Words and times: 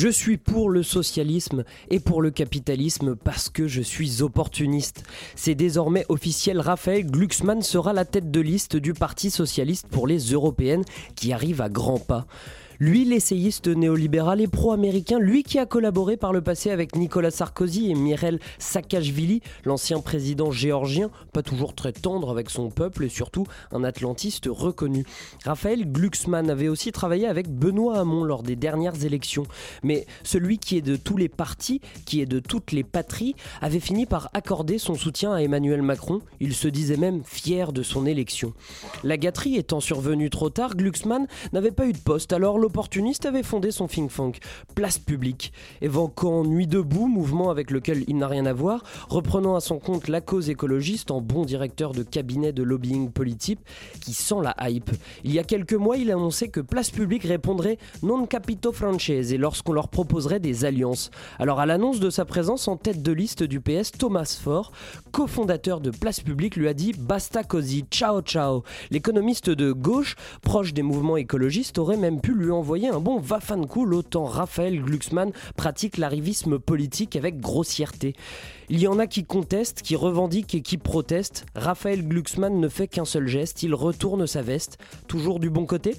Je 0.00 0.06
suis 0.06 0.36
pour 0.36 0.70
le 0.70 0.84
socialisme 0.84 1.64
et 1.90 1.98
pour 1.98 2.22
le 2.22 2.30
capitalisme 2.30 3.16
parce 3.16 3.48
que 3.48 3.66
je 3.66 3.82
suis 3.82 4.22
opportuniste. 4.22 5.02
C'est 5.34 5.56
désormais 5.56 6.06
officiel, 6.08 6.60
Raphaël 6.60 7.04
Glucksmann 7.04 7.62
sera 7.62 7.92
la 7.92 8.04
tête 8.04 8.30
de 8.30 8.40
liste 8.40 8.76
du 8.76 8.94
Parti 8.94 9.28
socialiste 9.28 9.88
pour 9.88 10.06
les 10.06 10.20
européennes 10.20 10.84
qui 11.16 11.32
arrive 11.32 11.60
à 11.60 11.68
grands 11.68 11.98
pas. 11.98 12.28
Lui, 12.80 13.04
l'essayiste 13.04 13.66
néolibéral 13.66 14.40
et 14.40 14.46
pro-américain, 14.46 15.18
lui 15.18 15.42
qui 15.42 15.58
a 15.58 15.66
collaboré 15.66 16.16
par 16.16 16.32
le 16.32 16.42
passé 16.42 16.70
avec 16.70 16.94
Nicolas 16.94 17.32
Sarkozy 17.32 17.90
et 17.90 17.94
Mirel 17.96 18.38
Saakashvili, 18.60 19.42
l'ancien 19.64 19.98
président 19.98 20.52
géorgien, 20.52 21.10
pas 21.32 21.42
toujours 21.42 21.74
très 21.74 21.90
tendre 21.90 22.30
avec 22.30 22.50
son 22.50 22.70
peuple 22.70 23.04
et 23.04 23.08
surtout 23.08 23.46
un 23.72 23.82
atlantiste 23.82 24.46
reconnu. 24.48 25.04
Raphaël 25.44 25.90
Glucksmann 25.90 26.50
avait 26.50 26.68
aussi 26.68 26.92
travaillé 26.92 27.26
avec 27.26 27.48
Benoît 27.50 27.98
Hamon 27.98 28.22
lors 28.22 28.44
des 28.44 28.54
dernières 28.54 29.04
élections. 29.04 29.46
Mais 29.82 30.06
celui 30.22 30.58
qui 30.58 30.76
est 30.76 30.82
de 30.82 30.94
tous 30.94 31.16
les 31.16 31.28
partis, 31.28 31.80
qui 32.06 32.20
est 32.20 32.26
de 32.26 32.38
toutes 32.38 32.70
les 32.70 32.84
patries, 32.84 33.34
avait 33.60 33.80
fini 33.80 34.06
par 34.06 34.30
accorder 34.34 34.78
son 34.78 34.94
soutien 34.94 35.32
à 35.32 35.42
Emmanuel 35.42 35.82
Macron. 35.82 36.20
Il 36.38 36.54
se 36.54 36.68
disait 36.68 36.96
même 36.96 37.22
fier 37.24 37.72
de 37.72 37.82
son 37.82 38.06
élection. 38.06 38.52
La 39.02 39.16
gâterie 39.16 39.56
étant 39.56 39.80
survenue 39.80 40.30
trop 40.30 40.48
tard, 40.48 40.76
Glucksmann 40.76 41.26
n'avait 41.52 41.72
pas 41.72 41.86
eu 41.86 41.92
de 41.92 41.98
poste, 41.98 42.32
alors 42.32 42.56
opportuniste 42.68 43.24
avait 43.24 43.42
fondé 43.42 43.70
son 43.70 43.86
think 43.86 44.14
tank 44.14 44.40
Place 44.74 44.98
Publique, 44.98 45.54
évoquant 45.80 46.44
Nuit 46.44 46.66
debout, 46.66 47.08
mouvement 47.08 47.48
avec 47.48 47.70
lequel 47.70 48.04
il 48.08 48.18
n'a 48.18 48.28
rien 48.28 48.44
à 48.44 48.52
voir, 48.52 48.84
reprenant 49.08 49.56
à 49.56 49.60
son 49.60 49.78
compte 49.78 50.08
la 50.08 50.20
cause 50.20 50.50
écologiste 50.50 51.10
en 51.10 51.22
bon 51.22 51.46
directeur 51.46 51.92
de 51.92 52.02
cabinet 52.02 52.52
de 52.52 52.62
lobbying 52.62 53.10
politique 53.10 53.60
qui 54.02 54.12
sent 54.12 54.42
la 54.42 54.54
hype. 54.68 54.90
Il 55.24 55.32
y 55.32 55.38
a 55.38 55.44
quelques 55.44 55.72
mois, 55.72 55.96
il 55.96 56.10
a 56.10 56.14
annoncé 56.14 56.48
que 56.50 56.60
Place 56.60 56.90
Publique 56.90 57.24
répondrait 57.24 57.78
non 58.02 58.26
capito 58.26 58.70
francese 58.70 59.32
lorsqu'on 59.38 59.72
leur 59.72 59.88
proposerait 59.88 60.38
des 60.38 60.66
alliances. 60.66 61.10
Alors 61.38 61.60
à 61.60 61.66
l'annonce 61.66 62.00
de 62.00 62.10
sa 62.10 62.26
présence 62.26 62.68
en 62.68 62.76
tête 62.76 63.02
de 63.02 63.12
liste 63.12 63.42
du 63.42 63.60
PS, 63.60 63.92
Thomas 63.92 64.38
Faure, 64.42 64.72
cofondateur 65.10 65.80
de 65.80 65.90
Place 65.90 66.20
Publique, 66.20 66.56
lui 66.56 66.68
a 66.68 66.74
dit 66.74 66.92
basta 66.92 67.44
così, 67.44 67.86
ciao 67.90 68.20
ciao. 68.20 68.62
L'économiste 68.90 69.48
de 69.48 69.72
gauche, 69.72 70.16
proche 70.42 70.74
des 70.74 70.82
mouvements 70.82 71.16
écologistes, 71.16 71.78
aurait 71.78 71.96
même 71.96 72.20
pu 72.20 72.34
lui 72.34 72.50
envoyer 72.58 72.88
un 72.88 73.00
bon 73.00 73.22
cool 73.68 73.94
autant 73.94 74.24
Raphaël 74.24 74.82
Glucksmann 74.82 75.32
pratique 75.56 75.96
l'arrivisme 75.96 76.58
politique 76.58 77.16
avec 77.16 77.40
grossièreté. 77.40 78.14
Il 78.68 78.80
y 78.80 78.86
en 78.86 78.98
a 78.98 79.06
qui 79.06 79.24
contestent, 79.24 79.82
qui 79.82 79.96
revendiquent 79.96 80.54
et 80.54 80.62
qui 80.62 80.76
protestent. 80.76 81.46
Raphaël 81.54 82.06
Glucksmann 82.06 82.60
ne 82.60 82.68
fait 82.68 82.88
qu'un 82.88 83.04
seul 83.04 83.26
geste, 83.26 83.62
il 83.62 83.74
retourne 83.74 84.26
sa 84.26 84.42
veste. 84.42 84.78
Toujours 85.06 85.40
du 85.40 85.50
bon 85.50 85.66
côté? 85.66 85.96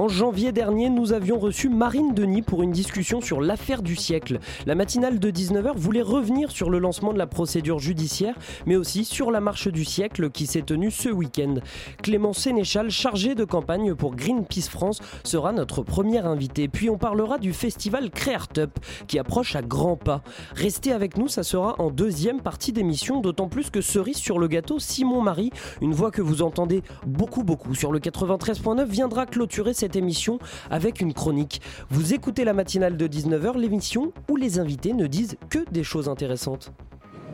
En 0.00 0.08
janvier 0.08 0.50
dernier, 0.50 0.88
nous 0.88 1.12
avions 1.12 1.38
reçu 1.38 1.68
Marine 1.68 2.14
Denis 2.14 2.40
pour 2.40 2.62
une 2.62 2.70
discussion 2.72 3.20
sur 3.20 3.42
l'affaire 3.42 3.82
du 3.82 3.96
siècle. 3.96 4.38
La 4.64 4.74
matinale 4.74 5.18
de 5.18 5.30
19h 5.30 5.76
voulait 5.76 6.00
revenir 6.00 6.50
sur 6.50 6.70
le 6.70 6.78
lancement 6.78 7.12
de 7.12 7.18
la 7.18 7.26
procédure 7.26 7.80
judiciaire, 7.80 8.34
mais 8.64 8.76
aussi 8.76 9.04
sur 9.04 9.30
la 9.30 9.42
marche 9.42 9.68
du 9.68 9.84
siècle 9.84 10.30
qui 10.30 10.46
s'est 10.46 10.62
tenue 10.62 10.90
ce 10.90 11.10
week-end. 11.10 11.56
Clément 12.02 12.32
Sénéchal, 12.32 12.88
chargé 12.88 13.34
de 13.34 13.44
campagne 13.44 13.94
pour 13.94 14.14
Greenpeace 14.14 14.70
France, 14.70 15.00
sera 15.22 15.52
notre 15.52 15.82
premier 15.82 16.20
invité. 16.20 16.66
Puis 16.66 16.88
on 16.88 16.96
parlera 16.96 17.36
du 17.36 17.52
festival 17.52 18.08
Up 18.56 18.70
qui 19.06 19.18
approche 19.18 19.54
à 19.54 19.60
grands 19.60 19.98
pas. 19.98 20.22
Restez 20.54 20.94
avec 20.94 21.18
nous, 21.18 21.28
ça 21.28 21.42
sera 21.42 21.74
en 21.78 21.90
deuxième 21.90 22.40
partie 22.40 22.72
d'émission, 22.72 23.20
d'autant 23.20 23.48
plus 23.48 23.68
que 23.68 23.82
cerise 23.82 24.16
sur 24.16 24.38
le 24.38 24.48
gâteau, 24.48 24.78
Simon 24.78 25.20
Marie, 25.20 25.50
une 25.82 25.92
voix 25.92 26.10
que 26.10 26.22
vous 26.22 26.40
entendez 26.40 26.82
beaucoup 27.06 27.42
beaucoup 27.42 27.74
sur 27.74 27.92
le 27.92 27.98
93.9, 27.98 28.86
viendra 28.86 29.26
clôturer 29.26 29.74
cette 29.74 29.89
émission 29.96 30.38
avec 30.70 31.00
une 31.00 31.14
chronique. 31.14 31.60
Vous 31.90 32.14
écoutez 32.14 32.44
la 32.44 32.52
matinale 32.52 32.96
de 32.96 33.06
19h, 33.06 33.58
l'émission 33.58 34.12
où 34.28 34.36
les 34.36 34.58
invités 34.58 34.92
ne 34.92 35.06
disent 35.06 35.36
que 35.48 35.58
des 35.70 35.84
choses 35.84 36.08
intéressantes. 36.08 36.72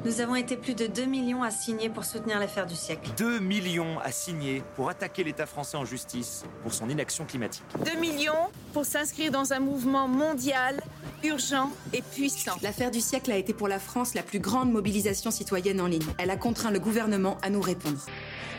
Nous 0.05 0.21
avons 0.21 0.37
été 0.37 0.57
plus 0.57 0.75
de 0.75 0.87
2 0.87 1.05
millions 1.05 1.43
à 1.43 1.51
signer 1.51 1.89
pour 1.89 2.05
soutenir 2.05 2.39
l'affaire 2.39 2.67
du 2.67 2.77
siècle. 2.77 3.11
2 3.17 3.41
millions 3.41 3.99
à 4.05 4.13
signer 4.13 4.63
pour 4.77 4.89
attaquer 4.89 5.25
l'État 5.25 5.47
français 5.47 5.77
en 5.77 5.85
justice 5.85 6.45
pour 6.63 6.73
son 6.73 6.89
inaction 6.89 7.25
climatique. 7.25 7.65
2 7.85 7.99
millions 7.99 8.33
pour 8.73 8.85
s'inscrire 8.85 9.33
dans 9.33 9.53
un 9.53 9.59
mouvement 9.59 10.07
mondial, 10.07 10.81
urgent 11.25 11.73
et 11.93 12.03
puissant. 12.03 12.53
L'affaire 12.63 12.93
du 12.93 13.01
siècle 13.01 13.33
a 13.33 13.37
été 13.37 13.53
pour 13.53 13.67
la 13.67 13.81
France 13.81 14.15
la 14.15 14.23
plus 14.23 14.39
grande 14.39 14.71
mobilisation 14.71 15.33
citoyenne 15.33 15.81
en 15.81 15.89
ligne. 15.89 16.07
Elle 16.19 16.31
a 16.31 16.37
contraint 16.37 16.71
le 16.71 16.79
gouvernement 16.79 17.37
à 17.43 17.51
nous 17.51 17.61
répondre. 17.61 17.99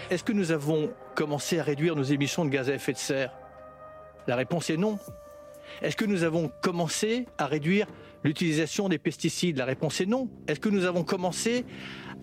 Est-ce 0.10 0.26
que 0.26 0.34
nous 0.34 0.52
avons 0.52 0.90
commencé 1.16 1.60
à 1.60 1.64
réduire 1.64 1.96
nos 1.96 2.04
émissions 2.04 2.44
de 2.44 2.50
gaz 2.50 2.70
à 2.70 2.74
effet 2.74 2.92
de 2.92 2.98
serre? 2.98 3.32
La 4.28 4.36
réponse 4.36 4.70
est 4.70 4.78
non. 4.78 5.00
Est-ce 5.82 5.96
que 5.96 6.06
nous 6.06 6.24
avons 6.24 6.52
commencé 6.62 7.26
à 7.38 7.46
réduire 7.46 7.88
l'utilisation 8.24 8.90
des 8.90 8.98
pesticides? 8.98 9.58
La 9.58 9.66
réponse 9.66 10.02
est 10.02 10.06
non. 10.06 10.30
Est-ce 10.48 10.60
que 10.60 10.70
nous 10.70 10.86
avons 10.86 11.04
commencé 11.04 11.66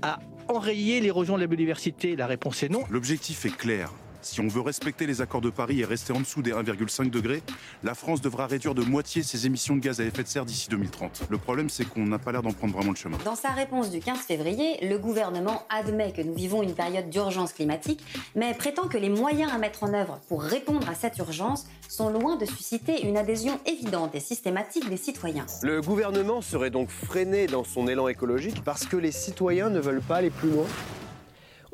à 0.03 0.19
enrayer 0.49 1.01
l'érosion 1.01 1.37
de 1.37 1.41
la 1.41 1.47
biodiversité? 1.47 2.17
La 2.17 2.27
réponse 2.27 2.63
est 2.63 2.69
non. 2.69 2.85
L'objectif 2.91 3.45
est 3.47 3.57
clair 3.57 3.93
si 4.25 4.41
on 4.41 4.49
veut 4.49 4.61
respecter 4.61 5.07
les 5.07 5.21
accords 5.21 5.41
de 5.41 5.51
Paris 5.51 5.81
et 5.81 5.85
rester 5.85 6.13
en 6.13 6.21
dessous 6.21 6.43
des 6.43 6.53
1,5 6.53 7.11
degrés, 7.11 7.43
la 7.83 7.95
France 7.95 8.21
devra 8.21 8.47
réduire 8.47 8.75
de 8.75 8.83
moitié 8.83 9.23
ses 9.23 9.47
émissions 9.47 9.77
de 9.77 9.81
gaz 9.81 10.01
à 10.01 10.05
effet 10.05 10.23
de 10.23 10.29
serre 10.29 10.45
d'ici 10.45 10.69
2030. 10.71 11.25
Le 11.29 11.39
problème, 11.39 11.69
c'est 11.69 11.85
qu'on 11.85 12.05
n'a 12.05 12.19
pas 12.19 12.33
l'air 12.33 12.43
d'en 12.43 12.53
prendre 12.53 12.75
vraiment 12.75 12.91
le 12.91 12.97
chemin. 12.97 13.19
Dans 13.25 13.37
sa 13.37 13.51
réponse 13.51 13.91
du 13.91 14.01
15 14.01 14.19
février, 14.19 14.79
le 14.83 14.99
gouvernement 14.99 15.63
admet 15.69 16.13
que 16.13 16.23
nous 16.23 16.35
vivons 16.35 16.63
une 16.63 16.75
période 16.75 17.11
d'urgence 17.11 17.53
climatique, 17.53 18.03
mais 18.35 18.55
prétend 18.55 18.89
que 18.89 18.99
les 18.99 19.11
moyens 19.11 19.53
à 19.53 19.59
mettre 19.59 19.85
en 19.85 19.93
œuvre 19.93 20.21
pour 20.29 20.43
répondre 20.43 20.89
à 20.89 20.95
cette 20.95 21.19
urgence 21.19 21.67
sont 21.89 22.11
loin 22.11 22.37
de 22.37 22.47
susciter 22.47 23.07
une 23.07 23.17
adhésion 23.17 23.61
évidente 23.67 24.15
et 24.15 24.21
systématique 24.21 24.89
des 24.89 24.97
citoyens. 24.97 25.47
Le 25.63 25.81
gouvernement 25.81 26.41
serait 26.41 26.71
donc 26.71 26.89
freiné 26.89 27.47
dans 27.47 27.65
son 27.65 27.89
élan 27.89 28.09
écologique 28.09 28.63
parce 28.65 28.87
que 28.87 28.97
les 28.97 29.13
citoyens 29.13 29.69
ne 29.69 29.81
veulent 29.81 30.01
pas 30.01 30.17
aller 30.17 30.31
plus 30.31 30.51
loin 30.51 30.67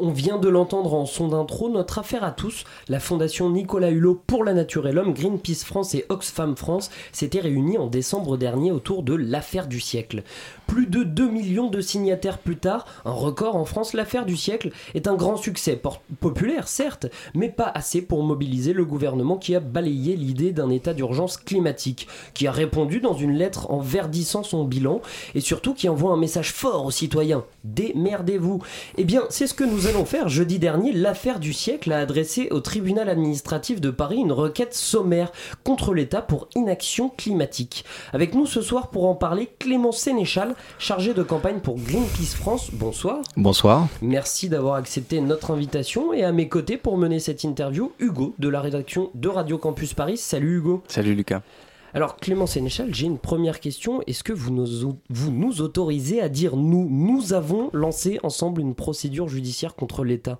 on 0.00 0.10
vient 0.10 0.38
de 0.38 0.48
l'entendre 0.48 0.94
en 0.94 1.06
son 1.06 1.28
d'intro, 1.28 1.68
notre 1.68 1.98
affaire 1.98 2.24
à 2.24 2.32
tous, 2.32 2.64
la 2.88 3.00
fondation 3.00 3.50
Nicolas 3.50 3.90
Hulot 3.90 4.20
pour 4.26 4.44
la 4.44 4.54
nature 4.54 4.88
et 4.88 4.92
l'homme, 4.92 5.12
Greenpeace 5.12 5.64
France 5.64 5.94
et 5.94 6.06
Oxfam 6.08 6.56
France 6.56 6.90
s'étaient 7.12 7.40
réunis 7.40 7.78
en 7.78 7.86
décembre 7.86 8.36
dernier 8.36 8.72
autour 8.72 9.02
de 9.02 9.14
l'affaire 9.14 9.66
du 9.66 9.78
siècle. 9.78 10.22
Plus 10.66 10.86
de 10.86 11.02
2 11.02 11.28
millions 11.28 11.68
de 11.68 11.80
signataires 11.80 12.38
plus 12.38 12.56
tard, 12.56 12.86
un 13.04 13.10
record 13.10 13.56
en 13.56 13.64
France, 13.64 13.92
l'affaire 13.92 14.24
du 14.24 14.36
siècle 14.36 14.70
est 14.94 15.06
un 15.06 15.14
grand 15.14 15.36
succès 15.36 15.80
populaire 16.20 16.68
certes, 16.68 17.06
mais 17.34 17.48
pas 17.48 17.70
assez 17.74 18.00
pour 18.00 18.22
mobiliser 18.22 18.72
le 18.72 18.84
gouvernement 18.84 19.36
qui 19.36 19.54
a 19.54 19.60
balayé 19.60 20.16
l'idée 20.16 20.52
d'un 20.52 20.70
état 20.70 20.94
d'urgence 20.94 21.36
climatique, 21.36 22.08
qui 22.34 22.46
a 22.46 22.52
répondu 22.52 23.00
dans 23.00 23.14
une 23.14 23.34
lettre 23.34 23.70
en 23.70 23.80
verdissant 23.80 24.42
son 24.42 24.64
bilan 24.64 25.02
et 25.34 25.40
surtout 25.40 25.74
qui 25.74 25.88
envoie 25.88 26.12
un 26.12 26.16
message 26.16 26.52
fort 26.52 26.86
aux 26.86 26.90
citoyens. 26.90 27.44
Démerdez-vous. 27.64 28.62
Eh 28.96 29.04
bien, 29.04 29.24
c'est 29.28 29.46
ce 29.46 29.54
que 29.54 29.64
nous 29.64 29.86
allons 29.90 30.04
faire. 30.04 30.28
Jeudi 30.28 30.60
dernier, 30.60 30.92
l'affaire 30.92 31.40
du 31.40 31.52
siècle 31.52 31.90
a 31.90 31.98
adressé 31.98 32.46
au 32.52 32.60
tribunal 32.60 33.08
administratif 33.08 33.80
de 33.80 33.90
Paris 33.90 34.18
une 34.18 34.30
requête 34.30 34.72
sommaire 34.72 35.32
contre 35.64 35.94
l'État 35.94 36.22
pour 36.22 36.48
inaction 36.54 37.08
climatique. 37.08 37.84
Avec 38.12 38.34
nous 38.34 38.46
ce 38.46 38.62
soir 38.62 38.90
pour 38.90 39.06
en 39.06 39.16
parler, 39.16 39.48
Clément 39.58 39.90
Sénéchal, 39.90 40.54
chargé 40.78 41.12
de 41.12 41.24
campagne 41.24 41.58
pour 41.58 41.76
Greenpeace 41.76 42.36
France. 42.36 42.70
Bonsoir. 42.72 43.18
Bonsoir. 43.36 43.88
Merci 44.00 44.48
d'avoir 44.48 44.76
accepté 44.76 45.20
notre 45.20 45.50
invitation 45.50 46.12
et 46.12 46.22
à 46.22 46.30
mes 46.30 46.48
côtés 46.48 46.76
pour 46.76 46.96
mener 46.96 47.18
cette 47.18 47.42
interview, 47.42 47.90
Hugo 47.98 48.34
de 48.38 48.48
la 48.48 48.60
rédaction 48.60 49.10
de 49.14 49.28
Radio 49.28 49.58
Campus 49.58 49.94
Paris. 49.94 50.18
Salut 50.18 50.58
Hugo. 50.58 50.84
Salut 50.86 51.16
Lucas. 51.16 51.42
Alors 51.92 52.16
Clément 52.16 52.46
Sénéchal, 52.46 52.94
j'ai 52.94 53.06
une 53.06 53.18
première 53.18 53.60
question. 53.60 54.02
Est-ce 54.06 54.22
que 54.22 54.32
vous 54.32 54.52
nous, 54.52 54.98
vous 55.08 55.30
nous 55.30 55.60
autorisez 55.60 56.20
à 56.20 56.28
dire 56.28 56.56
nous? 56.56 56.88
Nous 56.88 57.32
avons 57.32 57.70
lancé 57.72 58.20
ensemble 58.22 58.60
une 58.60 58.74
procédure 58.74 59.28
judiciaire 59.28 59.74
contre 59.74 60.04
l'État. 60.04 60.38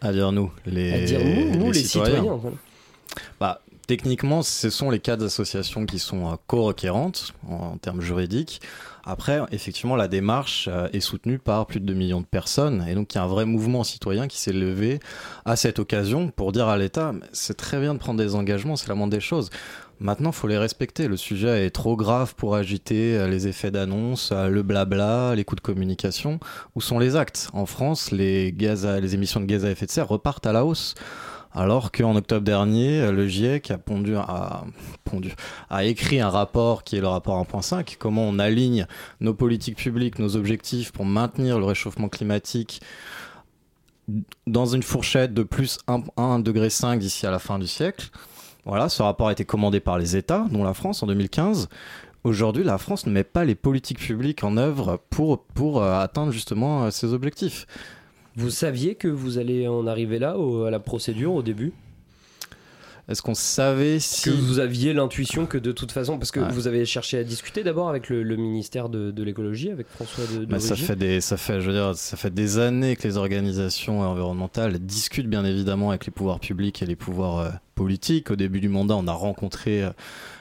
À 0.00 0.12
dire 0.12 0.30
nous, 0.30 0.52
les, 0.66 0.92
à 0.92 1.00
dire 1.04 1.20
nous, 1.24 1.58
nous 1.58 1.72
les, 1.72 1.80
citoyens. 1.80 2.38
Bah, 3.40 3.60
techniquement, 3.88 4.42
ce 4.42 4.70
sont 4.70 4.90
les 4.90 5.00
quatre 5.00 5.24
associations 5.24 5.84
qui 5.84 5.98
sont 5.98 6.38
co-requérantes 6.46 7.34
en, 7.48 7.76
termes 7.78 8.00
juridiques. 8.00 8.60
Après, 9.04 9.40
effectivement, 9.50 9.96
la 9.96 10.06
démarche 10.06 10.68
est 10.92 11.00
soutenue 11.00 11.38
par 11.38 11.66
plus 11.66 11.80
de 11.80 11.86
2 11.86 11.94
millions 11.94 12.20
de 12.20 12.26
personnes. 12.26 12.86
Et 12.88 12.94
donc, 12.94 13.14
il 13.14 13.16
y 13.16 13.18
a 13.18 13.24
un 13.24 13.26
vrai 13.26 13.46
mouvement 13.46 13.82
citoyen 13.82 14.28
qui 14.28 14.38
s'est 14.38 14.52
levé 14.52 15.00
à 15.46 15.56
cette 15.56 15.78
occasion 15.78 16.28
pour 16.30 16.52
dire 16.52 16.68
à 16.68 16.76
l'État, 16.76 17.12
c'est 17.32 17.56
très 17.56 17.80
bien 17.80 17.94
de 17.94 17.98
prendre 17.98 18.22
des 18.22 18.34
engagements, 18.34 18.76
c'est 18.76 18.88
la 18.88 18.94
moindre 18.94 19.14
des 19.14 19.20
choses. 19.20 19.48
Maintenant, 20.00 20.30
faut 20.30 20.46
les 20.46 20.58
respecter. 20.58 21.08
Le 21.08 21.16
sujet 21.16 21.66
est 21.66 21.70
trop 21.70 21.96
grave 21.96 22.36
pour 22.36 22.54
agiter 22.54 23.16
euh, 23.16 23.26
les 23.26 23.48
effets 23.48 23.72
d'annonce, 23.72 24.30
euh, 24.32 24.48
le 24.48 24.62
blabla, 24.62 25.34
les 25.34 25.44
coups 25.44 25.60
de 25.60 25.66
communication. 25.66 26.38
Où 26.76 26.80
sont 26.80 27.00
les 27.00 27.16
actes? 27.16 27.48
En 27.52 27.66
France, 27.66 28.12
les, 28.12 28.52
gaz 28.52 28.86
les 28.86 29.14
émissions 29.14 29.40
de 29.40 29.46
gaz 29.46 29.64
à 29.64 29.70
effet 29.70 29.86
de 29.86 29.90
serre 29.90 30.06
repartent 30.06 30.46
à 30.46 30.52
la 30.52 30.64
hausse. 30.64 30.94
Alors 31.52 31.90
qu'en 31.92 32.14
octobre 32.14 32.44
dernier, 32.44 33.00
euh, 33.00 33.12
le 33.12 33.26
GIEC 33.26 33.72
a, 35.70 35.84
écrit 35.84 36.20
un 36.20 36.28
rapport 36.28 36.84
qui 36.84 36.96
est 36.96 37.00
le 37.00 37.08
rapport 37.08 37.42
1.5, 37.42 37.96
comment 37.98 38.24
on 38.24 38.38
aligne 38.38 38.86
nos 39.20 39.34
politiques 39.34 39.76
publiques, 39.76 40.18
nos 40.18 40.36
objectifs 40.36 40.92
pour 40.92 41.04
maintenir 41.04 41.58
le 41.58 41.64
réchauffement 41.64 42.08
climatique 42.08 42.82
dans 44.46 44.66
une 44.66 44.82
fourchette 44.82 45.34
de 45.34 45.42
plus 45.42 45.78
1,5 45.86 46.42
degré 46.42 46.68
d'ici 46.98 47.26
à 47.26 47.30
la 47.30 47.38
fin 47.38 47.58
du 47.58 47.66
siècle. 47.66 48.10
Voilà, 48.64 48.88
ce 48.88 49.02
rapport 49.02 49.28
a 49.28 49.32
été 49.32 49.44
commandé 49.44 49.80
par 49.80 49.98
les 49.98 50.16
États, 50.16 50.46
dont 50.50 50.64
la 50.64 50.74
France 50.74 51.02
en 51.02 51.06
2015. 51.06 51.68
Aujourd'hui, 52.24 52.64
la 52.64 52.78
France 52.78 53.06
ne 53.06 53.12
met 53.12 53.24
pas 53.24 53.44
les 53.44 53.54
politiques 53.54 54.00
publiques 54.00 54.44
en 54.44 54.56
œuvre 54.56 55.00
pour, 55.08 55.44
pour 55.44 55.82
euh, 55.82 55.98
atteindre 56.00 56.32
justement 56.32 56.84
euh, 56.84 56.90
ces 56.90 57.12
objectifs. 57.12 57.66
Vous 58.36 58.50
saviez 58.50 58.94
que 58.94 59.08
vous 59.08 59.38
allez 59.38 59.66
en 59.66 59.86
arriver 59.86 60.18
là, 60.18 60.36
à 60.66 60.70
la 60.70 60.78
procédure, 60.78 61.34
au 61.34 61.42
début? 61.42 61.72
Est-ce 63.08 63.22
qu'on 63.22 63.34
savait 63.34 64.00
si... 64.00 64.24
Que 64.24 64.30
vous 64.30 64.58
aviez 64.58 64.92
l'intuition 64.92 65.46
que 65.46 65.56
de 65.56 65.72
toute 65.72 65.92
façon, 65.92 66.18
parce 66.18 66.30
que 66.30 66.40
vous 66.40 66.66
avez 66.66 66.84
cherché 66.84 67.16
à 67.16 67.24
discuter 67.24 67.64
d'abord 67.64 67.88
avec 67.88 68.10
le, 68.10 68.36
ministère 68.36 68.90
de, 68.90 69.22
l'écologie, 69.22 69.70
avec 69.70 69.88
François 69.88 70.24
de, 70.26 70.40
de 70.40 70.44
bah, 70.44 70.60
ça 70.60 70.76
fait 70.76 70.94
des, 70.94 71.22
ça 71.22 71.38
fait, 71.38 71.62
je 71.62 71.70
veux 71.70 71.72
dire, 71.72 71.96
ça 71.96 72.18
fait 72.18 72.32
des 72.32 72.58
années 72.58 72.96
que 72.96 73.08
les 73.08 73.16
organisations 73.16 74.02
environnementales 74.02 74.78
discutent 74.78 75.28
bien 75.28 75.46
évidemment 75.46 75.88
avec 75.88 76.04
les 76.04 76.12
pouvoirs 76.12 76.38
publics 76.38 76.82
et 76.82 76.86
les 76.86 76.96
pouvoirs 76.96 77.38
euh, 77.38 77.50
politiques. 77.74 78.30
Au 78.30 78.36
début 78.36 78.60
du 78.60 78.68
mandat, 78.68 78.96
on 78.96 79.08
a 79.08 79.12
rencontré 79.12 79.84
euh, 79.84 79.90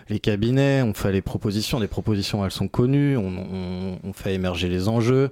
les 0.09 0.19
cabinets, 0.19 0.81
on 0.81 0.93
fait 0.93 1.13
les 1.13 1.21
propositions. 1.21 1.79
Des 1.79 1.87
propositions, 1.87 2.43
elles 2.43 2.51
sont 2.51 2.67
connues. 2.67 3.15
on, 3.15 3.97
on 4.03 4.13
fait 4.13 4.33
émerger 4.33 4.67
les 4.67 4.89
enjeux 4.89 5.31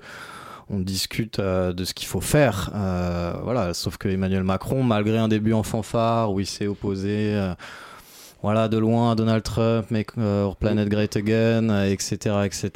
on 0.70 0.80
discute 0.80 1.40
euh, 1.40 1.74
de 1.74 1.86
ce 1.86 1.94
qu'il 1.94 2.08
faut 2.08 2.22
faire. 2.22 2.72
Euh, 2.74 3.34
voilà, 3.44 3.74
sauf 3.74 3.98
que 3.98 4.08
Emmanuel 4.08 4.44
Macron, 4.44 4.84
malgré 4.84 5.18
un 5.18 5.28
début 5.28 5.54
en 5.54 5.64
fanfare 5.64 6.32
où 6.32 6.40
il 6.40 6.46
s'est 6.46 6.68
opposé, 6.68 7.34
euh, 7.36 7.54
voilà, 8.42 8.68
de 8.68 8.78
loin 8.78 9.12
à 9.12 9.16
Donald 9.16 9.44
Trump, 9.44 9.88
Our 10.18 10.56
Planet 10.56 10.88
Great 10.90 11.16
Again, 11.16 11.86
etc., 11.86 12.36
etc. 12.46 12.70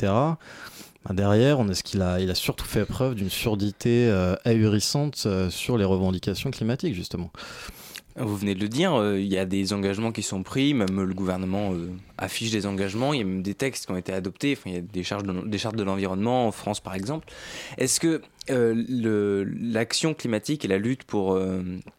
Bah, 1.06 1.14
derrière, 1.14 1.60
on 1.60 1.68
est 1.70 1.74
ce 1.74 1.84
qu'il 1.84 2.02
a, 2.02 2.20
il 2.20 2.30
a 2.30 2.36
surtout 2.36 2.66
fait 2.66 2.86
preuve 2.86 3.16
d'une 3.16 3.30
surdité 3.30 4.12
ahurissante 4.46 5.28
sur 5.50 5.78
les 5.78 5.86
revendications 5.86 6.52
climatiques, 6.52 6.96
justement. 6.96 7.32
Vous 8.20 8.36
venez 8.36 8.54
de 8.54 8.60
le 8.60 8.68
dire, 8.68 8.94
euh, 8.96 9.18
il 9.18 9.28
y 9.28 9.38
a 9.38 9.46
des 9.46 9.72
engagements 9.72 10.12
qui 10.12 10.24
sont 10.24 10.44
pris, 10.44 10.74
même 10.74 11.02
le 11.02 11.14
gouvernement 11.14 11.72
euh, 11.74 11.90
affiche 12.18 12.52
des 12.52 12.66
engagements, 12.66 13.14
il 13.14 13.20
y 13.20 13.22
a 13.22 13.26
même 13.26 13.42
des 13.42 13.54
textes 13.54 13.86
qui 13.86 13.92
ont 13.94 13.98
été 13.98 14.12
adoptés, 14.12 14.58
il 14.66 14.74
y 14.74 14.78
a 14.78 14.82
des 14.82 15.04
chartes 15.04 15.26
de 15.26 15.84
l'environnement 15.84 16.46
en 16.46 16.52
France 16.52 16.82
par 16.82 16.96
exemple. 16.96 17.28
Est-ce 17.78 18.02
que 18.02 18.22
euh, 18.50 19.46
l'action 19.62 20.14
climatique 20.14 20.66
et 20.66 20.68
la 20.68 20.78
lutte 20.78 21.04
pour, 21.04 21.40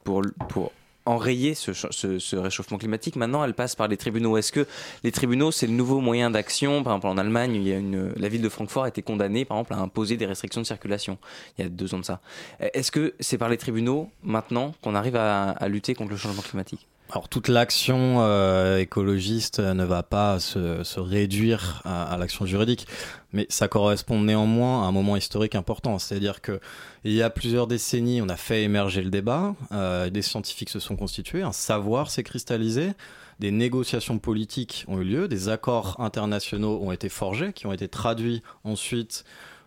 pour, 0.04 0.22
pour 0.50 0.72
enrayer 1.06 1.54
ce, 1.54 2.36
réchauffement 2.36 2.78
climatique. 2.78 3.16
Maintenant, 3.16 3.44
elle 3.44 3.54
passe 3.54 3.74
par 3.74 3.88
les 3.88 3.96
tribunaux. 3.96 4.36
Est-ce 4.36 4.52
que 4.52 4.66
les 5.02 5.12
tribunaux, 5.12 5.50
c'est 5.50 5.66
le 5.66 5.72
nouveau 5.72 6.00
moyen 6.00 6.30
d'action? 6.30 6.82
Par 6.82 6.94
exemple, 6.94 7.06
en 7.08 7.18
Allemagne, 7.18 8.12
la 8.16 8.28
ville 8.28 8.42
de 8.42 8.48
Francfort 8.48 8.84
a 8.84 8.88
été 8.88 9.02
condamnée, 9.02 9.44
par 9.44 9.58
exemple, 9.58 9.74
à 9.74 9.78
imposer 9.78 10.16
des 10.16 10.26
restrictions 10.26 10.60
de 10.60 10.66
circulation. 10.66 11.18
Il 11.58 11.62
y 11.62 11.66
a 11.66 11.68
deux 11.68 11.94
ans 11.94 11.98
de 11.98 12.04
ça. 12.04 12.20
Est-ce 12.60 12.90
que 12.90 13.14
c'est 13.20 13.38
par 13.38 13.48
les 13.48 13.58
tribunaux, 13.58 14.10
maintenant, 14.22 14.74
qu'on 14.82 14.94
arrive 14.94 15.16
à 15.16 15.68
lutter 15.68 15.94
contre 15.94 16.10
le 16.10 16.16
changement 16.16 16.42
climatique? 16.42 16.86
Alors 17.12 17.28
toute 17.28 17.48
l'action 17.48 18.18
euh, 18.20 18.78
écologiste 18.78 19.58
ne 19.58 19.84
va 19.84 20.02
pas 20.02 20.38
se, 20.38 21.00
réduire 21.00 21.82
à, 21.84 22.16
l'action 22.18 22.46
juridique, 22.46 22.86
mais 23.32 23.46
ça 23.48 23.66
correspond 23.66 24.20
néanmoins 24.20 24.84
à 24.84 24.86
un 24.86 24.92
moment 24.92 25.16
historique 25.16 25.54
important. 25.54 25.98
C'est-à-dire 25.98 26.40
que 26.40 26.60
il 27.04 27.12
y 27.12 27.22
a 27.22 27.30
plusieurs 27.30 27.66
décennies, 27.66 28.22
on 28.22 28.28
a 28.28 28.36
fait 28.36 28.62
émerger 28.62 29.02
le 29.02 29.10
débat, 29.10 29.54
euh, 29.72 30.08
des 30.10 30.22
scientifiques 30.22 30.70
se 30.70 30.78
sont 30.78 30.96
constitués, 30.96 31.42
un 31.42 31.52
savoir 31.52 32.10
s'est 32.10 32.22
cristallisé, 32.22 32.92
des 33.40 33.50
négociations 33.50 34.18
politiques 34.18 34.84
ont 34.86 35.00
eu 35.00 35.04
lieu, 35.04 35.28
des 35.28 35.48
accords 35.48 35.98
internationaux 35.98 36.80
ont 36.82 36.92
été 36.92 37.08
forgés, 37.08 37.52
qui 37.52 37.66
ont 37.66 37.72
été 37.72 37.88
traduits 37.88 38.42
ensuite 38.64 39.24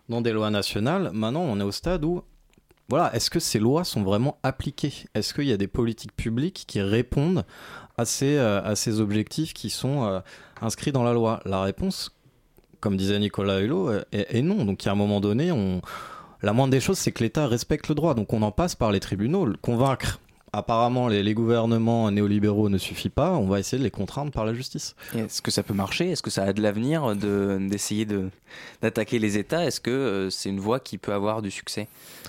dans 0.08 0.20
des 0.20 0.32
lois 0.32 0.50
nationales. 0.50 1.10
Maintenant, 1.12 1.42
on 1.42 1.58
est 1.60 1.64
au 1.64 1.72
stade 1.72 2.04
où 2.04 2.22
voilà, 2.88 3.14
est-ce 3.14 3.30
que 3.30 3.40
ces 3.40 3.58
lois 3.58 3.84
sont 3.84 4.02
vraiment 4.02 4.38
appliquées? 4.42 4.92
Est-ce 5.14 5.32
qu'il 5.32 5.44
y 5.44 5.52
a 5.52 5.56
des 5.56 5.68
politiques 5.68 6.14
publiques 6.14 6.64
qui 6.66 6.80
répondent 6.80 7.44
à 7.96 8.04
ces, 8.04 8.36
euh, 8.36 9.00
objectifs 9.00 9.54
qui 9.54 9.70
sont 9.70 10.04
euh, 10.04 10.20
inscrits 10.60 10.92
dans 10.92 11.02
la 11.02 11.12
loi? 11.12 11.40
La 11.46 11.62
réponse, 11.62 12.14
comme 12.80 12.96
disait 12.96 13.18
Nicolas 13.18 13.60
Hulot, 13.60 13.90
est, 14.12 14.42
non. 14.42 14.64
Donc, 14.64 14.86
à 14.86 14.92
un 14.92 14.94
moment 14.94 15.20
donné, 15.20 15.50
on... 15.50 15.80
la 16.42 16.52
moindre 16.52 16.72
des 16.72 16.80
choses, 16.80 16.98
c'est 16.98 17.12
que 17.12 17.24
l'État 17.24 17.46
respecte 17.46 17.88
le 17.88 17.94
droit. 17.94 18.14
Donc, 18.14 18.32
on 18.32 18.42
en 18.42 18.52
passe 18.52 18.74
par 18.74 18.92
les 18.92 19.00
tribunaux. 19.00 19.48
Convaincre 19.62 20.20
apparemment 20.56 21.08
les, 21.08 21.34
gouvernements 21.34 22.10
néolibéraux 22.10 22.68
ne 22.68 22.78
suffit 22.78 23.08
pas, 23.08 23.32
on 23.32 23.46
va 23.46 23.58
essayer 23.60 23.78
de 23.78 23.84
les 23.84 23.90
contraindre 23.90 24.30
par 24.30 24.44
la 24.44 24.54
justice. 24.54 24.94
Est-ce 25.14 25.42
que 25.42 25.50
ça 25.50 25.62
peut 25.62 25.74
marcher? 25.74 26.10
Est-ce 26.10 26.22
que 26.22 26.30
ça 26.30 26.44
a 26.44 26.52
de 26.52 26.62
l'avenir 26.62 27.14
d'essayer 27.16 28.04
de, 28.04 28.30
d'attaquer 28.82 29.18
les 29.18 29.38
États? 29.38 29.64
Est-ce 29.64 29.80
que 29.80 29.90
euh, 29.90 30.30
c'est 30.30 30.48
une 30.48 30.60
voie 30.60 30.80
qui 30.80 30.98
peut 30.98 31.12
avoir 31.12 31.42
du 31.42 31.50
succès? 31.50 31.88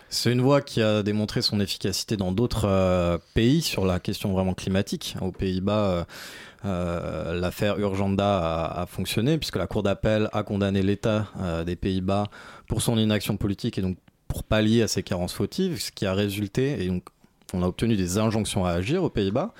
C'est 0.10 0.32
une 0.32 0.42
voie 0.42 0.62
qui 0.62 0.82
a 0.82 1.04
démontré 1.04 1.42
son 1.42 1.60
efficacité 1.60 2.18
dans 2.18 2.32
d'autres 2.32 2.68
euh, 2.68 3.18
pays 3.34 3.62
sur 3.62 3.86
la 3.86 4.00
question 4.00 4.34
vraiment 4.34 4.54
climatique. 4.54 5.16
Aux 5.22 5.32
Pays-Bas, 5.32 6.06
euh, 6.66 7.40
l'affaire 7.40 7.80
Urgenda 7.80 8.66
a, 8.66 8.86
fonctionné 8.88 9.38
puisque 9.38 9.58
la 9.58 9.68
Cour 9.68 9.84
d'appel 9.84 10.30
a 10.34 10.44
condamné 10.44 10.82
l'État 10.82 11.28
des 11.66 11.76
Pays-Bas 11.76 12.26
pour 12.68 12.82
son 12.82 12.98
inaction 12.98 13.38
politique 13.38 13.78
et 13.78 13.82
donc 13.82 13.98
pour 14.28 14.44
pallier 14.44 14.82
à 14.82 14.88
ses 14.88 15.04
carences 15.04 15.34
fautives, 15.34 15.80
ce 15.80 15.92
qui 15.92 16.06
a 16.06 16.14
résulté, 16.14 16.84
et 16.84 16.88
donc 16.88 17.04
on 17.54 17.62
a 17.64 17.68
obtenu 17.68 17.96
des 17.96 18.18
injonctions 18.18 18.66
à 18.66 18.72
agir 18.72 19.04
aux 19.04 19.10
Pays-Bas. 19.10 19.54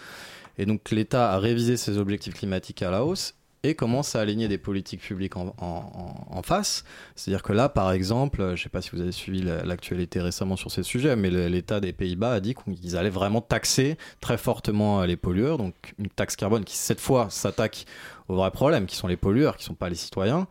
Et 0.58 0.66
donc 0.66 0.92
l'État 0.92 1.34
a 1.34 1.40
révisé 1.40 1.78
ses 1.78 1.98
objectifs 1.98 2.34
climatiques 2.34 2.82
à 2.82 2.92
la 2.92 3.04
hausse 3.04 3.36
et 3.66 3.76
commence 3.76 4.16
à 4.16 4.22
aligner 4.22 4.48
des 4.48 4.58
politiques 4.58 5.02
publiques 5.02 5.36
en, 5.38 6.42
face. 6.44 6.84
C'est-à-dire 7.16 7.42
que 7.42 7.54
là, 7.54 7.70
par 7.70 7.92
exemple, 7.92 8.40
je 8.40 8.52
ne 8.52 8.56
sais 8.56 8.70
pas 8.70 8.82
si 8.82 8.92
vous 8.92 9.02
avez 9.02 9.12
suivi 9.12 9.42
l'actualité 9.42 10.22
récemment 10.22 10.56
sur 10.56 10.70
ces 10.70 10.84
sujets, 10.84 11.16
mais 11.16 11.32
l'État 11.32 11.80
des 11.80 11.92
Pays-Bas 11.92 12.34
a 12.34 12.40
dit 12.40 12.54
qu'ils 12.54 12.96
allaient 12.96 13.10
vraiment 13.10 13.42
taxer 13.42 13.98
très 14.22 14.38
fortement 14.38 15.04
les 15.04 15.16
pollueurs, 15.16 15.58
donc 15.58 15.74
une 15.98 16.10
taxe 16.10 16.36
carbone 16.36 16.64
qui 16.64 16.78
cette 16.78 17.00
fois 17.00 17.30
s'attaque 17.32 17.86
aux 18.28 18.36
vrais 18.36 18.52
problèmes, 18.52 18.86
qui 18.86 18.96
sont 18.96 19.08
les 19.08 19.18
pollueurs, 19.18 19.58
qui 19.58 19.64
ne 19.64 19.68
sont 19.68 19.76
pas 19.76 19.90
les 19.90 19.96
citoyens. 19.96 20.48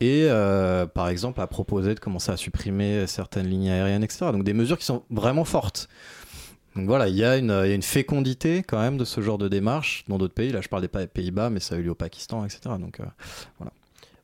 Et 0.00 0.26
euh, 0.28 0.86
par 0.86 1.08
exemple, 1.08 1.40
a 1.40 1.46
proposé 1.46 1.94
de 1.94 2.00
commencer 2.00 2.30
à 2.32 2.36
supprimer 2.36 3.06
certaines 3.06 3.48
lignes 3.48 3.70
aériennes, 3.70 4.04
etc. 4.04 4.26
Donc 4.32 4.44
des 4.44 4.54
mesures 4.54 4.78
qui 4.78 4.84
sont 4.84 5.02
vraiment 5.10 5.44
fortes. 5.44 5.88
Donc 6.76 6.86
voilà, 6.86 7.08
il 7.08 7.16
y, 7.16 7.24
a 7.24 7.36
une, 7.38 7.82
fécondité 7.82 8.62
quand 8.62 8.78
même 8.78 8.98
de 8.98 9.04
ce 9.04 9.20
genre 9.20 9.38
de 9.38 9.48
démarche 9.48 10.04
dans 10.08 10.18
d'autres 10.18 10.34
pays. 10.34 10.52
Là, 10.52 10.60
je 10.60 10.68
parle 10.68 10.82
des 10.82 11.06
Pays-Bas, 11.06 11.50
mais 11.50 11.60
ça 11.60 11.74
a 11.74 11.78
eu 11.78 11.82
lieu 11.82 11.90
au 11.90 11.94
Pakistan, 11.94 12.44
etc. 12.44 12.74
Donc 12.78 13.00
euh, 13.00 13.04
voilà. 13.58 13.72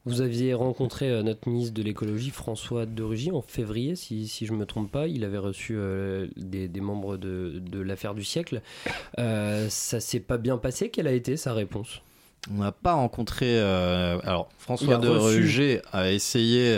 Vous 0.04 0.20
aviez 0.20 0.52
rencontré 0.52 1.08
euh, 1.08 1.22
notre 1.22 1.48
ministre 1.48 1.74
de 1.74 1.82
l'écologie, 1.82 2.30
François 2.30 2.86
de 2.86 3.02
Rugy, 3.04 3.30
en 3.30 3.40
février, 3.40 3.94
si, 3.94 4.26
je 4.26 4.52
ne 4.52 4.58
me 4.58 4.66
trompe 4.66 4.90
pas. 4.90 5.06
Il 5.06 5.22
avait 5.22 5.38
reçu 5.38 5.74
euh, 5.76 6.26
des, 6.36 6.68
membres 6.80 7.16
de, 7.16 7.80
l'affaire 7.80 8.14
du 8.14 8.24
siècle. 8.24 8.62
Euh, 9.18 9.68
ça 9.68 10.00
s'est 10.00 10.20
pas 10.20 10.38
bien 10.38 10.58
passé? 10.58 10.88
Quelle 10.88 11.06
a 11.06 11.12
été 11.12 11.36
sa 11.36 11.52
réponse? 11.52 12.00
On 12.50 12.58
n'a 12.58 12.72
pas 12.72 12.94
rencontré. 12.94 13.60
alors, 13.60 14.48
François 14.58 14.96
de 14.96 15.08
Rugy 15.08 15.78
a 15.92 16.10
essayé 16.10 16.76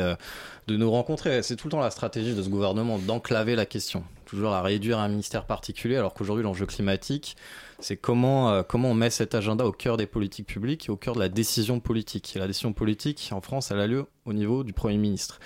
de 0.67 0.77
nous 0.77 0.91
rencontrer. 0.91 1.43
C'est 1.43 1.57
tout 1.57 1.69
le 1.69 1.71
temps 1.71 1.81
la 1.81 1.91
stratégie 1.91 2.35
de 2.35 2.43
ce 2.43 2.51
gouvernement 2.51 2.99
d'enclaver 2.99 3.57
la 3.57 3.65
question 3.65 4.05
toujours 4.35 4.53
à 4.53 4.63
réduire 4.63 4.99
un 4.99 5.09
ministère 5.09 5.47
particulier, 5.47 5.97
alors 5.97 6.15
qu'aujourd'hui 6.15 6.45
l'enjeu 6.45 6.67
climatique, 6.67 7.37
c'est 7.79 7.97
comment, 7.97 8.51
euh, 8.51 8.63
comment 8.63 8.91
on 8.91 8.95
met 8.95 9.11
cet 9.11 9.35
agenda 9.35 9.65
au 9.65 9.73
cœur 9.73 9.97
des 9.97 10.07
politiques 10.07 10.47
publiques 10.47 10.89
et 10.89 10.91
au 10.91 10.97
cœur 10.97 11.15
de 11.15 11.21
la 11.21 11.29
décision 11.29 11.81
politique. 11.81 12.35
Et 12.37 12.39
la 12.39 12.47
décision 12.47 12.73
politique 12.73 13.31
en 13.33 13.41
France, 13.41 13.71
elle 13.71 13.81
a 13.81 13.87
lieu 13.87 14.07
au 14.25 14.33
niveau 14.33 14.65
du 14.65 14.73
Premier 14.73 14.97
ministre 14.97 15.41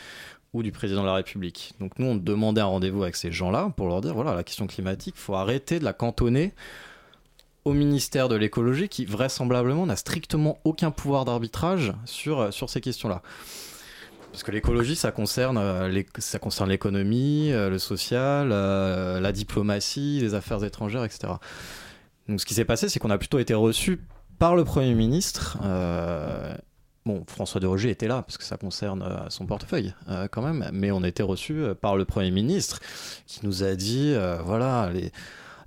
ou 0.53 0.63
du 0.63 0.73
président 0.73 1.03
de 1.03 1.07
la 1.07 1.15
République. 1.15 1.75
Donc 1.81 1.99
nous, 1.99 2.07
on 2.07 2.17
demandait 2.17 2.61
un 2.61 2.67
rendez-vous 2.67 3.03
avec 3.03 3.17
ces 3.17 3.31
gens-là 3.31 3.73
pour 3.77 3.89
leur 3.89 4.01
dire, 4.01 4.15
voilà, 4.15 4.35
la 4.35 4.45
question 4.45 4.67
climatique, 4.67 5.15
il 5.17 5.21
faut 5.21 5.35
arrêter 5.35 5.79
de 5.79 5.85
la 5.85 5.93
cantonner 5.93 6.55
au 7.65 7.75
ministère 7.75 8.29
de 8.29 8.37
l'écologie 8.37 8.89
qui 8.89 9.05
vraisemblablement 9.05 9.85
n'a 9.85 9.97
strictement 9.97 10.59
aucun 10.65 10.91
pouvoir 10.91 11.27
d'arbitrage 11.27 11.93
sur, 12.07 12.53
sur 12.53 12.71
ces 12.71 12.81
questions-là. 12.81 13.23
Parce 14.33 14.43
que 14.43 14.51
l'écologie, 14.51 14.95
ça 14.95 15.11
concerne, 15.11 15.59
euh, 15.59 16.03
ça 16.19 16.39
concerne 16.39 16.69
l'économie, 16.69 17.51
euh, 17.53 17.71
le 17.71 17.79
social, 17.79 18.51
euh, 18.53 19.21
la 19.21 19.33
diplomatie, 19.33 20.21
les 20.21 20.35
affaires 20.35 20.63
étrangères, 20.65 21.05
etc. 21.05 21.33
Donc 22.29 22.41
ce 22.41 22.47
qui 22.47 22.55
s'est 22.55 22.65
passé, 22.65 22.89
c'est 22.89 22.99
qu'on 22.99 23.11
a 23.11 23.19
plutôt 23.19 23.39
été 23.39 23.55
reçu 23.55 24.01
par 24.39 24.55
le 24.55 24.65
Premier 24.65 24.95
ministre. 24.95 25.59
Bon, 27.07 27.25
François 27.27 27.59
de 27.59 27.67
Roger 27.67 27.89
était 27.89 28.07
là 28.07 28.23
parce 28.23 28.37
que 28.37 28.45
ça 28.45 28.59
concerne 28.59 29.27
son 29.31 29.47
portefeuille 29.47 29.95
quand 30.31 30.43
même, 30.43 30.69
mais 30.75 30.91
on 30.91 31.03
a 31.03 31.09
été 31.09 31.23
reçu 31.23 31.65
par 31.81 31.97
le 31.97 32.05
Premier 32.05 32.31
ministre 32.31 32.81
qui 33.27 33.41
nous 33.47 33.65
a 33.65 33.75
dit 33.77 34.15
voilà, 34.45 34.91
les, 34.93 35.11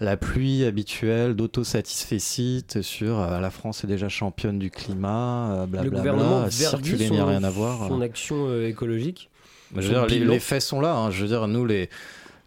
la 0.02 0.18
pluie 0.18 0.66
habituelle 0.66 1.36
d'autosatisfecit 1.36 2.66
sur 2.82 3.20
la 3.20 3.50
France 3.52 3.84
est 3.84 3.88
déjà 3.88 4.10
championne 4.10 4.60
du 4.60 4.70
climat, 4.70 5.66
blablabla. 5.68 5.84
Le 5.84 5.90
gouvernement 5.90 6.50
circuler 6.50 7.10
n'y 7.10 7.20
a 7.20 7.26
rien 7.26 7.44
à 7.44 7.50
voir. 7.50 7.88
Son 7.88 8.02
action 8.02 8.62
écologique. 8.64 9.30
Je 9.76 9.82
veux 9.82 9.90
dire, 9.90 10.06
les, 10.08 10.20
les, 10.20 10.40
faits 10.40 10.62
sont 10.62 10.82
là. 10.82 10.96
Hein. 10.96 11.12
Je 11.12 11.22
veux 11.22 11.28
dire, 11.28 11.48
nous, 11.48 11.66
les, 11.66 11.90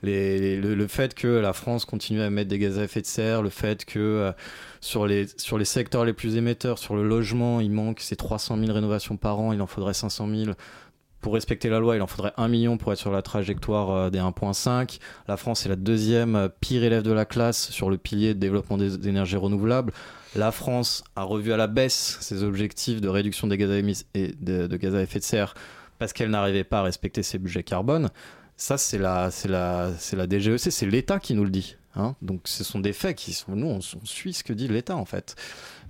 le, 0.05 0.87
fait 0.87 1.15
que 1.15 1.29
la 1.29 1.53
France 1.53 1.85
continue 1.85 2.21
à 2.21 2.31
mettre 2.31 2.49
des 2.49 2.59
gaz 2.59 2.79
à 2.79 2.85
effet 2.85 3.01
de 3.01 3.07
serre, 3.07 3.43
le 3.43 3.51
fait 3.51 3.85
que 3.85 3.99
euh, 3.99 4.33
sur, 4.81 5.07
les, 5.07 5.27
sur 5.37 5.59
les 5.59 5.65
secteurs 5.65 6.05
les 6.05 6.13
plus 6.13 6.37
émetteurs, 6.37 6.79
sur 6.79 6.95
le 6.95 7.07
logement, 7.07 7.61
il 7.61 7.71
manque 7.71 8.01
ces 8.01 8.17
300 8.17 8.59
000 8.59 8.73
rénovations 8.73 9.17
par 9.17 9.39
an, 9.41 9.53
il 9.53 9.63
en 9.63 9.67
faudrait 9.67 9.95
500 9.95 10.29
000 10.29 10.53
pour 11.25 11.33
respecter 11.33 11.71
la 11.71 11.81
loi, 11.81 11.97
il 11.97 12.03
en 12.03 12.07
faudrait 12.07 12.35
1 12.37 12.49
million 12.49 12.77
pour 12.77 12.93
être 12.93 12.99
sur 12.99 13.11
la 13.11 13.23
trajectoire 13.23 13.91
euh, 13.91 14.11
des 14.11 14.19
1.5. 14.19 14.99
La 15.27 15.39
France 15.39 15.65
est 15.65 15.71
la 15.71 15.77
deuxième 15.77 16.37
euh, 16.37 16.49
pire 16.61 16.85
élève 16.85 17.03
de 17.03 17.13
la 17.13 17.25
classe 17.25 17.71
sur 17.71 17.89
le 17.89 17.97
pilier 17.97 18.35
de 18.35 18.39
développement 18.39 18.77
des 18.77 19.09
énergies 19.09 19.39
renouvelables. 19.39 19.95
La 20.37 20.53
France 20.53 21.03
a 21.17 21.23
revu 21.23 21.55
à 21.55 21.57
la 21.57 21.67
baisse 21.67 22.19
ses 22.21 22.43
objectifs 22.43 23.01
de 23.01 23.09
réduction 23.09 23.47
des 23.47 23.57
gaz 23.57 23.71
à, 23.71 23.79
effet 23.79 25.19
de 25.19 25.25
serre 25.25 25.55
parce 25.99 26.13
qu'elle 26.13 26.29
n'arrivait 26.29 26.63
pas 26.63 26.81
à 26.81 26.83
respecter 26.83 27.23
ses 27.23 27.39
budgets 27.39 27.63
carbone. 27.63 28.11
Ça, 28.59 28.77
c'est 28.77 28.99
la 28.99 29.31
DGEC, 29.31 30.59
c'est 30.59 30.87
l'État 30.87 31.21
qui 31.21 31.33
nous 31.33 31.45
le 31.45 31.51
dit. 31.51 31.77
Hein. 31.97 32.17
Donc, 32.23 32.43
ce 32.45 32.65
sont 32.65 32.81
des 32.81 32.93
faits 32.93 33.17
qui 33.17 33.33
sont. 33.33 33.57
Nous, 33.57 33.67
on, 33.67 33.81
suit 33.81 34.33
ce 34.33 34.45
que 34.45 34.53
dit 34.53 34.69
l'État, 34.69 34.97
en 34.97 35.05
fait. 35.05 35.37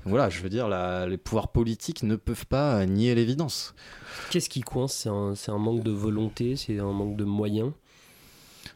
Voilà, 0.04 0.30
je 0.30 0.40
veux 0.40 0.48
dire, 0.48 0.68
les 1.06 1.16
pouvoirs 1.16 1.48
politiques 1.48 2.02
ne 2.02 2.16
peuvent 2.16 2.46
pas 2.46 2.84
nier 2.86 3.14
l'évidence. 3.14 3.74
Qu'est-ce 4.30 4.48
qui 4.48 4.60
coince? 4.60 5.08
C'est 5.34 5.50
un, 5.50 5.58
manque 5.58 5.82
de 5.82 5.90
volonté, 5.90 6.56
c'est 6.56 6.78
un 6.78 6.92
manque 6.92 7.16
de 7.16 7.24
moyens? 7.24 7.72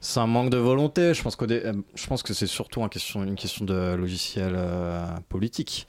C'est 0.00 0.20
un 0.20 0.26
manque 0.26 0.50
de 0.50 0.58
volonté. 0.58 1.14
Je 1.14 1.22
pense, 1.22 1.36
euh, 1.40 1.72
je 1.94 2.06
pense 2.06 2.22
que 2.22 2.34
c'est 2.34 2.46
surtout 2.46 2.80
une 2.80 2.88
question, 2.88 3.24
une 3.24 3.36
question 3.36 3.64
de 3.64 3.94
logiciel 3.94 4.52
euh, 4.56 5.06
politique. 5.28 5.86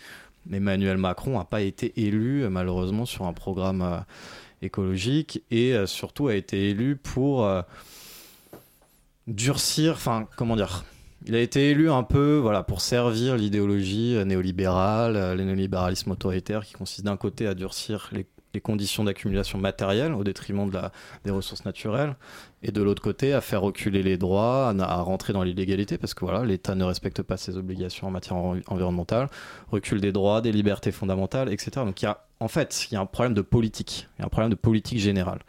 Emmanuel 0.52 0.98
Macron 0.98 1.38
n'a 1.38 1.46
pas 1.46 1.62
été 1.62 1.94
élu, 1.96 2.48
malheureusement, 2.50 3.06
sur 3.06 3.26
un 3.26 3.34
programme 3.34 3.82
euh, 3.82 4.00
écologique 4.62 5.44
et 5.52 5.74
euh, 5.74 5.86
surtout 5.86 6.28
a 6.28 6.36
été 6.36 6.70
élu 6.70 6.96
pour 6.96 7.46
euh, 7.46 7.62
durcir, 9.28 9.94
enfin 9.94 10.28
comment 10.36 10.56
dire, 10.56 10.86
il 11.26 11.36
a 11.36 11.40
été 11.40 11.70
élu 11.72 11.92
un 11.92 12.04
peu 12.04 12.38
voilà, 12.38 12.64
pour 12.64 12.82
servir 12.82 13.36
l'idéologie 13.36 14.16
euh, 14.16 14.26
néolibérale, 14.26 15.36
le 15.38 15.44
néolibéralisme 15.44 16.12
autoritaire 16.12 16.66
qui 16.66 16.74
consiste 16.74 17.04
d'un 17.04 17.18
côté 17.18 17.48
à 17.48 17.54
durcir 17.54 18.10
les, 18.12 18.26
conditions 18.64 19.04
d'accumulation 19.04 19.60
matérielle 19.60 20.12
au 20.12 20.24
détriment 20.24 20.70
des 21.24 21.32
ressources 21.32 21.64
naturelles 21.66 22.16
et 22.64 22.72
de 22.72 22.82
l'autre 22.82 23.02
côté 23.02 23.32
à 23.32 23.42
faire 23.42 23.62
reculer 23.62 24.02
les 24.02 24.18
droits, 24.18 24.74
à, 24.80 25.02
rentrer 25.02 25.34
dans 25.34 25.44
l'illégalité 25.44 25.98
parce 26.00 26.14
que 26.16 26.26
voilà, 26.26 26.44
l'État 26.44 26.74
ne 26.74 26.84
respecte 26.84 27.22
pas 27.22 27.38
ses 27.38 27.58
obligations 27.58 28.08
en 28.08 28.12
matière 28.12 28.36
environnementale, 28.36 29.30
recule 29.72 30.02
des 30.02 30.12
droits, 30.12 30.42
des 30.42 30.52
libertés 30.52 30.92
fondamentales, 30.92 31.54
etc. 31.54 31.86
Donc 31.86 32.04
en 32.40 32.48
fait, 32.48 32.88
il 32.90 32.96
y 32.96 32.98
a 32.98 33.02
un 33.02 33.06
problème 33.06 33.36
de 33.36 33.42
politique, 33.42 34.10
il 34.18 34.22
y 34.22 34.24
a 34.24 34.26
un 34.26 34.30
problème 34.30 34.50
de 34.50 34.56
politique 34.56 35.00
générale. 35.00 35.40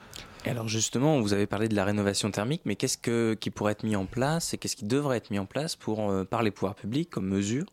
Alors 0.46 0.68
justement, 0.68 1.20
vous 1.20 1.32
avez 1.32 1.46
parlé 1.46 1.68
de 1.68 1.74
la 1.74 1.84
rénovation 1.84 2.30
thermique, 2.30 2.62
mais 2.64 2.76
qu'est-ce 2.76 2.98
que, 2.98 3.34
qui 3.34 3.50
pourrait 3.50 3.72
être 3.72 3.84
mis 3.84 3.96
en 3.96 4.06
place 4.06 4.54
et 4.54 4.58
qu'est-ce 4.58 4.76
qui 4.76 4.84
devrait 4.84 5.18
être 5.18 5.30
mis 5.30 5.38
en 5.38 5.46
place 5.46 5.76
pour, 5.76 6.10
euh, 6.10 6.24
par 6.24 6.42
les 6.42 6.50
pouvoirs 6.50 6.74
publics 6.74 7.10
comme 7.10 7.26
mesure 7.26 7.66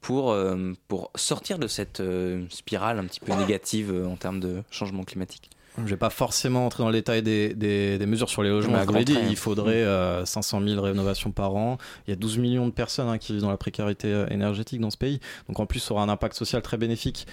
pour, 0.00 0.30
euh, 0.30 0.72
pour 0.88 1.10
sortir 1.14 1.58
de 1.58 1.66
cette 1.66 2.00
euh, 2.00 2.44
spirale 2.48 2.98
un 2.98 3.04
petit 3.04 3.20
peu 3.20 3.34
négative 3.34 3.92
en 4.08 4.16
termes 4.16 4.40
de 4.40 4.62
changement 4.70 5.04
climatique? 5.04 5.50
Je 5.76 5.82
ne 5.82 5.88
vais 5.88 5.96
pas 5.96 6.10
forcément 6.10 6.66
entrer 6.66 6.82
dans 6.82 6.88
le 6.88 6.94
détail 6.94 7.22
des, 7.22 7.54
des, 7.54 8.06
mesures 8.06 8.28
sur 8.28 8.42
les 8.42 8.50
logements. 8.50 8.82
Vous 8.84 9.04
dit, 9.04 9.16
il 9.28 9.36
faudrait 9.36 9.86
500 10.26 10.60
000 10.66 10.82
rénovations 10.82 11.30
par 11.30 11.54
an. 11.54 11.78
Il 12.06 12.10
y 12.10 12.12
a 12.12 12.16
12 12.16 12.38
millions 12.38 12.66
de 12.66 12.72
personnes 12.72 13.08
hein, 13.08 13.18
qui 13.18 13.32
vivent 13.32 13.42
dans 13.42 13.50
la 13.50 13.56
précarité 13.56 14.26
énergétique 14.30 14.80
dans 14.80 14.90
ce 14.90 14.96
pays. 14.96 15.20
Donc 15.48 15.60
en 15.60 15.66
plus, 15.66 15.78
ça 15.78 15.94
aura 15.94 16.02
un 16.02 16.08
impact 16.08 16.34
social 16.34 16.60
très 16.60 16.76
bénéfique. 16.76 17.26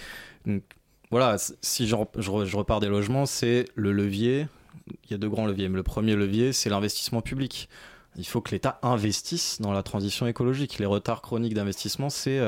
Donc, 0.45 0.61
voilà, 1.09 1.37
si 1.61 1.87
je, 1.87 1.95
repars 1.95 2.79
des 2.79 2.87
logements, 2.87 3.25
c'est 3.25 3.65
le 3.75 3.91
levier. 3.91 4.47
Il 4.87 5.11
y 5.11 5.13
a 5.13 5.17
deux 5.17 5.29
grands 5.29 5.45
leviers. 5.45 5.67
Le 5.67 5.83
premier 5.83 6.15
levier, 6.15 6.53
c'est 6.53 6.69
l'investissement 6.69 7.21
public. 7.21 7.69
Il 8.17 8.25
faut 8.25 8.41
que 8.41 8.51
l'État 8.51 8.79
investisse 8.81 9.61
dans 9.61 9.71
la 9.71 9.83
transition 9.83 10.25
écologique. 10.25 10.79
Les 10.79 10.85
retards 10.85 11.21
chroniques 11.21 11.53
d'investissement, 11.53 12.09
c'est 12.09 12.41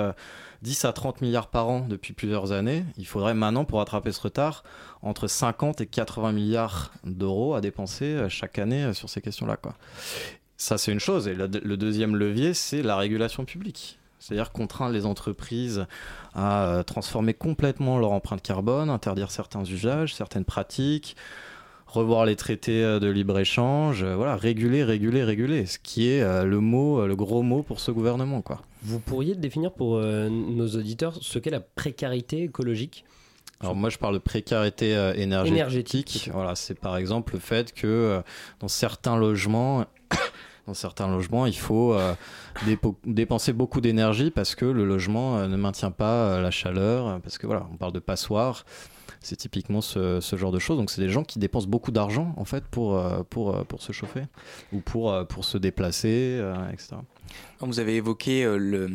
10 0.63 0.85
euh, 0.85 0.87
à 0.87 0.93
30 0.93 1.21
milliards 1.21 1.47
par 1.47 1.69
an 1.69 1.85
depuis 1.87 2.13
plusieurs 2.13 2.51
années. 2.51 2.83
Il 2.97 3.05
faudrait 3.05 3.35
maintenant, 3.35 3.65
pour 3.65 3.77
rattraper 3.77 4.11
ce 4.11 4.21
retard, 4.21 4.63
entre 5.03 5.27
50 5.27 5.81
et 5.81 5.85
80 5.85 6.31
milliards 6.31 6.91
d'euros 7.03 7.53
à 7.53 7.61
dépenser 7.61 8.05
euh, 8.05 8.29
chaque 8.29 8.57
année 8.57 8.83
euh, 8.83 8.93
sur 8.93 9.09
ces 9.09 9.21
questions-là. 9.21 9.57
Ça, 10.57 10.79
c'est 10.79 10.91
une 10.91 10.99
chose. 10.99 11.27
Et 11.27 11.35
le 11.35 11.77
deuxième 11.77 12.15
levier, 12.15 12.53
c'est 12.53 12.81
la 12.81 12.97
régulation 12.97 13.45
publique 13.45 13.97
c'est-à-dire 14.21 14.51
contraindre 14.51 14.91
les 14.91 15.05
entreprises 15.05 15.85
à 16.35 16.83
transformer 16.85 17.33
complètement 17.33 17.97
leur 17.99 18.11
empreinte 18.11 18.41
carbone, 18.41 18.89
interdire 18.89 19.31
certains 19.31 19.63
usages, 19.63 20.13
certaines 20.13 20.43
pratiques, 20.43 21.15
revoir 21.93 22.25
les 22.25 22.35
traités 22.35 22.83
euh, 22.83 22.99
de 22.99 23.07
libre-échange, 23.07 24.03
euh, 24.03 24.15
voilà, 24.15 24.35
réguler, 24.35 24.83
réguler, 24.83 25.23
réguler, 25.23 25.65
ce 25.65 25.79
qui 25.79 26.09
est 26.09 26.23
le 26.43 26.59
mot, 26.59 27.05
le 27.05 27.15
gros 27.15 27.41
mot 27.41 27.63
pour 27.63 27.79
ce 27.79 27.91
gouvernement. 27.91 28.41
Quoi. 28.41 28.61
Vous 28.83 28.99
pourriez 28.99 29.35
définir 29.35 29.71
pour 29.71 29.99
nos 29.99 30.67
auditeurs 30.67 31.17
ce 31.21 31.39
qu'est 31.39 31.49
la 31.49 31.59
précarité 31.59 32.43
écologique? 32.43 33.05
Alors 33.61 33.75
moi 33.75 33.89
je 33.89 33.97
parle 33.97 34.13
de 34.13 34.19
précarité 34.19 34.91
énergétique. 35.15 35.53
énergétique. 35.53 36.29
Voilà, 36.33 36.55
c'est 36.55 36.79
par 36.79 36.95
exemple 36.95 37.33
le 37.33 37.39
fait 37.39 37.73
que 37.73 38.21
dans 38.61 38.69
certains 38.69 39.17
logements 39.17 39.85
dans 40.69 40.73
certains 40.75 41.07
logements, 41.07 41.45
il 41.45 41.57
faut 41.57 41.93
euh, 41.93 42.13
dépenser 43.05 43.53
beaucoup 43.53 43.81
d'énergie 43.81 44.29
parce 44.29 44.55
que 44.55 44.65
le 44.65 44.85
logement 44.85 45.37
euh, 45.37 45.47
ne 45.47 45.57
maintient 45.57 45.91
pas 45.91 46.13
euh, 46.13 46.41
la 46.41 46.51
chaleur, 46.51 47.19
parce 47.21 47.37
que 47.37 47.47
voilà, 47.47 47.67
on 47.73 47.77
parle 47.77 47.93
de 47.93 47.99
passoire. 47.99 48.65
C'est 49.21 49.35
typiquement 49.35 49.81
ce, 49.81 50.19
genre 50.33 50.51
de 50.51 50.59
choses. 50.59 50.77
Donc, 50.77 50.91
c'est 50.91 51.01
des 51.01 51.09
gens 51.09 51.23
qui 51.23 51.39
dépensent 51.39 51.67
beaucoup 51.67 51.91
d'argent, 51.91 52.33
en 52.37 52.45
fait, 52.45 52.63
pour, 52.65 53.01
pour, 53.29 53.65
pour 53.65 53.81
se 53.81 53.91
chauffer 53.91 54.23
ou 54.71 54.79
pour, 54.79 55.27
pour 55.27 55.45
se 55.45 55.57
déplacer, 55.57 56.41
etc. 56.71 56.95
Vous 57.59 57.79
avez 57.79 57.95
évoqué 57.95 58.45
le, 58.45 58.89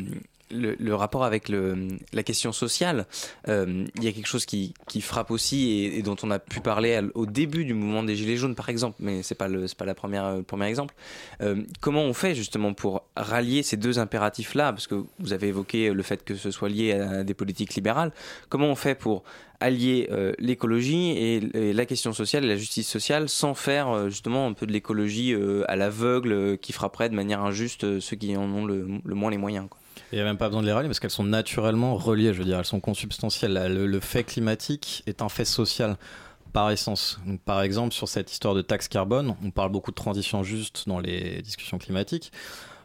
le, 0.51 0.95
rapport 0.95 1.23
avec 1.23 1.49
le, 1.49 1.87
la 2.13 2.23
question 2.23 2.51
sociale, 2.51 3.05
euh, 3.47 3.85
il 3.95 4.03
y 4.03 4.07
a 4.07 4.11
quelque 4.11 4.27
chose 4.27 4.45
qui, 4.45 4.73
qui 4.87 5.01
frappe 5.01 5.31
aussi 5.31 5.85
et, 5.85 6.01
dont 6.01 6.15
on 6.23 6.31
a 6.31 6.39
pu 6.39 6.59
parler 6.59 7.01
au 7.13 7.25
début 7.25 7.65
du 7.65 7.73
mouvement 7.73 8.03
des 8.03 8.15
Gilets 8.15 8.37
jaunes, 8.37 8.55
par 8.55 8.69
exemple, 8.69 8.97
mais 8.99 9.23
c'est 9.23 9.35
pas 9.35 9.47
le, 9.47 9.65
pas 9.77 9.85
la 9.85 9.95
première, 9.95 10.37
le 10.37 10.43
premier 10.43 10.67
exemple. 10.67 10.93
Euh, 11.41 11.63
comment 11.81 12.03
on 12.03 12.13
fait 12.13 12.35
justement 12.35 12.73
pour 12.73 13.03
rallier 13.15 13.63
ces 13.63 13.77
deux 13.77 13.99
impératifs-là, 13.99 14.71
parce 14.71 14.87
que 14.87 15.03
vous 15.19 15.33
avez 15.33 15.47
évoqué 15.47 15.91
le 15.91 16.03
fait 16.03 16.23
que 16.23 16.35
ce 16.35 16.51
soit 16.51 16.69
lié 16.69 16.93
à 16.93 17.23
des 17.23 17.33
politiques 17.33 17.75
libérales. 17.75 18.11
Comment 18.49 18.67
on 18.67 18.75
fait 18.75 18.95
pour 18.95 19.23
allier 19.59 20.07
euh, 20.11 20.33
l'écologie 20.39 21.11
et, 21.11 21.73
la 21.73 21.85
question 21.85 22.13
sociale 22.13 22.45
et 22.45 22.47
la 22.47 22.57
justice 22.57 22.87
sociale 22.87 23.29
sans 23.29 23.53
faire 23.53 24.09
justement 24.09 24.47
un 24.47 24.53
peu 24.53 24.65
de 24.65 24.71
l'écologie 24.71 25.35
à 25.67 25.75
l'aveugle 25.75 26.57
qui 26.57 26.73
frapperait 26.73 27.09
de 27.09 27.15
manière 27.15 27.41
injuste 27.41 27.99
ceux 27.99 28.15
qui 28.15 28.35
en 28.35 28.43
ont 28.43 28.65
le, 28.65 28.85
moins 29.05 29.31
les 29.31 29.37
moyens. 29.37 29.67
Il 30.11 30.15
n'y 30.15 30.21
a 30.21 30.25
même 30.25 30.37
pas 30.37 30.47
besoin 30.47 30.61
de 30.61 30.67
les 30.67 30.73
rallier 30.73 30.87
parce 30.87 30.99
qu'elles 30.99 31.09
sont 31.09 31.23
naturellement 31.23 31.95
reliées, 31.95 32.33
je 32.33 32.39
veux 32.39 32.45
dire, 32.45 32.59
elles 32.59 32.65
sont 32.65 32.79
consubstantielles. 32.79 33.53
Le, 33.73 33.99
fait 33.99 34.23
climatique 34.23 35.03
est 35.07 35.21
un 35.21 35.29
fait 35.29 35.45
social 35.45 35.97
par 36.53 36.71
essence. 36.71 37.19
par 37.43 37.61
exemple, 37.61 37.93
sur 37.93 38.07
cette 38.07 38.31
histoire 38.31 38.53
de 38.53 38.61
taxe 38.61 38.87
carbone, 38.87 39.35
on 39.43 39.51
parle 39.51 39.71
beaucoup 39.71 39.91
de 39.91 39.95
transition 39.95 40.43
juste 40.43 40.87
dans 40.87 40.99
les 40.99 41.41
discussions 41.41 41.77
climatiques. 41.77 42.31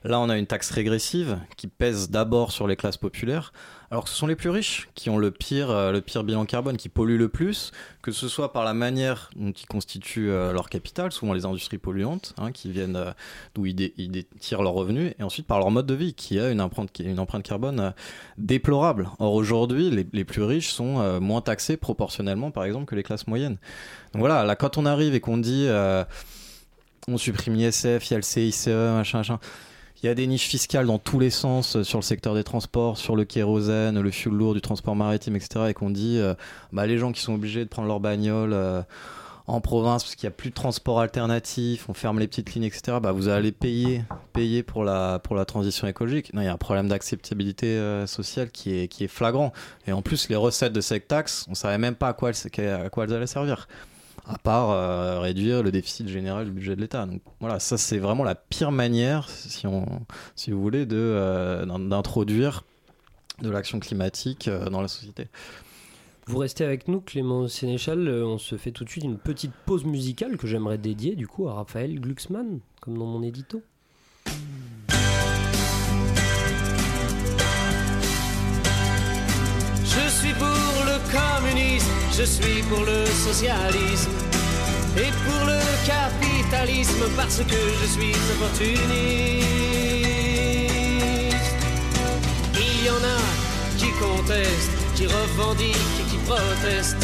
Là, 0.02 0.18
on 0.18 0.30
a 0.30 0.38
une 0.38 0.46
taxe 0.46 0.70
régressive 0.70 1.38
qui 1.58 1.66
pèse 1.66 2.08
d'abord 2.08 2.52
sur 2.52 2.66
les 2.66 2.74
classes 2.74 2.96
populaires, 2.96 3.52
alors 3.90 4.04
que 4.04 4.10
ce 4.10 4.16
sont 4.16 4.26
les 4.26 4.36
plus 4.36 4.48
riches 4.48 4.88
qui 4.94 5.10
ont 5.10 5.18
le 5.18 5.30
pire, 5.30 5.70
euh, 5.70 5.92
le 5.92 6.00
pire 6.00 6.24
bilan 6.24 6.46
carbone, 6.46 6.78
qui 6.78 6.88
polluent 6.88 7.18
le 7.18 7.28
plus, 7.28 7.70
que 8.00 8.10
ce 8.10 8.26
soit 8.26 8.52
par 8.54 8.64
la 8.64 8.72
manière 8.72 9.28
dont 9.36 9.50
ils 9.50 9.66
constituent 9.66 10.30
euh, 10.30 10.52
leur 10.52 10.70
capital, 10.70 11.12
souvent 11.12 11.34
les 11.34 11.44
industries 11.44 11.76
polluantes, 11.76 12.34
hein, 12.38 12.50
qui 12.50 12.70
viennent 12.70 12.96
euh, 12.96 13.12
d'où 13.54 13.66
ils, 13.66 14.24
tirent 14.38 14.62
leurs 14.62 14.72
revenus, 14.72 15.12
et 15.18 15.22
ensuite 15.22 15.46
par 15.46 15.58
leur 15.58 15.70
mode 15.70 15.86
de 15.86 15.94
vie, 15.94 16.14
qui 16.14 16.38
a 16.40 16.48
une 16.48 16.62
empreinte, 16.62 17.42
carbone 17.42 17.92
déplorable. 18.38 19.10
Or 19.18 19.34
aujourd'hui, 19.34 19.90
les, 19.90 20.24
plus 20.24 20.42
riches 20.42 20.70
sont 20.70 21.20
moins 21.20 21.42
taxés 21.42 21.76
proportionnellement, 21.76 22.50
par 22.50 22.64
exemple, 22.64 22.86
que 22.86 22.94
les 22.94 23.02
classes 23.02 23.26
moyennes. 23.26 23.58
Donc 24.12 24.20
voilà, 24.20 24.44
là, 24.44 24.56
quand 24.56 24.78
on 24.78 24.86
arrive 24.86 25.14
et 25.14 25.20
qu'on 25.20 25.38
dit 25.38 25.68
on 27.08 27.16
supprime 27.18 27.54
l'ISF, 27.54 28.10
il 28.10 28.18
y 28.18 28.22
CICE, 28.22 28.68
machin, 28.68 29.18
machin 29.18 29.40
il 30.02 30.06
y 30.06 30.08
a 30.08 30.14
des 30.14 30.26
niches 30.26 30.46
fiscales 30.46 30.86
dans 30.86 30.98
tous 30.98 31.18
les 31.18 31.30
sens 31.30 31.76
euh, 31.76 31.84
sur 31.84 31.98
le 31.98 32.02
secteur 32.02 32.34
des 32.34 32.44
transports, 32.44 32.96
sur 32.96 33.16
le 33.16 33.24
kérosène, 33.24 34.00
le 34.00 34.10
fuel 34.10 34.34
lourd 34.34 34.54
du 34.54 34.60
transport 34.60 34.96
maritime, 34.96 35.36
etc. 35.36 35.66
Et 35.68 35.74
qu'on 35.74 35.90
dit, 35.90 36.18
euh, 36.18 36.34
bah, 36.72 36.86
les 36.86 36.98
gens 36.98 37.12
qui 37.12 37.20
sont 37.20 37.34
obligés 37.34 37.64
de 37.64 37.68
prendre 37.68 37.88
leur 37.88 38.00
bagnole 38.00 38.52
euh, 38.54 38.82
en 39.46 39.60
province 39.60 40.04
parce 40.04 40.14
qu'il 40.14 40.26
n'y 40.26 40.32
a 40.32 40.36
plus 40.36 40.50
de 40.50 40.54
transport 40.54 41.00
alternatif, 41.00 41.88
on 41.88 41.94
ferme 41.94 42.18
les 42.18 42.28
petites 42.28 42.54
lignes, 42.54 42.64
etc. 42.64 42.98
Bah, 43.02 43.12
vous 43.12 43.28
allez 43.28 43.52
payer, 43.52 44.04
pour 44.62 44.84
la 44.84 45.20
transition 45.46 45.86
écologique. 45.86 46.30
Il 46.32 46.42
y 46.42 46.46
a 46.46 46.52
un 46.52 46.56
problème 46.56 46.88
d'acceptabilité 46.88 48.04
sociale 48.06 48.50
qui 48.50 48.70
est 48.70 49.08
flagrant. 49.08 49.52
Et 49.88 49.92
en 49.92 50.02
plus, 50.02 50.28
les 50.28 50.36
recettes 50.36 50.72
de 50.72 50.80
cette 50.80 51.08
taxe, 51.08 51.46
on 51.50 51.54
savait 51.54 51.78
même 51.78 51.96
pas 51.96 52.08
à 52.08 52.12
quoi 52.12 52.30
à 52.30 52.90
quoi 52.90 53.04
elles 53.04 53.12
allaient 53.12 53.26
servir 53.26 53.66
à 54.26 54.38
part 54.38 54.70
euh, 54.70 55.20
réduire 55.20 55.62
le 55.62 55.70
déficit 55.70 56.08
général 56.08 56.46
du 56.46 56.50
budget 56.52 56.76
de 56.76 56.80
l'État. 56.80 57.06
Donc 57.06 57.22
voilà, 57.40 57.58
ça 57.58 57.78
c'est 57.78 57.98
vraiment 57.98 58.24
la 58.24 58.34
pire 58.34 58.72
manière, 58.72 59.28
si, 59.28 59.66
on, 59.66 59.86
si 60.36 60.50
vous 60.50 60.60
voulez, 60.60 60.86
de, 60.86 60.96
euh, 60.96 61.66
d'introduire 61.66 62.64
de 63.40 63.50
l'action 63.50 63.80
climatique 63.80 64.48
euh, 64.48 64.68
dans 64.70 64.82
la 64.82 64.88
société. 64.88 65.28
Vous 66.26 66.38
restez 66.38 66.64
avec 66.64 66.86
nous, 66.86 67.00
Clément 67.00 67.48
Sénéchal. 67.48 68.08
On 68.08 68.38
se 68.38 68.56
fait 68.56 68.70
tout 68.70 68.84
de 68.84 68.90
suite 68.90 69.04
une 69.04 69.18
petite 69.18 69.52
pause 69.66 69.84
musicale 69.84 70.36
que 70.36 70.46
j'aimerais 70.46 70.78
dédier 70.78 71.16
du 71.16 71.26
coup 71.26 71.48
à 71.48 71.54
Raphaël 71.54 71.98
Glucksmann, 71.98 72.60
comme 72.80 72.96
dans 72.96 73.06
mon 73.06 73.22
édito. 73.22 73.62
Je 79.82 80.08
suis 80.08 80.34
pour 80.34 80.46
le 80.46 80.98
communisme, 81.10 81.79
je 82.16 82.24
suis 82.24 82.62
pour 82.64 82.84
le 82.84 83.06
socialisme 83.06 84.10
et 84.96 85.10
pour 85.24 85.46
le 85.46 85.60
capitalisme 85.86 87.04
parce 87.16 87.38
que 87.38 87.60
je 87.80 87.86
suis 87.86 88.14
opportuniste. 88.34 88.90
Il 92.54 92.84
y 92.84 92.90
en 92.90 93.02
a 93.16 93.20
qui 93.78 93.90
contestent, 93.98 94.78
qui 94.96 95.06
revendiquent 95.06 95.76
et 96.00 96.10
qui 96.10 96.16
protestent. 96.26 96.96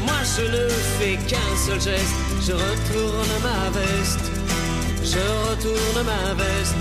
Moi 0.00 0.20
je 0.36 0.42
ne 0.42 0.68
fais 0.98 1.16
qu'un 1.28 1.56
seul 1.56 1.80
geste, 1.80 2.16
je 2.46 2.52
retourne 2.52 3.34
ma 3.42 3.70
veste, 3.70 4.30
je 5.02 5.22
retourne 5.48 6.04
ma 6.04 6.34
veste, 6.34 6.76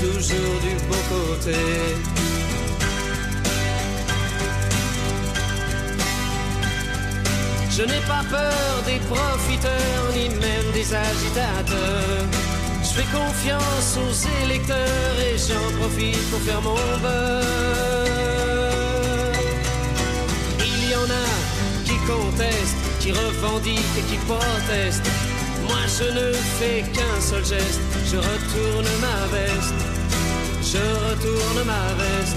toujours 0.00 0.60
du 0.62 0.74
bon 0.88 1.02
côté. 1.08 2.33
Je 7.76 7.82
n'ai 7.82 8.00
pas 8.06 8.22
peur 8.30 8.82
des 8.86 9.00
profiteurs, 9.10 10.06
ni 10.14 10.28
même 10.28 10.70
des 10.72 10.94
agitateurs. 10.94 12.24
Je 12.80 13.00
fais 13.00 13.08
confiance 13.12 13.98
aux 13.98 14.44
électeurs 14.44 15.16
et 15.18 15.36
j'en 15.36 15.78
profite 15.80 16.30
pour 16.30 16.40
faire 16.42 16.62
mon 16.62 16.76
beurre. 17.02 17.42
Il 20.60 20.88
y 20.88 20.94
en 20.94 21.10
a 21.24 21.28
qui 21.84 21.96
contestent, 22.06 22.76
qui 23.00 23.10
revendiquent 23.10 23.98
et 23.98 24.02
qui 24.02 24.18
protestent. 24.18 25.10
Moi 25.66 25.82
je 25.98 26.04
ne 26.18 26.32
fais 26.32 26.82
qu'un 26.92 27.20
seul 27.20 27.44
geste, 27.44 27.80
je 28.06 28.18
retourne 28.18 28.88
ma 29.00 29.26
veste. 29.36 29.80
Je 30.62 30.78
retourne 31.08 31.66
ma 31.66 31.86
veste, 32.00 32.36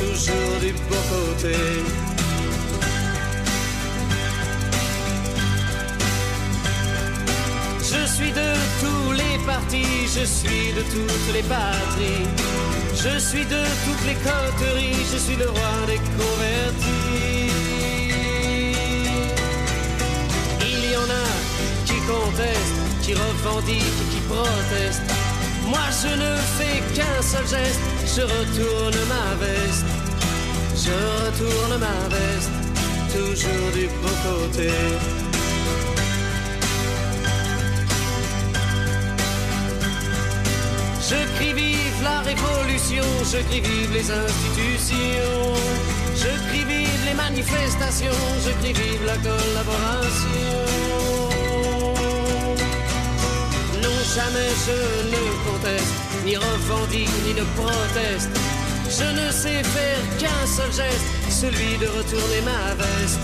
toujours 0.00 0.60
du 0.62 0.72
beau 0.88 1.02
côté. 1.10 1.56
Suis 8.12 8.32
de 8.32 8.52
tous 8.82 9.12
les 9.12 9.38
partis, 9.46 10.06
je 10.16 10.24
suis 10.24 10.72
de 10.78 10.82
toutes 10.82 11.32
les 11.32 11.42
patries. 11.42 12.26
Je 12.94 13.18
suis 13.18 13.44
de 13.44 13.62
toutes 13.84 14.04
les 14.06 14.18
coteries, 14.28 15.04
je 15.12 15.18
suis 15.18 15.36
le 15.36 15.48
roi 15.48 15.74
des 15.86 16.00
convertis. 16.18 17.50
Il 20.60 20.80
y 20.92 20.96
en 20.96 21.08
a 21.22 21.28
qui 21.86 21.98
contestent, 22.12 22.82
qui 23.02 23.14
revendiquent, 23.14 24.02
qui 24.12 24.20
protestent. 24.28 25.08
Moi 25.72 25.86
je 26.02 26.12
ne 26.24 26.32
fais 26.56 26.78
qu'un 26.94 27.22
seul 27.22 27.46
geste, 27.54 27.80
je 28.14 28.22
retourne 28.34 29.00
ma 29.14 29.28
veste. 29.42 29.86
Je 30.84 30.94
retourne 31.20 31.74
ma 31.86 31.98
veste, 32.14 32.54
toujours 33.14 33.70
du 33.72 33.86
beau 34.00 34.14
côté. 34.26 34.70
Je 43.32 43.38
crie 43.48 43.60
vive 43.60 43.92
les 43.92 44.10
institutions, 44.10 45.54
je 46.14 46.30
crie 46.48 46.64
vive 46.64 47.04
les 47.06 47.14
manifestations, 47.14 48.20
je 48.44 48.50
crie 48.60 48.72
vive 48.72 49.04
la 49.06 49.16
collaboration. 49.16 50.58
Non, 53.82 53.98
jamais 54.16 54.52
je 54.66 54.78
ne 55.12 55.22
conteste, 55.46 55.94
ni 56.24 56.36
revendique, 56.36 57.10
ni 57.26 57.34
ne 57.34 57.44
proteste. 57.56 58.30
Je 58.88 59.08
ne 59.20 59.30
sais 59.30 59.62
faire 59.62 60.02
qu'un 60.18 60.46
seul 60.46 60.72
geste, 60.72 61.06
celui 61.30 61.78
de 61.78 61.86
retourner 61.86 62.42
ma 62.44 62.74
veste, 62.74 63.20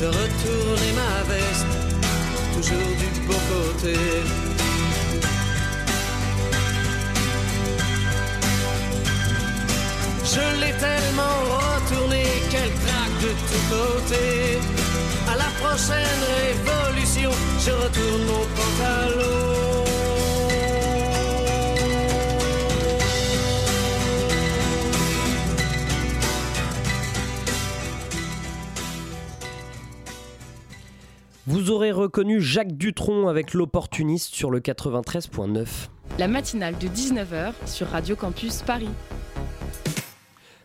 de 0.00 0.06
retourner 0.06 0.92
ma 1.02 1.34
veste, 1.34 1.66
toujours 2.54 2.92
du 2.98 3.20
beau 3.26 3.40
côté. 3.50 3.96
Je 10.36 10.60
l'ai 10.60 10.72
tellement 10.72 11.36
retourné 11.56 12.24
qu'elle 12.50 12.74
craque 12.84 13.16
de 13.22 13.32
tous 13.48 13.64
côtés. 13.72 14.58
À 15.32 15.36
la 15.36 15.50
prochaine 15.62 16.22
révolution, 16.42 17.30
je 17.58 17.70
retourne 17.70 18.24
mon 18.26 18.44
pantalon. 18.54 19.46
Vous 31.46 31.70
aurez 31.70 31.92
reconnu 31.92 32.42
Jacques 32.42 32.76
Dutronc 32.76 33.28
avec 33.28 33.54
l'opportuniste 33.54 34.34
sur 34.34 34.50
le 34.50 34.60
93.9. 34.60 35.66
La 36.18 36.28
matinale 36.28 36.76
de 36.76 36.88
19h 36.88 37.52
sur 37.64 37.86
Radio 37.88 38.16
Campus 38.16 38.60
Paris. 38.60 38.90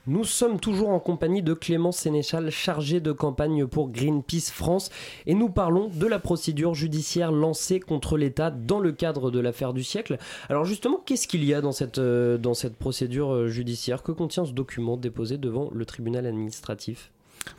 Nous 0.08 0.24
sommes 0.24 0.60
toujours 0.60 0.90
en 0.90 1.00
compagnie 1.00 1.44
de 1.44 1.54
Clément 1.54 1.92
Sénéchal, 1.92 2.50
chargé 2.50 3.00
de 3.00 3.12
campagne 3.12 3.68
pour 3.68 3.90
Greenpeace 3.90 4.52
France, 4.52 4.90
et 5.28 5.36
nous 5.36 5.50
parlons 5.50 5.92
de 5.94 6.08
la 6.08 6.18
procédure 6.18 6.74
judiciaire 6.74 7.32
lancée 7.32 7.80
contre 7.80 8.18
l'État 8.18 8.50
dans 8.50 8.80
le 8.80 8.94
cadre 8.94 9.30
de 9.30 9.40
l'affaire 9.40 9.74
du 9.74 9.84
siècle. 9.84 10.18
Alors 10.50 10.66
justement, 10.66 11.00
qu'est-ce 11.06 11.28
qu'il 11.28 11.44
y 11.46 11.54
a 11.54 11.62
dans 11.62 11.72
cette, 11.72 12.00
euh, 12.00 12.40
dans 12.40 12.56
cette 12.56 12.78
procédure 12.78 13.32
euh, 13.32 13.48
judiciaire? 13.48 14.02
Que 14.02 14.12
contient 14.12 14.44
ce 14.44 14.54
document 14.54 14.98
déposé 14.98 15.38
devant 15.38 15.70
le 15.72 15.86
tribunal 15.86 16.26
administratif? 16.26 17.12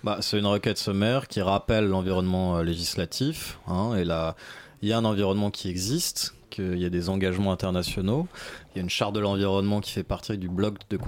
Bah, 0.03 0.19
C'est 0.21 0.41
une 0.41 0.47
requête 0.47 0.79
sommaire 0.79 1.29
qui 1.29 1.41
rappelle 1.43 1.87
l'environnement 1.87 2.57
euh, 2.57 2.65
législatif. 2.65 3.61
Hein, 3.69 3.95
et 3.95 4.05
là, 4.05 4.35
il 4.83 4.89
y 4.89 4.93
a 4.93 4.99
un 4.99 5.05
environnement 5.05 5.53
qui 5.53 5.69
existe, 5.69 6.35
qu'il 6.53 6.79
y 6.79 6.85
a 6.85 6.91
des 6.91 7.09
engagements 7.09 7.51
internationaux. 7.51 8.29
Il 8.71 8.79
y 8.79 8.81
a 8.81 8.83
une 8.83 8.91
charte 8.91 9.15
de 9.15 9.21
l'environnement 9.21 9.81
qui 9.81 9.91
fait 9.91 10.03
partie 10.03 10.37
du 10.37 10.49
bloc 10.49 10.79
de 10.91 10.99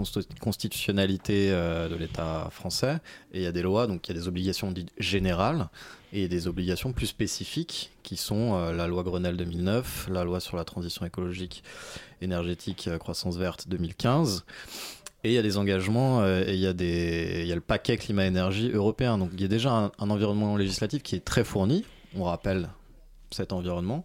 constitutionnalité 0.40 1.50
euh, 1.52 1.88
de 1.88 1.94
l'État 1.94 2.48
français. 2.50 2.98
Et 3.33 3.40
il 3.40 3.42
y 3.42 3.46
a 3.46 3.52
des 3.52 3.62
lois, 3.62 3.87
donc 3.87 4.09
il 4.09 4.14
y 4.14 4.16
a 4.16 4.20
des 4.20 4.26
obligations 4.26 4.72
dites 4.72 4.90
générales 4.98 5.68
et 6.12 6.28
des 6.28 6.46
obligations 6.46 6.92
plus 6.92 7.07
spécifiques 7.07 7.92
qui 8.02 8.16
sont 8.16 8.54
euh, 8.54 8.72
la 8.72 8.87
loi 8.87 9.02
Grenelle 9.02 9.37
2009, 9.37 10.09
la 10.11 10.24
loi 10.24 10.40
sur 10.40 10.57
la 10.57 10.64
transition 10.64 11.04
écologique, 11.04 11.62
énergétique, 12.22 12.88
euh, 12.88 12.98
croissance 12.98 13.37
verte 13.37 13.68
2015. 13.68 14.44
Et 15.24 15.30
il 15.30 15.35
y 15.35 15.38
a 15.38 15.42
des 15.42 15.57
engagements 15.57 16.26
et 16.26 16.52
il 16.52 16.61
y 16.61 16.66
a, 16.66 16.74
le 16.74 17.61
paquet 17.61 17.96
climat-énergie 17.96 18.70
européen. 18.72 19.16
Donc 19.16 19.30
il 19.33 19.40
y 19.40 19.44
a 19.44 19.48
déjà 19.48 19.90
un 19.98 20.11
environnement 20.11 20.54
législatif 20.59 21.02
qui 21.02 21.16
est 21.16 21.24
très 21.24 21.44
fourni. 21.44 21.87
On 22.14 22.24
rappelle 22.24 22.68
cet 23.30 23.52
environnement. 23.52 24.04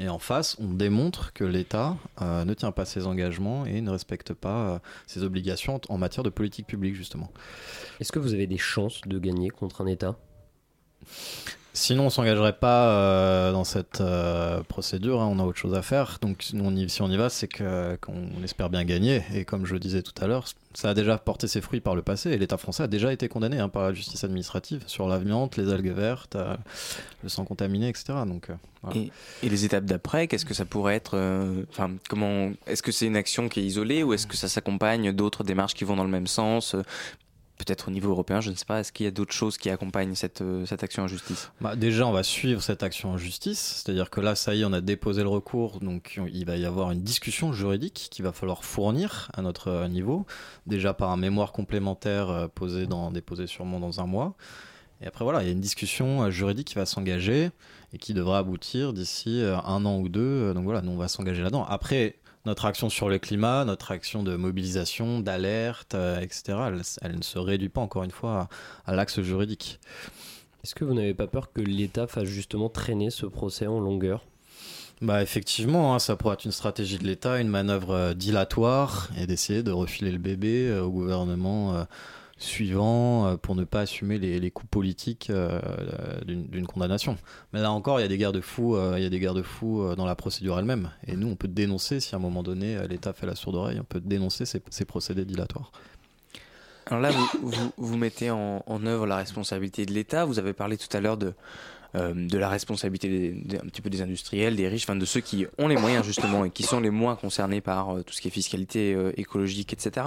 Et 0.00 0.08
en 0.08 0.18
face, 0.18 0.56
on 0.58 0.72
démontre 0.72 1.32
que 1.32 1.44
l'État 1.44 1.96
euh, 2.20 2.44
ne 2.44 2.54
tient 2.54 2.72
pas 2.72 2.84
ses 2.84 3.06
engagements 3.06 3.64
et 3.64 3.80
ne 3.80 3.90
respecte 3.90 4.32
pas 4.32 4.74
euh, 4.74 4.78
ses 5.06 5.22
obligations 5.22 5.80
en 5.88 5.98
matière 5.98 6.24
de 6.24 6.30
politique 6.30 6.66
publique, 6.66 6.94
justement. 6.94 7.30
Est-ce 8.00 8.10
que 8.10 8.18
vous 8.18 8.34
avez 8.34 8.46
des 8.46 8.58
chances 8.58 9.00
de 9.06 9.18
gagner 9.18 9.50
contre 9.50 9.82
un 9.82 9.86
État? 9.86 10.16
Sinon, 11.76 12.06
on 12.06 12.10
s'engagerait 12.10 12.56
pas 12.56 12.88
euh, 12.88 13.52
dans 13.52 13.64
cette 13.64 14.00
euh, 14.00 14.62
procédure. 14.62 15.20
Hein, 15.20 15.28
on 15.28 15.40
a 15.40 15.42
autre 15.42 15.58
chose 15.58 15.74
à 15.74 15.82
faire. 15.82 16.18
Donc, 16.22 16.44
si 16.44 16.54
on 17.02 17.10
y 17.10 17.16
va, 17.16 17.28
c'est 17.28 17.48
qu'on 17.48 18.44
espère 18.44 18.70
bien 18.70 18.84
gagner. 18.84 19.24
Et 19.34 19.44
comme 19.44 19.66
je 19.66 19.72
le 19.72 19.80
disais 19.80 20.02
tout 20.02 20.14
à 20.22 20.28
l'heure, 20.28 20.44
ça 20.72 20.90
a 20.90 20.94
déjà 20.94 21.18
porté 21.18 21.48
ses 21.48 21.60
fruits 21.60 21.80
par 21.80 21.96
le 21.96 22.02
passé. 22.02 22.30
Et 22.30 22.38
l'État 22.38 22.58
français 22.58 22.84
a 22.84 22.86
déjà 22.86 23.12
été 23.12 23.26
condamné 23.26 23.58
hein, 23.58 23.68
par 23.68 23.82
la 23.82 23.92
justice 23.92 24.22
administrative 24.22 24.84
sur 24.86 25.08
l'amiante, 25.08 25.56
les 25.56 25.72
algues 25.72 25.92
vertes, 25.92 26.36
euh, 26.36 26.56
le 27.24 27.28
sang 27.28 27.44
contaminé, 27.44 27.88
etc. 27.88 28.14
Donc. 28.24 28.50
Et, 28.94 29.10
et 29.42 29.48
les 29.48 29.64
étapes 29.64 29.86
d'après, 29.86 30.28
qu'est-ce 30.28 30.44
que 30.44 30.54
ça 30.54 30.66
pourrait 30.66 30.94
être 30.94 31.18
Enfin, 31.70 31.90
Est-ce 32.68 32.82
que 32.84 32.92
c'est 32.92 33.06
une 33.06 33.16
action 33.16 33.48
qui 33.48 33.60
est 33.60 33.64
isolée 33.64 34.04
ou 34.04 34.12
est-ce 34.12 34.28
que 34.28 34.36
ça 34.36 34.46
s'accompagne 34.46 35.10
d'autres 35.10 35.42
démarches 35.42 35.74
qui 35.74 35.84
vont 35.84 35.96
dans 35.96 36.04
le 36.04 36.10
même 36.10 36.28
sens 36.28 36.76
peut-être 37.56 37.88
au 37.88 37.90
niveau 37.90 38.10
européen, 38.10 38.40
je 38.40 38.50
ne 38.50 38.56
sais 38.56 38.64
pas, 38.64 38.80
est-ce 38.80 38.92
qu'il 38.92 39.04
y 39.04 39.06
a 39.06 39.12
d'autres 39.12 39.32
choses 39.32 39.58
qui 39.58 39.70
accompagnent 39.70 40.14
cette, 40.14 40.42
euh, 40.42 40.66
cette 40.66 40.82
action 40.82 41.04
en 41.04 41.06
justice? 41.06 41.50
Bah, 41.60 41.76
Déjà, 41.76 42.06
on 42.06 42.12
va 42.12 42.22
suivre 42.22 42.62
cette 42.62 42.82
action 42.82 43.10
en 43.10 43.16
justice, 43.16 43.82
c'est-à-dire 43.84 44.10
que 44.10 44.20
là, 44.20 44.34
ça 44.34 44.54
y 44.54 44.62
est, 44.62 44.64
on 44.64 44.72
a 44.72 44.80
déposé 44.80 45.22
le 45.22 45.28
recours, 45.28 45.80
donc 45.80 46.20
il 46.32 46.44
va 46.46 46.56
y 46.56 46.64
avoir 46.64 46.90
une 46.90 47.02
discussion 47.02 47.52
juridique 47.52 48.08
qu'il 48.10 48.24
va 48.24 48.32
falloir 48.32 48.64
fournir 48.64 49.30
à 49.34 49.42
notre 49.42 49.68
euh, 49.68 49.88
niveau, 49.88 50.26
déjà 50.66 50.94
par 50.94 51.10
un 51.10 51.16
mémoire 51.16 51.52
complémentaire 51.52 52.30
euh, 52.30 52.48
posé 52.48 52.86
dans, 52.86 53.10
déposé 53.10 53.46
sûrement 53.46 53.78
dans 53.78 54.00
un 54.00 54.06
mois. 54.06 54.34
Et 55.00 55.06
après, 55.06 55.24
voilà, 55.24 55.42
il 55.42 55.46
y 55.46 55.48
a 55.48 55.52
une 55.52 55.60
discussion 55.60 56.30
juridique 56.30 56.68
qui 56.68 56.76
va 56.76 56.86
s'engager 56.86 57.50
et 57.92 57.98
qui 57.98 58.14
devra 58.14 58.38
aboutir 58.38 58.92
d'ici 58.92 59.42
un 59.42 59.84
an 59.84 59.98
ou 59.98 60.08
deux. 60.08 60.54
Donc 60.54 60.64
voilà, 60.64 60.82
nous, 60.82 60.92
on 60.92 60.96
va 60.96 61.08
s'engager 61.08 61.42
là-dedans. 61.42 61.64
Après, 61.64 62.16
notre 62.44 62.66
action 62.66 62.90
sur 62.90 63.08
le 63.08 63.18
climat, 63.18 63.64
notre 63.64 63.90
action 63.90 64.22
de 64.22 64.36
mobilisation, 64.36 65.20
d'alerte, 65.20 65.94
euh, 65.94 66.20
etc., 66.20 66.58
elle, 67.02 67.16
ne 67.16 67.22
se 67.22 67.38
réduit 67.38 67.68
pas 67.68 67.80
encore 67.80 68.04
une 68.04 68.10
fois 68.10 68.48
à, 68.86 68.94
l'axe 68.94 69.20
juridique. 69.20 69.80
Est-ce 70.62 70.74
que 70.74 70.84
vous 70.84 70.94
n'avez 70.94 71.14
pas 71.14 71.26
peur 71.26 71.52
que 71.52 71.60
l'État 71.60 72.06
fasse 72.06 72.24
justement 72.24 72.68
traîner 72.68 73.10
ce 73.10 73.26
procès 73.26 73.66
en 73.66 73.80
longueur? 73.80 74.24
Bah 75.00 75.22
effectivement, 75.22 75.94
hein, 75.94 75.98
ça 75.98 76.16
pourrait 76.16 76.34
être 76.34 76.44
une 76.44 76.52
stratégie 76.52 76.98
de 76.98 77.04
l'État, 77.04 77.40
une 77.40 77.48
manœuvre 77.48 77.90
euh, 77.90 78.14
dilatoire 78.14 79.10
et 79.18 79.26
d'essayer 79.26 79.62
de 79.62 79.72
refiler 79.72 80.12
le 80.12 80.18
bébé 80.18 80.68
euh, 80.68 80.82
au 80.82 80.90
gouvernement 80.90 81.86
suivant 82.36 83.26
euh, 83.26 83.36
pour 83.36 83.54
ne 83.54 83.64
pas 83.64 83.80
assumer 83.80 84.18
les, 84.18 84.40
les 84.40 84.50
coûts 84.50 84.66
politiques 84.66 85.30
euh, 85.30 85.60
d'une 86.24 86.66
condamnation. 86.66 87.16
Mais 87.52 87.60
là 87.60 87.72
encore, 87.72 88.00
il 88.00 88.02
y 88.02 88.06
a 88.06 88.08
des 88.08 88.18
garde-fous, 88.18 88.76
euh, 88.76 88.94
il 88.96 89.02
y 89.02 89.06
a 89.06 89.10
des 89.10 89.20
garde-fous 89.20 89.94
dans 89.96 90.06
la 90.06 90.14
procédure 90.14 90.58
elle-même. 90.58 90.90
Et 91.06 91.16
nous, 91.16 91.28
on 91.28 91.36
peut 91.36 91.48
dénoncer 91.48 92.00
si 92.00 92.14
à 92.14 92.18
un 92.18 92.20
moment 92.20 92.42
donné 92.42 92.76
l'État 92.88 93.12
fait 93.12 93.26
la 93.26 93.34
sourde 93.34 93.56
oreille, 93.56 93.80
on 93.80 93.84
peut 93.84 94.00
dénoncer 94.00 94.46
ces, 94.46 94.62
ces 94.70 94.84
procédés 94.84 95.24
dilatoires. 95.24 95.70
Alors 96.86 97.00
là, 97.00 97.10
vous, 97.10 97.50
vous, 97.50 97.72
vous 97.78 97.96
mettez 97.96 98.30
en, 98.30 98.62
en, 98.66 98.86
œuvre 98.86 99.06
la 99.06 99.16
responsabilité 99.16 99.86
de 99.86 99.92
l'État. 99.92 100.26
Vous 100.26 100.38
avez 100.38 100.52
parlé 100.52 100.76
tout 100.76 100.94
à 100.94 101.00
l'heure 101.00 101.16
de, 101.16 101.28
euh, 101.28 101.32
de 101.94 102.38
la 102.38 102.48
responsabilité 102.48 103.08
des, 103.08 103.56
un 103.56 103.66
petit 103.66 103.80
peu 103.80 103.90
des 103.90 104.02
industriels, 104.02 104.56
des 104.56 104.68
riches, 104.68 104.84
enfin 104.84 104.96
de 104.96 105.04
ceux 105.04 105.20
qui 105.20 105.46
ont 105.58 105.68
les 105.68 105.76
moyens 105.76 106.04
justement 106.04 106.44
et 106.44 106.50
qui 106.50 106.64
sont 106.64 106.80
les 106.80 106.90
moins 106.90 107.14
concernés 107.16 107.60
par 107.60 107.90
euh, 107.90 108.02
tout 108.02 108.12
ce 108.12 108.20
qui 108.20 108.28
est 108.28 108.30
fiscalité 108.32 108.94
euh, 108.94 109.12
écologique, 109.16 109.72
etc. 109.72 110.06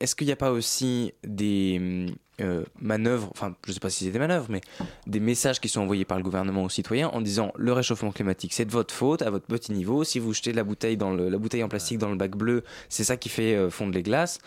Est-ce 0.00 0.14
qu'il 0.14 0.26
n'y 0.28 0.32
a 0.32 0.36
pas 0.36 0.52
aussi 0.52 1.12
des 1.24 2.06
manœuvres, 2.80 3.28
enfin 3.32 3.56
je 3.64 3.70
ne 3.70 3.74
sais 3.74 3.80
pas 3.80 3.90
si 3.90 4.04
c'est 4.04 4.10
des 4.10 4.18
manœuvres, 4.18 4.46
mais 4.48 4.60
des 5.06 5.20
messages 5.20 5.58
qui 5.58 5.68
sont 5.68 5.80
envoyés 5.80 6.04
par 6.04 6.18
le 6.18 6.22
gouvernement 6.22 6.62
aux 6.64 6.68
citoyens 6.68 7.08
en 7.08 7.20
disant 7.20 7.52
le 7.56 7.72
réchauffement 7.72 8.12
climatique 8.12 8.52
c'est 8.52 8.66
de 8.66 8.70
votre 8.70 8.94
faute 8.94 9.22
à 9.22 9.30
votre 9.30 9.46
petit 9.46 9.72
niveau, 9.72 10.04
si 10.04 10.18
vous 10.18 10.34
jetez 10.34 10.52
la 10.52 10.62
bouteille, 10.62 10.96
dans 10.96 11.12
la 11.12 11.38
bouteille 11.38 11.64
en 11.64 11.68
plastique 11.68 11.98
dans 11.98 12.10
le 12.10 12.16
bac 12.16 12.36
bleu, 12.36 12.62
c'est 12.88 13.04
ça 13.04 13.16
qui 13.16 13.28
fait 13.28 13.70
fondre 13.70 13.92
les 13.92 14.02
glaces. 14.02 14.38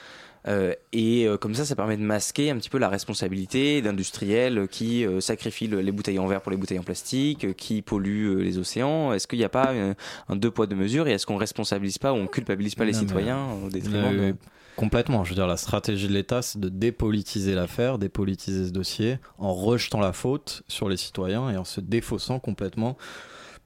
Euh, 0.48 0.74
et 0.94 1.28
euh, 1.28 1.38
comme 1.38 1.54
ça, 1.54 1.66
ça 1.66 1.76
permet 1.76 1.98
de 1.98 2.02
masquer 2.02 2.50
un 2.50 2.58
petit 2.58 2.70
peu 2.70 2.78
la 2.78 2.90
responsabilité 2.90 3.82
d'industriels 3.82 4.68
qui 4.70 5.06
euh, 5.06 5.20
sacrifient 5.20 5.68
les 5.68 5.92
bouteilles 5.92 6.20
en 6.20 6.28
verre 6.28 6.42
pour 6.42 6.52
les 6.52 6.58
bouteilles 6.58 6.80
en 6.80 6.84
plastique, 6.84 7.56
qui 7.56 7.82
polluent 7.82 8.42
les 8.42 8.58
océans. 8.58 9.14
Est-ce 9.14 9.28
qu'il 9.28 9.40
n'y 9.40 9.46
a 9.46 9.50
pas 9.50 9.74
un, 10.30 10.36
deux 10.36 10.52
poids 10.52 10.68
deux 10.68 10.76
mesures? 10.76 11.08
Et 11.08 11.12
est-ce 11.12 11.26
qu'on 11.26 11.38
responsabilise 11.38 11.98
pas 11.98 12.14
ou 12.14 12.18
on 12.18 12.28
culpabilise 12.28 12.76
pas 12.76 12.86
les 12.86 12.94
citoyens 12.94 13.48
au 13.66 13.70
détriment 13.70 14.16
de... 14.16 14.36
Complètement. 14.76 15.26
Je 15.26 15.32
veux 15.32 15.36
dire, 15.36 15.48
la 15.48 15.58
stratégie 15.58 16.08
de 16.08 16.14
l'État, 16.14 16.42
c'est 16.42 16.58
de 16.58 16.70
dépolitiser 16.70 17.54
l'affaire, 17.54 17.98
dépolitiser 17.98 18.66
ce 18.66 18.72
dossier, 18.72 19.18
en 19.38 19.54
rejetant 19.54 20.00
la 20.00 20.14
faute 20.14 20.64
sur 20.70 20.88
les 20.88 20.96
citoyens 20.96 21.50
et 21.50 21.58
en 21.58 21.66
se 21.66 21.82
défaussant 21.82 22.40
complètement 22.40 22.98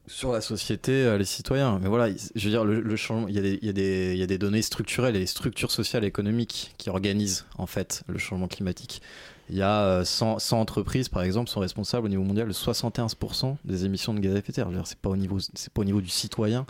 sur 0.07 0.31
la 0.31 0.41
société, 0.41 0.91
euh, 0.91 1.17
les 1.17 1.25
citoyens. 1.25 1.79
Mais 1.81 1.87
voilà, 1.87 2.13
je 2.35 2.43
veux 2.43 2.49
dire, 2.49 2.65
le, 2.65 2.95
changement, 2.95 3.27
il 3.27 3.35
y, 3.35 3.39
a 3.39 3.41
des, 3.41 3.59
il, 3.61 3.65
y 3.65 3.69
a 3.69 3.73
des, 3.73 4.11
il 4.13 4.19
y, 4.19 4.23
a 4.23 4.27
des, 4.27 4.37
données 4.37 4.61
structurelles 4.61 5.15
et 5.15 5.19
des 5.19 5.25
structures 5.25 5.71
sociales 5.71 6.03
et 6.03 6.07
économiques 6.07 6.73
qui 6.77 6.89
organisent 6.89 7.45
en 7.57 7.67
fait 7.67 8.03
le 8.07 8.17
changement 8.17 8.47
climatique. 8.47 9.01
Il 9.49 9.57
y 9.57 9.61
a 9.61 10.05
100, 10.05 10.35
euh, 10.35 10.39
100, 10.39 10.59
entreprises, 10.59 11.09
par 11.09 11.21
exemple, 11.21 11.49
sont 11.49 11.59
responsables 11.59 12.05
au 12.05 12.09
niveau 12.09 12.23
mondial 12.23 12.47
de 12.47 12.53
71% 12.53 13.57
des 13.65 13.85
émissions 13.85 14.13
de 14.13 14.19
gaz 14.19 14.35
à 14.35 14.39
effet 14.39 14.51
de 14.51 14.55
serre. 14.55 14.69
C'est 14.85 14.97
pas 14.97 15.09
au 15.09 15.17
niveau, 15.17 15.37
c'est 15.39 15.71
pas 15.71 15.81
au 15.81 15.85
niveau 15.85 15.99
du 15.99 16.07
citoyen 16.07 16.65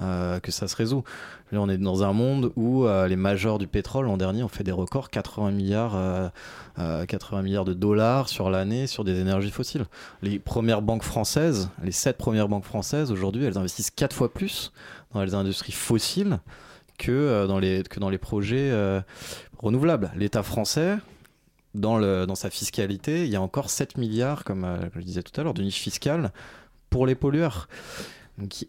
euh, 0.00 0.40
que 0.40 0.50
ça 0.50 0.66
se 0.66 0.74
résout. 0.74 1.04
Là, 1.52 1.60
on 1.60 1.68
est 1.68 1.76
dans 1.76 2.02
un 2.02 2.14
monde 2.14 2.50
où 2.56 2.86
euh, 2.86 3.06
les 3.08 3.16
majors 3.16 3.58
du 3.58 3.66
pétrole 3.66 4.06
l'an 4.06 4.16
dernier 4.16 4.42
ont 4.42 4.48
fait 4.48 4.64
des 4.64 4.72
records 4.72 5.10
80 5.10 5.50
milliards, 5.50 6.32
80 6.76 7.42
milliards 7.42 7.66
de 7.66 7.74
dollars 7.74 8.28
sur 8.28 8.48
l'année 8.48 8.86
sur 8.86 9.04
des 9.04 9.20
énergies 9.20 9.50
fossiles. 9.50 9.84
Les 10.22 10.38
premières 10.38 10.82
banques 10.82 11.04
françaises, 11.04 11.68
les 11.82 11.92
sept 11.92 12.16
premières 12.16 12.48
banques 12.48 12.64
françaises 12.64 13.12
aujourd'hui, 13.12 13.44
elles 13.44 13.58
investissent 13.58 13.90
quatre 13.90 14.16
fois 14.16 14.32
plus 14.32 14.72
dans 15.12 15.22
les 15.22 15.34
industries 15.34 15.72
fossiles 15.72 16.40
que 16.98 17.46
dans 17.46 17.58
les 17.58 17.82
que 17.82 18.00
dans 18.00 18.10
les 18.10 18.18
projets 18.18 18.72
renouvelables. 19.58 20.10
L'État 20.16 20.42
français 20.42 20.96
dans, 21.74 22.34
sa 22.34 22.50
fiscalité, 22.50 23.24
il 23.24 23.30
y 23.30 23.36
a 23.36 23.42
encore 23.42 23.70
7 23.70 23.98
milliards, 23.98 24.44
comme 24.44 24.64
euh, 24.64 24.78
je 24.94 25.00
disais 25.00 25.22
tout 25.22 25.38
à 25.40 25.44
l'heure, 25.44 25.54
de 25.54 25.62
niche 25.62 25.80
fiscale 25.80 26.32
pour 26.90 27.06
les 27.06 27.14
pollueurs. 27.14 27.68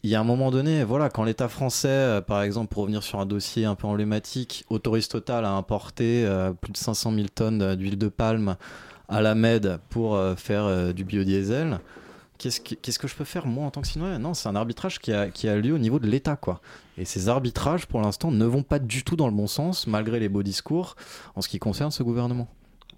Il 0.03 0.09
y 0.09 0.15
a 0.15 0.19
un 0.19 0.23
moment 0.23 0.51
donné, 0.51 0.83
voilà, 0.83 1.09
quand 1.09 1.23
l'État 1.23 1.47
français, 1.47 1.87
euh, 1.87 2.21
par 2.21 2.41
exemple, 2.41 2.73
pour 2.73 2.83
revenir 2.83 3.03
sur 3.03 3.19
un 3.19 3.25
dossier 3.25 3.65
un 3.65 3.75
peu 3.75 3.87
emblématique, 3.87 4.65
autorise 4.69 5.07
Total 5.07 5.45
à 5.45 5.51
importer 5.51 6.25
euh, 6.25 6.53
plus 6.53 6.71
de 6.71 6.77
500 6.77 7.13
000 7.13 7.27
tonnes 7.33 7.75
d'huile 7.75 7.97
de 7.97 8.07
palme 8.07 8.57
à 9.07 9.21
la 9.21 9.35
Med 9.35 9.79
pour 9.89 10.19
faire 10.35 10.91
du 10.91 11.03
biodiesel, 11.03 11.79
qu'est-ce 12.39 12.59
que, 12.59 12.73
qu'est-ce 12.73 12.97
que 12.97 13.07
je 13.07 13.15
peux 13.15 13.23
faire 13.23 13.45
moi 13.45 13.67
en 13.67 13.69
tant 13.69 13.81
que 13.81 13.87
citoyen 13.87 14.17
Non, 14.17 14.33
c'est 14.33 14.49
un 14.49 14.55
arbitrage 14.55 14.97
qui 14.97 15.11
a, 15.11 15.29
qui 15.29 15.47
a 15.47 15.55
lieu 15.55 15.75
au 15.75 15.77
niveau 15.77 15.99
de 15.99 16.07
l'État, 16.07 16.35
quoi. 16.35 16.59
Et 16.97 17.05
ces 17.05 17.29
arbitrages, 17.29 17.85
pour 17.85 18.01
l'instant, 18.01 18.31
ne 18.31 18.45
vont 18.45 18.63
pas 18.63 18.79
du 18.79 19.03
tout 19.03 19.15
dans 19.15 19.27
le 19.27 19.33
bon 19.33 19.45
sens, 19.45 19.85
malgré 19.85 20.19
les 20.19 20.27
beaux 20.27 20.41
discours, 20.41 20.95
en 21.35 21.41
ce 21.41 21.49
qui 21.49 21.59
concerne 21.59 21.91
ce 21.91 22.01
gouvernement. 22.01 22.47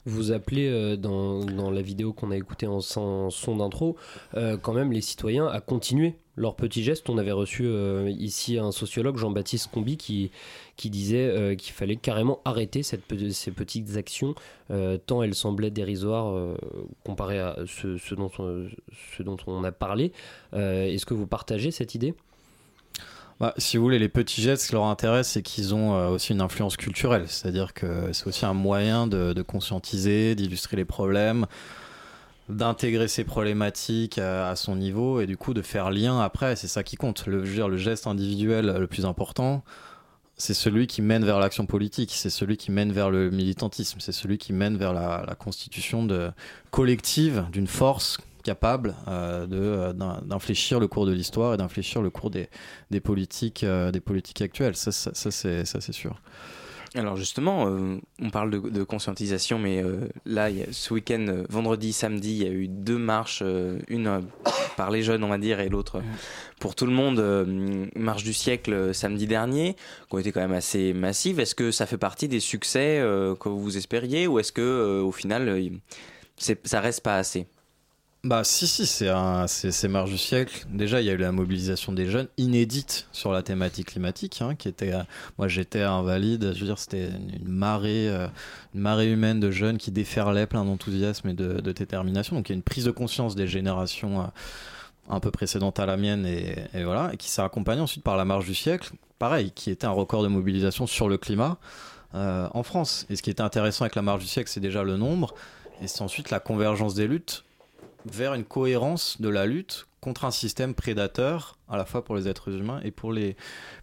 Vous 0.08 0.32
appelez 0.32 0.70
euh, 0.70 0.96
dans, 0.96 1.70
la 1.70 1.82
vidéo 1.82 2.14
qu'on 2.14 2.32
a 2.32 2.38
écoutée 2.38 2.66
en, 2.66 2.80
son 2.80 3.30
d'intro, 3.58 3.98
euh, 4.36 4.56
quand 4.56 4.72
même 4.72 4.94
les 4.94 5.02
citoyens 5.02 5.48
à 5.48 5.60
continuer 5.60 6.16
leurs 6.38 6.56
petits 6.56 6.82
gestes. 6.82 7.10
On 7.10 7.18
avait 7.18 7.34
reçu 7.34 7.66
euh, 7.66 8.10
ici 8.18 8.58
un 8.58 8.72
sociologue, 8.72 9.18
Jean-Baptiste 9.18 9.70
Combi, 9.70 9.98
qui, 9.98 10.32
disait 10.78 11.58
qu'il 11.58 11.74
fallait 11.74 11.98
carrément 11.98 12.40
arrêter 12.46 12.84
ces 12.84 12.98
petites 12.98 13.98
actions, 13.98 14.34
tant 15.08 15.24
elles 15.24 15.36
semblaient 15.36 15.72
dérisoires 15.72 16.56
comparées 17.04 17.40
à 17.40 17.58
ce 17.68 18.14
dont 19.24 19.38
on 19.46 19.64
a 19.66 19.72
parlé. 19.74 20.14
Est-ce 20.54 21.06
que 21.06 21.16
vous 21.16 21.28
partagez 21.28 21.72
cette 21.72 21.96
idée? 21.96 22.14
Bah, 23.40 23.54
si 23.58 23.78
vous 23.78 23.84
voulez, 23.84 24.00
les 24.00 24.10
petits 24.10 24.42
gestes, 24.42 24.64
ce 24.64 24.68
qui 24.70 24.74
leur 24.74 24.86
intéresse, 24.86 25.30
c'est 25.30 25.44
qu'ils 25.44 25.76
ont 25.76 25.96
euh, 25.96 26.08
aussi 26.08 26.34
une 26.34 26.42
influence 26.42 26.76
culturelle. 26.76 27.26
C'est-à-dire 27.28 27.74
que 27.74 28.12
c'est 28.12 28.26
aussi 28.26 28.46
un 28.46 28.54
moyen 28.54 29.06
de, 29.06 29.42
conscientiser, 29.44 30.34
d'illustrer 30.34 30.76
les 30.76 30.86
problèmes, 30.86 31.46
d'intégrer 32.50 33.08
ces 33.08 33.24
problématiques 33.24 34.18
à, 34.18 34.56
son 34.56 34.76
niveau 34.76 35.22
et 35.22 35.28
du 35.28 35.38
coup 35.38 35.54
de 35.54 35.62
faire 35.62 35.92
lien 35.92 36.20
après. 36.20 36.56
C'est 36.56 36.68
ça 36.68 36.84
qui 36.84 36.96
compte. 36.96 37.28
Le, 37.28 37.44
dire, 37.44 37.68
le 37.68 37.78
geste 37.78 38.08
individuel 38.08 38.76
le 38.80 38.88
plus 38.88 39.06
important, 39.06 39.64
c'est 40.36 40.56
celui 40.56 40.88
qui 40.88 41.04
mène 41.04 41.24
vers 41.24 41.40
l'action 41.40 41.68
politique, 41.68 42.12
c'est 42.14 42.30
celui 42.32 42.58
qui 42.58 42.72
mène 42.72 42.92
vers 42.92 43.12
le 43.12 43.30
militantisme, 43.30 44.00
c'est 44.00 44.12
celui 44.12 44.38
qui 44.40 44.54
mène 44.54 44.78
vers 44.78 44.94
la, 44.94 45.24
la 45.28 45.36
constitution 45.36 46.06
de, 46.06 46.32
collective 46.72 47.46
d'une 47.52 47.68
force 47.68 48.18
capable 48.48 48.96
euh, 49.10 49.46
euh, 49.52 49.94
d'infléchir 50.22 50.80
le 50.80 50.88
cours 50.88 51.06
de 51.06 51.12
l'histoire 51.12 51.54
et 51.54 51.58
d'infléchir 51.58 52.02
le 52.02 52.10
cours 52.10 52.30
des, 52.30 52.48
des 52.92 53.02
politiques, 53.02 53.66
euh, 53.66 53.92
des 53.92 54.00
politiques 54.00 54.42
actuelles. 54.42 54.78
Ça, 54.78 54.94
ça, 54.94 55.12
ça, 55.14 55.32
c'est 55.32 55.92
sûr. 55.92 56.22
Alors 56.96 57.18
justement, 57.18 57.66
on 58.22 58.30
parle 58.30 58.50
de, 58.50 58.84
conscientisation, 58.84 59.60
mais 59.60 59.84
là, 60.26 60.48
ce 60.72 60.94
week-end, 60.94 61.44
vendredi, 61.50 61.92
samedi, 61.92 62.32
il 62.32 62.44
y 62.44 62.48
a 62.48 62.52
eu 62.52 62.70
deux 62.70 62.98
marches, 62.98 63.44
une 63.90 64.22
par 64.78 64.90
les 64.90 65.04
jeunes, 65.04 65.24
on 65.26 65.28
va 65.28 65.38
dire, 65.38 65.60
et 65.60 65.68
l'autre 65.68 66.02
pour 66.62 66.74
tout 66.76 66.86
le 66.86 66.94
monde. 66.94 67.20
marche 67.96 68.24
du 68.24 68.34
siècle 68.34 68.96
samedi 68.96 69.28
dernier, 69.28 69.74
qui 69.74 70.16
ont 70.16 70.20
été 70.20 70.32
quand 70.32 70.40
même 70.40 70.54
assez 70.54 70.94
massives. 70.94 71.42
Est-ce 71.42 71.56
que 71.56 71.72
ça 71.72 71.86
fait 71.86 71.98
partie 71.98 72.30
des 72.30 72.40
succès 72.40 73.04
que 73.42 73.50
vous 73.50 73.76
espériez, 73.76 74.26
ou 74.26 74.40
est-ce 74.40 74.54
que 74.54 75.02
au 75.02 75.12
final, 75.12 75.62
ça 76.38 76.80
reste 76.80 77.04
pas 77.04 77.18
assez? 77.18 77.48
Bah 78.28 78.44
si 78.44 78.68
si 78.68 78.86
c'est 78.86 79.08
un 79.08 79.48
c'est 79.48 79.88
marche 79.88 80.10
du 80.10 80.18
siècle. 80.18 80.66
Déjà 80.70 81.00
il 81.02 81.08
y 81.08 81.10
a 81.10 81.14
eu 81.14 81.18
la 81.18 81.32
mobilisation 81.32 81.94
des 81.94 82.08
jeunes 82.10 82.28
inédite 82.38 83.08
sur 83.14 83.32
la 83.32 83.42
thématique 83.42 83.88
climatique 83.88 84.42
hein, 84.42 84.56
qui 84.56 84.68
était 84.68 84.92
moi 85.38 85.48
j'étais 85.48 85.82
invalide, 85.82 86.54
je 86.54 86.66
dire 86.66 86.78
c'était 86.78 87.08
une 87.08 87.48
marée 87.48 88.10
euh, 88.10 88.28
une 88.76 88.82
marée 88.82 89.10
humaine 89.10 89.40
de 89.40 89.50
jeunes 89.50 89.78
qui 89.78 89.92
déferlaient 89.92 90.46
plein 90.46 90.66
d'enthousiasme 90.66 91.30
et 91.30 91.34
de, 91.34 91.62
détermination. 91.72 92.36
Donc 92.36 92.50
il 92.50 92.52
y 92.52 92.56
a 92.56 92.58
une 92.58 92.64
prise 92.64 92.84
de 92.84 92.92
conscience 92.92 93.36
des 93.36 93.48
générations 93.48 94.20
euh, 94.20 94.26
un 95.10 95.22
peu 95.22 95.32
précédentes 95.32 95.80
à 95.80 95.86
la 95.86 95.96
mienne 95.96 96.26
et, 96.26 96.84
voilà 96.84 97.12
et 97.14 97.18
qui 97.18 97.30
s'est 97.30 97.42
accompagnée 97.42 97.82
ensuite 97.82 98.04
par 98.04 98.18
la 98.18 98.26
marche 98.26 98.46
du 98.46 98.56
siècle, 98.56 98.92
pareil 99.20 99.52
qui 99.52 99.72
était 99.72 99.88
un 99.88 99.92
record 99.92 100.24
de 100.24 100.28
mobilisation 100.28 100.86
sur 100.86 101.08
le 101.08 101.18
climat 101.18 101.58
euh, 102.14 102.50
en 102.54 102.64
France. 102.64 103.06
Et 103.10 103.16
ce 103.16 103.22
qui 103.22 103.30
était 103.30 103.42
intéressant 103.42 103.86
avec 103.86 103.96
la 103.96 104.02
marche 104.02 104.20
du 104.20 104.28
siècle 104.28 104.50
c'est 104.50 104.60
déjà 104.60 104.84
le 104.84 104.98
nombre 104.98 105.34
et 105.82 105.88
c'est 105.88 106.02
ensuite 106.02 106.30
la 106.30 106.42
convergence 106.42 106.94
des 106.94 107.08
luttes 107.08 107.46
vers 108.14 108.34
une 108.34 108.44
cohérence 108.44 109.22
de 109.22 109.30
la 109.30 109.46
lutte 109.46 109.88
contre 110.02 110.26
un 110.26 110.32
système 110.32 110.74
prédateur 110.74 111.58
à 111.68 111.78
la 111.78 111.86
fois 111.86 112.04
pour 112.04 112.16
les 112.16 112.28
êtres 112.28 112.54
humains 112.54 112.80
et 112.84 112.92
pour 112.92 113.12
les, 113.12 113.36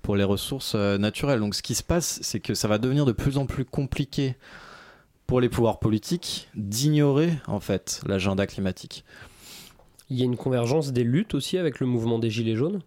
pour 0.02 0.16
les 0.16 0.24
ressources 0.24 0.74
euh, 0.74 0.96
naturelles. 0.98 1.40
Donc 1.40 1.54
ce 1.54 1.62
qui 1.62 1.74
se 1.74 1.82
passe, 1.82 2.20
c'est 2.22 2.40
que 2.40 2.54
ça 2.54 2.68
va 2.68 2.78
devenir 2.78 3.04
de 3.04 3.12
plus 3.12 3.36
en 3.36 3.46
plus 3.46 3.64
compliqué 3.64 4.36
pour 5.26 5.40
les 5.40 5.48
pouvoirs 5.48 5.78
politiques 5.78 6.48
d'ignorer 6.54 7.32
en 7.46 7.60
fait 7.60 8.00
l'agenda 8.06 8.46
climatique. 8.46 9.04
Il 10.10 10.18
y 10.18 10.22
a 10.22 10.26
une 10.26 10.36
convergence 10.36 10.92
des 10.92 11.04
luttes 11.04 11.34
aussi 11.34 11.58
avec 11.58 11.80
le 11.80 11.86
mouvement 11.86 12.18
des 12.18 12.30
Gilets 12.30 12.56
jaunes? 12.56 12.80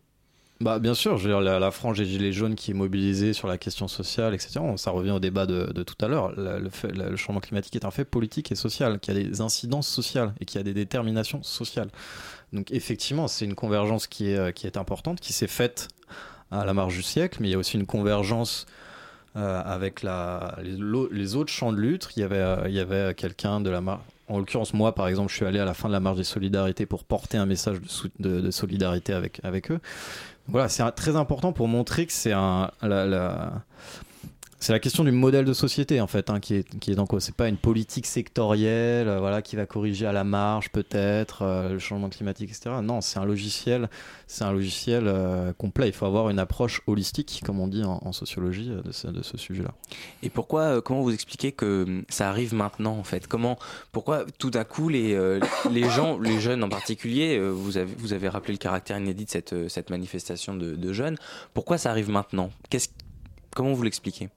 Bah, 0.59 0.79
bien 0.79 0.95
sûr, 0.95 1.17
je 1.17 1.23
veux 1.23 1.29
dire, 1.29 1.41
la, 1.41 1.59
la, 1.59 1.69
frange 1.69 1.99
des 1.99 2.05
Gilets 2.05 2.31
jaunes 2.31 2.55
qui 2.55 2.71
est 2.71 2.73
mobilisée 2.73 3.33
sur 3.33 3.47
la 3.47 3.59
question 3.59 3.87
sociale, 3.87 4.33
etc. 4.33 4.59
Ça 4.75 4.89
revient 4.89 5.11
au 5.11 5.19
débat 5.19 5.45
de, 5.45 5.83
tout 5.83 5.95
à 6.03 6.07
l'heure. 6.07 6.33
Le, 6.35 7.15
changement 7.15 7.41
climatique 7.41 7.75
est 7.75 7.85
un 7.85 7.91
fait 7.91 8.05
politique 8.05 8.51
et 8.51 8.55
social, 8.55 8.99
qui 8.99 9.11
a 9.11 9.13
des 9.13 9.41
incidences 9.41 9.87
sociales 9.87 10.33
et 10.39 10.45
qui 10.45 10.57
a 10.57 10.63
des 10.63 10.73
déterminations 10.73 11.43
sociales. 11.43 11.89
Donc 12.53 12.71
effectivement, 12.71 13.27
c'est 13.27 13.45
une 13.45 13.53
convergence 13.53 14.07
qui 14.07 14.29
est, 14.29 14.77
importante, 14.77 15.19
qui 15.19 15.31
s'est 15.31 15.47
faite 15.47 15.89
à 16.49 16.65
la 16.65 16.73
marge 16.73 16.95
du 16.95 17.03
siècle, 17.03 17.37
mais 17.39 17.49
il 17.49 17.51
y 17.51 17.55
a 17.55 17.57
aussi 17.59 17.77
une 17.77 17.85
convergence 17.85 18.65
euh, 19.35 19.61
avec 19.63 20.01
la, 20.01 20.57
les, 20.63 21.35
autres 21.35 21.53
champs 21.53 21.71
de 21.71 21.77
lutte. 21.77 22.07
Il 22.15 22.21
y 22.21 22.23
avait, 22.23 22.35
euh, 22.39 23.13
quelqu'un 23.13 23.61
de 23.61 23.69
la 23.69 23.81
marge 23.81 24.01
en 24.29 24.39
l'occurrence, 24.39 24.73
moi, 24.73 24.93
par 24.93 25.07
exemple, 25.07 25.31
je 25.31 25.37
suis 25.37 25.45
allé 25.45 25.57
à 25.57 25.63
la 25.63 25.73
fin 25.73 25.87
de 25.87 25.93
la 25.93 26.01
marche 26.01 26.17
des 26.17 26.25
solidarités 26.25 26.85
pour 26.85 27.05
porter 27.05 27.37
un 27.37 27.45
message 27.45 27.77
de, 28.19 28.51
solidarité 28.51 29.13
avec 29.13 29.71
eux. 29.71 29.79
Voilà, 30.47 30.69
c'est 30.69 30.89
très 30.91 31.15
important 31.15 31.51
pour 31.51 31.67
montrer 31.67 32.05
que 32.05 32.13
c'est 32.13 32.31
un, 32.31 32.71
c'est 34.59 34.73
la 34.73 34.79
question 34.79 35.03
du 35.03 35.11
modèle 35.11 35.45
de 35.45 35.53
société 35.53 36.01
en 36.01 36.07
fait 36.07 36.31
hein, 36.31 36.39
qui, 36.39 36.55
est, 36.55 36.79
qui 36.79 36.91
est 36.91 36.99
en 36.99 37.05
cause. 37.05 37.23
C'est 37.23 37.35
pas 37.35 37.47
une 37.47 37.57
politique 37.57 38.07
sectorielle, 38.07 39.07
euh, 39.07 39.19
voilà, 39.19 39.43
qui 39.43 39.55
va 39.55 39.67
corriger 39.67 40.07
à 40.07 40.11
la 40.11 40.23
marge 40.23 40.69
peut-être 40.71 41.43
euh, 41.43 41.73
le 41.73 41.79
changement 41.79 42.09
climatique, 42.09 42.49
etc. 42.49 42.77
Non, 42.81 43.01
c'est 43.01 43.19
un 43.19 43.25
logiciel, 43.25 43.87
c'est 44.25 44.43
un 44.43 44.51
logiciel 44.51 45.03
euh, 45.07 45.53
complet. 45.53 45.87
Il 45.87 45.93
faut 45.93 46.07
avoir 46.07 46.29
une 46.29 46.39
approche 46.39 46.81
holistique, 46.87 47.41
comme 47.45 47.59
on 47.59 47.67
dit 47.67 47.83
en, 47.83 48.11
sociologie, 48.11 48.69
de 48.69 48.91
ce, 48.91 49.07
de 49.07 49.21
ce 49.21 49.37
sujet-là. 49.37 49.73
Et 50.23 50.29
pourquoi, 50.29 50.81
comment 50.81 51.01
vous 51.01 51.13
expliquez 51.13 51.51
que 51.51 52.03
ça 52.09 52.27
arrive 52.29 52.55
maintenant 52.55 52.97
en 52.97 53.03
fait? 53.03 53.27
Comment, 53.27 53.59
pourquoi 53.91 54.25
tout 54.39 54.49
d'un 54.49 54.63
coup 54.63 54.89
les 54.89 55.17
les 55.71 55.89
gens, 55.89 56.17
les 56.17 56.39
jeunes 56.39 56.63
en 56.63 56.69
particulier, 56.69 57.39
vous 57.39 57.77
avez 57.77 57.93
vous 57.97 58.13
avez 58.13 58.27
rappelé 58.27 58.53
le 58.53 58.57
caractère 58.57 58.97
inédit 58.97 59.25
de 59.25 59.29
cette 59.29 59.69
cette 59.69 59.89
manifestation 59.89 60.55
de, 60.55 60.75
de 60.75 60.93
jeunes. 60.93 61.17
Pourquoi 61.53 61.77
ça 61.77 61.91
arrive 61.91 62.09
maintenant? 62.09 62.49
Qu'est-ce 62.69 62.89
Comment 63.57 63.73
vous 63.73 63.83
l'expliquez? 63.83 64.29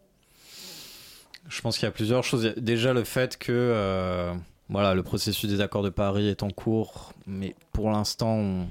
Je 1.51 1.61
pense 1.61 1.77
qu'il 1.77 1.87
y 1.87 1.89
a 1.89 1.93
plusieurs 1.93 2.25
choses. 2.25 2.55
Déjà 2.57 2.93
le 2.93 3.05
fait 3.05 3.37
que 3.37 3.53
euh, 3.53 4.33
voilà, 4.69 4.95
le 4.95 5.03
processus 5.03 5.51
des 5.51 5.61
accords 5.61 5.83
de 5.83 5.91
Paris 5.91 6.29
est 6.29 6.43
en 6.43 6.51
cours, 6.51 7.13
mais 7.27 7.55
pour 7.73 7.91
l'instant 7.91 8.35
on 8.35 8.69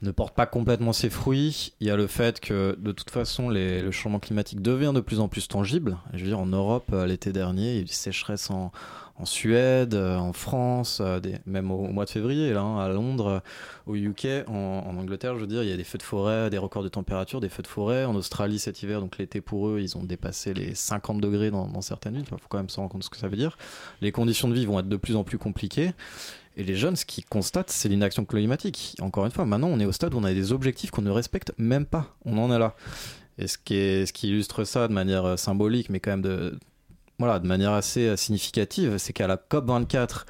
ne 0.00 0.10
porte 0.10 0.34
pas 0.34 0.46
complètement 0.46 0.92
ses 0.92 1.10
fruits. 1.10 1.74
Il 1.80 1.86
y 1.86 1.90
a 1.90 1.96
le 1.96 2.06
fait 2.06 2.40
que 2.40 2.76
de 2.78 2.92
toute 2.92 3.10
façon 3.10 3.48
le 3.50 3.90
changement 3.90 4.20
climatique 4.20 4.62
devient 4.62 4.92
de 4.94 5.00
plus 5.00 5.20
en 5.20 5.28
plus 5.28 5.48
tangible. 5.48 5.98
Je 6.14 6.20
veux 6.20 6.28
dire 6.28 6.40
en 6.40 6.46
Europe 6.46 6.94
l'été 7.06 7.32
dernier, 7.32 7.72
il 7.72 7.76
y 7.76 7.80
a 7.80 7.82
en 9.16 9.24
Suède, 9.24 9.94
en 9.94 10.32
France, 10.32 11.00
des, 11.22 11.36
même 11.46 11.70
au, 11.70 11.88
mois 11.88 12.04
de 12.04 12.10
février, 12.10 12.52
là, 12.52 12.62
hein, 12.62 12.80
à 12.80 12.88
Londres, 12.88 13.42
au 13.86 13.94
UK, 13.94 14.26
en, 14.48 14.96
Angleterre, 14.98 15.34
je 15.34 15.40
veux 15.40 15.46
dire, 15.46 15.62
il 15.62 15.68
y 15.68 15.72
a 15.72 15.76
des 15.76 15.84
feux 15.84 15.98
de 15.98 16.02
forêt, 16.02 16.50
des 16.50 16.58
records 16.58 16.82
de 16.82 16.88
température, 16.88 17.40
des 17.40 17.48
feux 17.48 17.62
de 17.62 17.68
forêt. 17.68 18.04
En 18.04 18.14
Australie 18.14 18.58
cet 18.58 18.82
hiver, 18.82 19.00
donc 19.00 19.18
l'été 19.18 19.40
pour 19.40 19.68
eux, 19.68 19.80
ils 19.80 19.96
ont 19.96 20.02
dépassé 20.02 20.54
les 20.54 20.74
50 20.74 21.20
degrés 21.20 21.50
dans, 21.50 21.80
certaines 21.80 22.14
villes. 22.14 22.24
Il 22.30 22.38
faut 22.38 22.48
quand 22.48 22.58
même 22.58 22.70
se 22.70 22.76
rendre 22.76 22.90
compte 22.90 23.00
de 23.00 23.04
ce 23.04 23.10
que 23.10 23.16
ça 23.16 23.28
veut 23.28 23.36
dire. 23.36 23.56
Les 24.00 24.12
conditions 24.12 24.48
de 24.48 24.54
vie 24.54 24.66
vont 24.66 24.78
être 24.78 24.88
de 24.88 24.96
plus 24.96 25.16
en 25.16 25.24
plus 25.24 25.38
compliquées. 25.38 25.92
Et 26.56 26.64
les 26.64 26.74
jeunes, 26.74 26.96
ce 26.96 27.06
qu'ils 27.06 27.24
constatent, 27.24 27.70
c'est 27.70 27.88
l'inaction 27.88 28.24
climatique. 28.24 28.96
Encore 29.00 29.24
une 29.24 29.32
fois, 29.32 29.46
maintenant, 29.46 29.68
on 29.68 29.80
est 29.80 29.86
au 29.86 29.92
stade 29.92 30.14
où 30.14 30.18
on 30.18 30.24
a 30.24 30.34
des 30.34 30.52
objectifs 30.52 30.90
qu'on 30.90 31.02
ne 31.02 31.10
respecte 31.10 31.52
même 31.58 31.86
pas. 31.86 32.14
On 32.24 32.38
en 32.38 32.52
est 32.52 32.58
là. 32.58 32.74
Et 33.38 33.46
ce 33.46 33.56
qui 33.56 34.28
illustre 34.28 34.64
ça 34.64 34.88
de 34.88 34.92
manière 34.92 35.38
symbolique, 35.38 35.88
mais 35.88 36.00
quand 36.00 36.10
même 36.10 36.22
de, 36.22 36.58
voilà, 37.18 37.38
de 37.38 37.46
manière 37.46 37.72
assez 37.72 38.16
significative, 38.16 38.98
c'est 38.98 39.12
qu'à 39.12 39.26
la 39.26 39.36
COP24, 39.36 40.24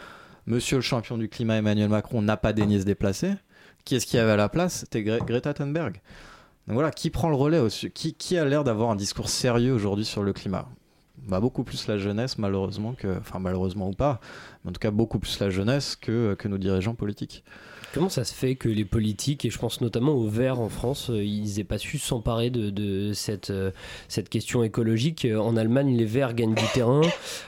monsieur 0.46 0.76
le 0.76 0.82
champion 0.82 1.16
du 1.18 1.28
climat 1.28 1.56
Emmanuel 1.56 1.88
Macron 1.88 2.22
n'a 2.22 2.36
pas 2.36 2.52
daigné 2.52 2.80
se 2.80 2.84
déplacer. 2.84 3.32
Qui 3.84 3.96
est-ce 3.96 4.06
qui 4.06 4.18
avait 4.18 4.32
à 4.32 4.36
la 4.36 4.48
place? 4.48 4.80
C'était 4.80 5.02
Gre 5.02 5.24
Greta 5.24 5.54
Thunberg. 5.54 6.00
Donc 6.66 6.74
voilà, 6.74 6.92
qui 6.92 7.10
prend 7.10 7.28
le 7.28 7.34
relais 7.34 7.58
aussi 7.58 7.90
qui, 7.90 8.38
a 8.38 8.44
l'air 8.44 8.62
d'avoir 8.62 8.90
un 8.90 8.96
discours 8.96 9.28
sérieux 9.28 9.72
aujourd'hui 9.72 10.04
sur 10.04 10.22
le 10.22 10.32
climat? 10.32 10.68
Bah, 11.26 11.40
Beaucoup 11.40 11.64
plus 11.64 11.88
la 11.88 11.98
jeunesse, 11.98 12.38
malheureusement, 12.38 12.94
que, 12.94 13.18
enfin 13.18 13.40
malheureusement 13.40 13.88
ou 13.88 13.92
pas, 13.92 14.20
mais 14.64 14.70
en 14.70 14.72
tout 14.72 14.78
cas 14.78 14.90
beaucoup 14.90 15.18
plus 15.18 15.40
la 15.40 15.50
jeunesse 15.50 15.96
que, 15.96 16.34
que 16.34 16.46
nos 16.46 16.58
dirigeants 16.58 16.94
politiques. 16.94 17.42
Comment 17.92 18.08
ça 18.08 18.24
se 18.24 18.32
fait 18.32 18.54
que 18.54 18.70
les 18.70 18.86
politiques, 18.86 19.44
et 19.44 19.50
je 19.50 19.58
pense 19.58 19.82
notamment 19.82 20.12
aux 20.12 20.26
Verts 20.26 20.60
en 20.60 20.70
France, 20.70 21.10
ils 21.12 21.56
n'aient 21.56 21.64
pas 21.64 21.76
su 21.76 21.98
s'emparer 21.98 22.48
de, 22.48 22.72
euh, 23.50 23.70
cette 24.08 24.28
question 24.30 24.64
écologique? 24.64 25.26
En 25.26 25.58
Allemagne, 25.58 25.94
les 25.94 26.06
Verts 26.06 26.32
gagnent 26.32 26.54
du 26.54 26.64
terrain, 26.72 27.02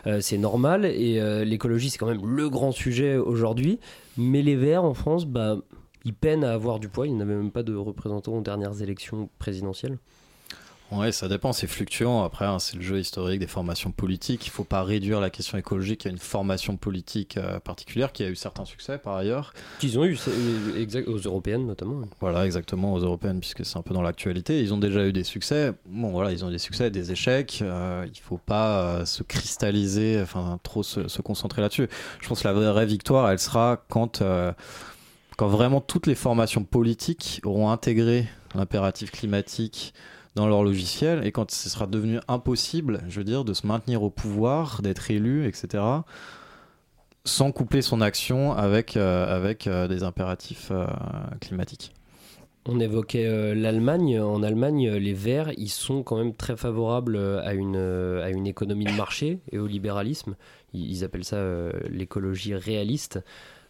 euh, 0.06 0.20
c'est 0.20 0.36
normal, 0.36 0.84
et 0.84 1.18
euh, 1.18 1.44
l'écologie, 1.44 1.88
c'est 1.88 1.96
quand 1.96 2.08
même 2.08 2.26
le 2.26 2.50
grand 2.50 2.72
sujet 2.72 3.16
aujourd'hui. 3.16 3.78
Mais 4.18 4.42
les 4.42 4.54
Verts 4.54 4.84
en 4.84 4.92
France, 4.92 5.24
bah, 5.24 5.56
ils 6.04 6.12
peinent 6.14 6.44
à 6.44 6.52
avoir 6.52 6.78
du 6.78 6.88
poids. 6.88 7.06
Ils 7.06 7.16
n'avaient 7.16 7.36
même 7.36 7.50
pas 7.50 7.62
de 7.62 7.74
représentants 7.74 8.36
aux 8.36 8.42
dernières 8.42 8.82
élections 8.82 9.30
présidentielles. 9.38 9.96
Ouais, 10.90 11.12
ça 11.12 11.28
dépend, 11.28 11.52
c'est 11.52 11.66
fluctuant. 11.66 12.22
Après, 12.22 12.44
hein, 12.44 12.58
c'est 12.58 12.76
le 12.76 12.82
jeu 12.82 13.00
historique 13.00 13.40
des 13.40 13.46
formations 13.46 13.90
politiques. 13.90 14.46
Il 14.46 14.50
ne 14.50 14.54
faut 14.54 14.64
pas 14.64 14.84
réduire 14.84 15.20
la 15.20 15.30
question 15.30 15.58
écologique 15.58 16.06
à 16.06 16.10
une 16.10 16.18
formation 16.18 16.76
politique 16.76 17.36
euh, 17.36 17.58
particulière 17.58 18.12
qui 18.12 18.22
a 18.22 18.28
eu 18.28 18.36
certains 18.36 18.64
succès 18.64 18.98
par 18.98 19.16
ailleurs. 19.16 19.54
Qu'ils 19.80 19.98
ont 19.98 20.04
eu 20.04 20.16
exact, 20.76 21.08
aux 21.08 21.18
européennes 21.18 21.66
notamment. 21.66 22.02
Voilà, 22.20 22.44
exactement, 22.44 22.92
aux 22.92 23.00
européennes, 23.00 23.40
puisque 23.40 23.64
c'est 23.64 23.76
un 23.78 23.82
peu 23.82 23.94
dans 23.94 24.02
l'actualité. 24.02 24.60
Ils 24.60 24.72
ont 24.74 24.78
déjà 24.78 25.06
eu 25.06 25.12
des 25.12 25.24
succès. 25.24 25.72
Bon, 25.86 26.10
voilà, 26.10 26.32
ils 26.32 26.44
ont 26.44 26.48
eu 26.48 26.52
des 26.52 26.58
succès, 26.58 26.90
des 26.90 27.10
échecs. 27.10 27.60
Euh, 27.62 28.04
il 28.06 28.10
ne 28.10 28.24
faut 28.24 28.38
pas 28.38 28.82
euh, 28.82 29.04
se 29.04 29.22
cristalliser, 29.22 30.20
enfin, 30.22 30.60
trop 30.62 30.82
se, 30.82 31.08
se 31.08 31.22
concentrer 31.22 31.62
là-dessus. 31.62 31.88
Je 32.20 32.28
pense 32.28 32.42
que 32.42 32.48
la 32.48 32.52
vraie 32.52 32.86
victoire, 32.86 33.30
elle 33.30 33.38
sera 33.38 33.82
quand, 33.88 34.22
euh, 34.22 34.52
quand 35.36 35.48
vraiment 35.48 35.80
toutes 35.80 36.06
les 36.06 36.14
formations 36.14 36.62
politiques 36.62 37.40
auront 37.42 37.70
intégré 37.70 38.28
l'impératif 38.54 39.10
climatique 39.10 39.94
dans 40.34 40.48
leur 40.48 40.64
logiciel 40.64 41.24
et 41.26 41.32
quand 41.32 41.50
ce 41.50 41.68
sera 41.68 41.86
devenu 41.86 42.18
impossible, 42.28 43.02
je 43.08 43.20
veux 43.20 43.24
dire, 43.24 43.44
de 43.44 43.54
se 43.54 43.66
maintenir 43.66 44.02
au 44.02 44.10
pouvoir, 44.10 44.82
d'être 44.82 45.10
élu, 45.10 45.46
etc., 45.46 45.82
sans 47.24 47.52
coupler 47.52 47.82
son 47.82 48.00
action 48.00 48.52
avec, 48.52 48.96
euh, 48.96 49.34
avec 49.34 49.66
euh, 49.66 49.88
des 49.88 50.02
impératifs 50.02 50.68
euh, 50.70 50.86
climatiques. 51.40 51.94
On 52.66 52.80
évoquait 52.80 53.54
l'Allemagne. 53.54 54.18
En 54.20 54.42
Allemagne, 54.42 54.90
les 54.92 55.12
Verts, 55.12 55.52
ils 55.58 55.68
sont 55.68 56.02
quand 56.02 56.16
même 56.16 56.34
très 56.34 56.56
favorables 56.56 57.18
à 57.18 57.52
une, 57.52 57.76
à 57.76 58.30
une 58.30 58.46
économie 58.46 58.86
de 58.86 58.92
marché 58.92 59.40
et 59.52 59.58
au 59.58 59.66
libéralisme. 59.66 60.34
Ils, 60.72 61.04
appellent 61.04 61.26
ça 61.26 61.44
l'écologie 61.90 62.54
réaliste. 62.54 63.22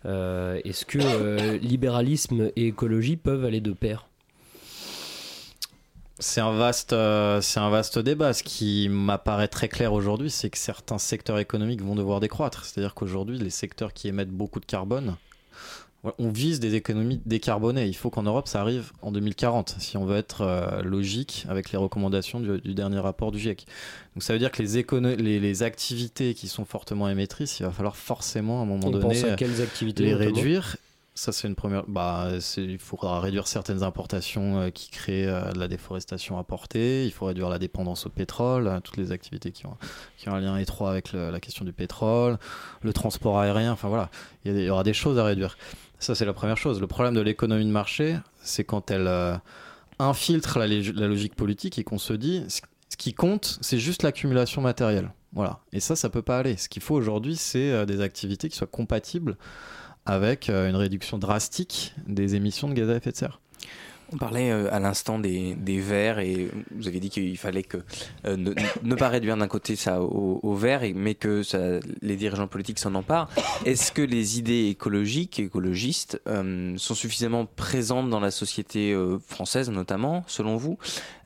Est-ce 0.04 0.84
que 0.84 1.56
libéralisme 1.56 2.52
et 2.54 2.68
écologie 2.68 3.16
peuvent 3.16 3.44
aller 3.44 3.60
de 3.60 3.72
pair? 3.72 4.06
C'est 6.24 6.40
un 6.40 6.52
vaste, 6.52 6.94
euh, 6.94 7.40
c'est 7.42 7.60
un 7.60 7.68
vaste 7.68 7.98
débat. 7.98 8.32
Ce 8.32 8.42
qui 8.42 8.88
m'apparaît 8.88 9.48
très 9.48 9.68
clair 9.68 9.92
aujourd'hui, 9.92 10.30
c'est 10.30 10.48
que 10.48 10.58
certains 10.58 10.98
secteurs 10.98 11.38
économiques 11.38 11.82
vont 11.82 11.94
devoir 11.94 12.20
décroître. 12.20 12.64
C'est-à-dire 12.64 12.94
qu'aujourd'hui, 12.94 13.38
les 13.38 13.50
secteurs 13.50 13.92
qui 13.92 14.08
émettent 14.08 14.30
beaucoup 14.30 14.58
de 14.58 14.64
carbone, 14.64 15.16
on 16.18 16.30
vise 16.30 16.60
des 16.60 16.74
économies 16.74 17.20
décarbonées. 17.26 17.86
Il 17.86 17.96
faut 17.96 18.08
qu'en 18.08 18.22
Europe, 18.22 18.48
ça 18.48 18.60
arrive 18.62 18.92
en 19.02 19.12
2040, 19.12 19.76
si 19.78 19.96
on 19.96 20.06
veut 20.06 20.16
être 20.16 20.40
euh, 20.40 20.82
logique 20.82 21.44
avec 21.48 21.72
les 21.72 21.78
recommandations 21.78 22.40
du, 22.40 22.58
du, 22.58 22.74
dernier 22.74 22.98
rapport 22.98 23.30
du 23.30 23.38
GIEC. 23.38 23.66
Donc 24.14 24.22
ça 24.22 24.32
veut 24.32 24.38
dire 24.38 24.50
que 24.50 24.62
les, 24.62 25.16
les, 25.16 25.40
les, 25.40 25.62
activités 25.62 26.34
qui 26.34 26.48
sont 26.48 26.64
fortement 26.64 27.08
émettrices, 27.08 27.60
il 27.60 27.64
va 27.64 27.70
falloir 27.70 27.96
forcément 27.96 28.60
à 28.60 28.62
un 28.62 28.66
moment 28.66 28.86
On 28.86 28.90
donné 28.90 29.24
activités 29.60 30.04
les 30.04 30.14
réduire. 30.14 30.76
Ça, 31.16 31.30
c'est 31.30 31.46
une 31.46 31.54
première. 31.54 31.84
Bah, 31.86 32.28
il 32.56 32.78
faudra 32.78 33.20
réduire 33.20 33.46
certaines 33.46 33.84
importations 33.84 34.58
euh, 34.58 34.70
qui 34.70 34.90
créent 34.90 35.28
euh, 35.28 35.52
de 35.52 35.60
la 35.60 35.68
déforestation 35.68 36.38
apportée. 36.38 37.06
Il 37.06 37.12
faut 37.12 37.26
réduire 37.26 37.48
la 37.48 37.60
dépendance 37.60 38.06
au 38.06 38.10
pétrole, 38.10 38.66
euh, 38.66 38.80
toutes 38.80 38.96
les 38.96 39.12
activités 39.12 39.52
qui 39.52 39.64
ont, 39.66 39.76
un 40.26 40.40
lien 40.40 40.56
étroit 40.56 40.90
avec 40.90 41.12
la 41.12 41.38
question 41.38 41.64
du 41.64 41.72
pétrole, 41.72 42.38
le 42.82 42.92
transport 42.92 43.38
aérien. 43.38 43.70
Enfin 43.72 43.88
voilà, 43.88 44.10
il 44.44 44.58
y, 44.58 44.70
aura 44.70 44.82
des 44.82 44.92
choses 44.92 45.18
à 45.18 45.24
réduire. 45.24 45.56
Ça, 46.00 46.16
c'est 46.16 46.24
la 46.24 46.32
première 46.32 46.56
chose. 46.56 46.80
Le 46.80 46.88
problème 46.88 47.14
de 47.14 47.20
l'économie 47.20 47.66
de 47.66 47.70
marché, 47.70 48.18
c'est 48.42 48.64
quand 48.64 48.90
elle 48.90 49.06
euh, 49.06 49.36
infiltre 50.00 50.58
la, 50.58 50.66
la, 50.66 51.06
logique 51.06 51.36
politique 51.36 51.78
et 51.78 51.84
qu'on 51.84 51.98
se 51.98 52.14
dit 52.14 52.42
ce 52.48 52.96
qui 52.96 53.14
compte, 53.14 53.58
c'est 53.60 53.78
juste 53.78 54.02
l'accumulation 54.02 54.62
matérielle. 54.62 55.12
Voilà. 55.32 55.60
Et 55.72 55.78
ça, 55.78 55.94
ça 55.94 56.10
peut 56.10 56.22
pas 56.22 56.38
aller. 56.38 56.56
Ce 56.56 56.68
qu'il 56.68 56.82
faut 56.82 56.94
aujourd'hui, 56.94 57.36
c'est 57.36 57.86
des 57.86 58.00
activités 58.00 58.48
qui 58.48 58.56
soient 58.56 58.66
compatibles 58.66 59.36
avec 60.06 60.48
euh, 60.48 60.68
une 60.68 60.76
réduction 60.76 61.18
drastique 61.18 61.94
des 62.06 62.34
émissions 62.34 62.68
de 62.68 62.74
gaz 62.74 62.90
à 62.90 62.96
effet 62.96 63.12
de 63.12 63.16
serre. 63.16 63.40
On 64.12 64.16
parlait 64.16 64.50
euh, 64.50 64.72
à 64.72 64.80
l'instant 64.80 65.18
des, 65.18 65.54
verts 65.80 66.18
et 66.18 66.50
vous 66.74 66.88
avez 66.88 67.00
dit 67.00 67.10
qu'il 67.10 67.36
fallait 67.38 67.62
que 67.62 67.78
euh, 68.26 68.36
ne, 68.36 68.52
ne 68.82 68.94
pas 68.94 69.08
réduire 69.08 69.36
d'un 69.36 69.48
côté 69.48 69.76
ça 69.76 70.00
au, 70.02 70.54
vert, 70.54 70.82
mais 70.94 71.14
que 71.14 71.42
les 72.02 72.16
dirigeants 72.16 72.46
politiques 72.46 72.78
s'en 72.78 72.94
emparent. 72.94 73.28
Est-ce 73.64 73.92
que 73.92 74.02
les 74.02 74.38
idées 74.38 74.68
écologiques, 74.68 75.40
écologistes, 75.40 76.20
euh, 76.28 76.74
sont 76.76 76.94
suffisamment 76.94 77.46
présentes 77.46 78.10
dans 78.10 78.20
la 78.20 78.30
société 78.30 78.96
française 79.26 79.70
notamment, 79.70 80.24
selon 80.26 80.56
vous? 80.56 80.78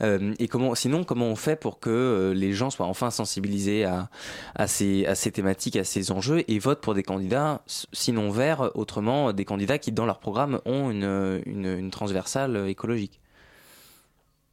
Et 0.03 0.49
sinon, 0.75 1.05
comment 1.05 1.27
on 1.27 1.37
fait 1.37 1.57
pour 1.57 1.81
que 1.81 2.33
les 2.35 2.53
gens 2.53 2.71
soient 2.71 2.87
enfin 2.87 3.11
sensibilisés 3.11 3.85
à, 3.85 4.67
ces, 4.67 5.07
à 5.07 5.15
ces 5.15 5.31
thématiques, 5.31 5.77
à 5.77 5.85
ces 5.85 6.11
enjeux 6.11 6.45
et 6.49 6.59
votent 6.59 6.81
pour 6.81 6.95
des 6.95 7.03
candidats, 7.03 7.63
sinon 7.93 8.31
verts, 8.31 8.71
autrement 8.75 9.33
des 9.33 9.45
candidats 9.45 9.79
qui 9.79 9.93
dans 9.93 10.07
leur 10.07 10.19
programme 10.19 10.61
ont 10.65 10.91
une, 10.91 11.43
une, 11.47 11.91
transversale 11.91 12.68
écologique 12.71 13.21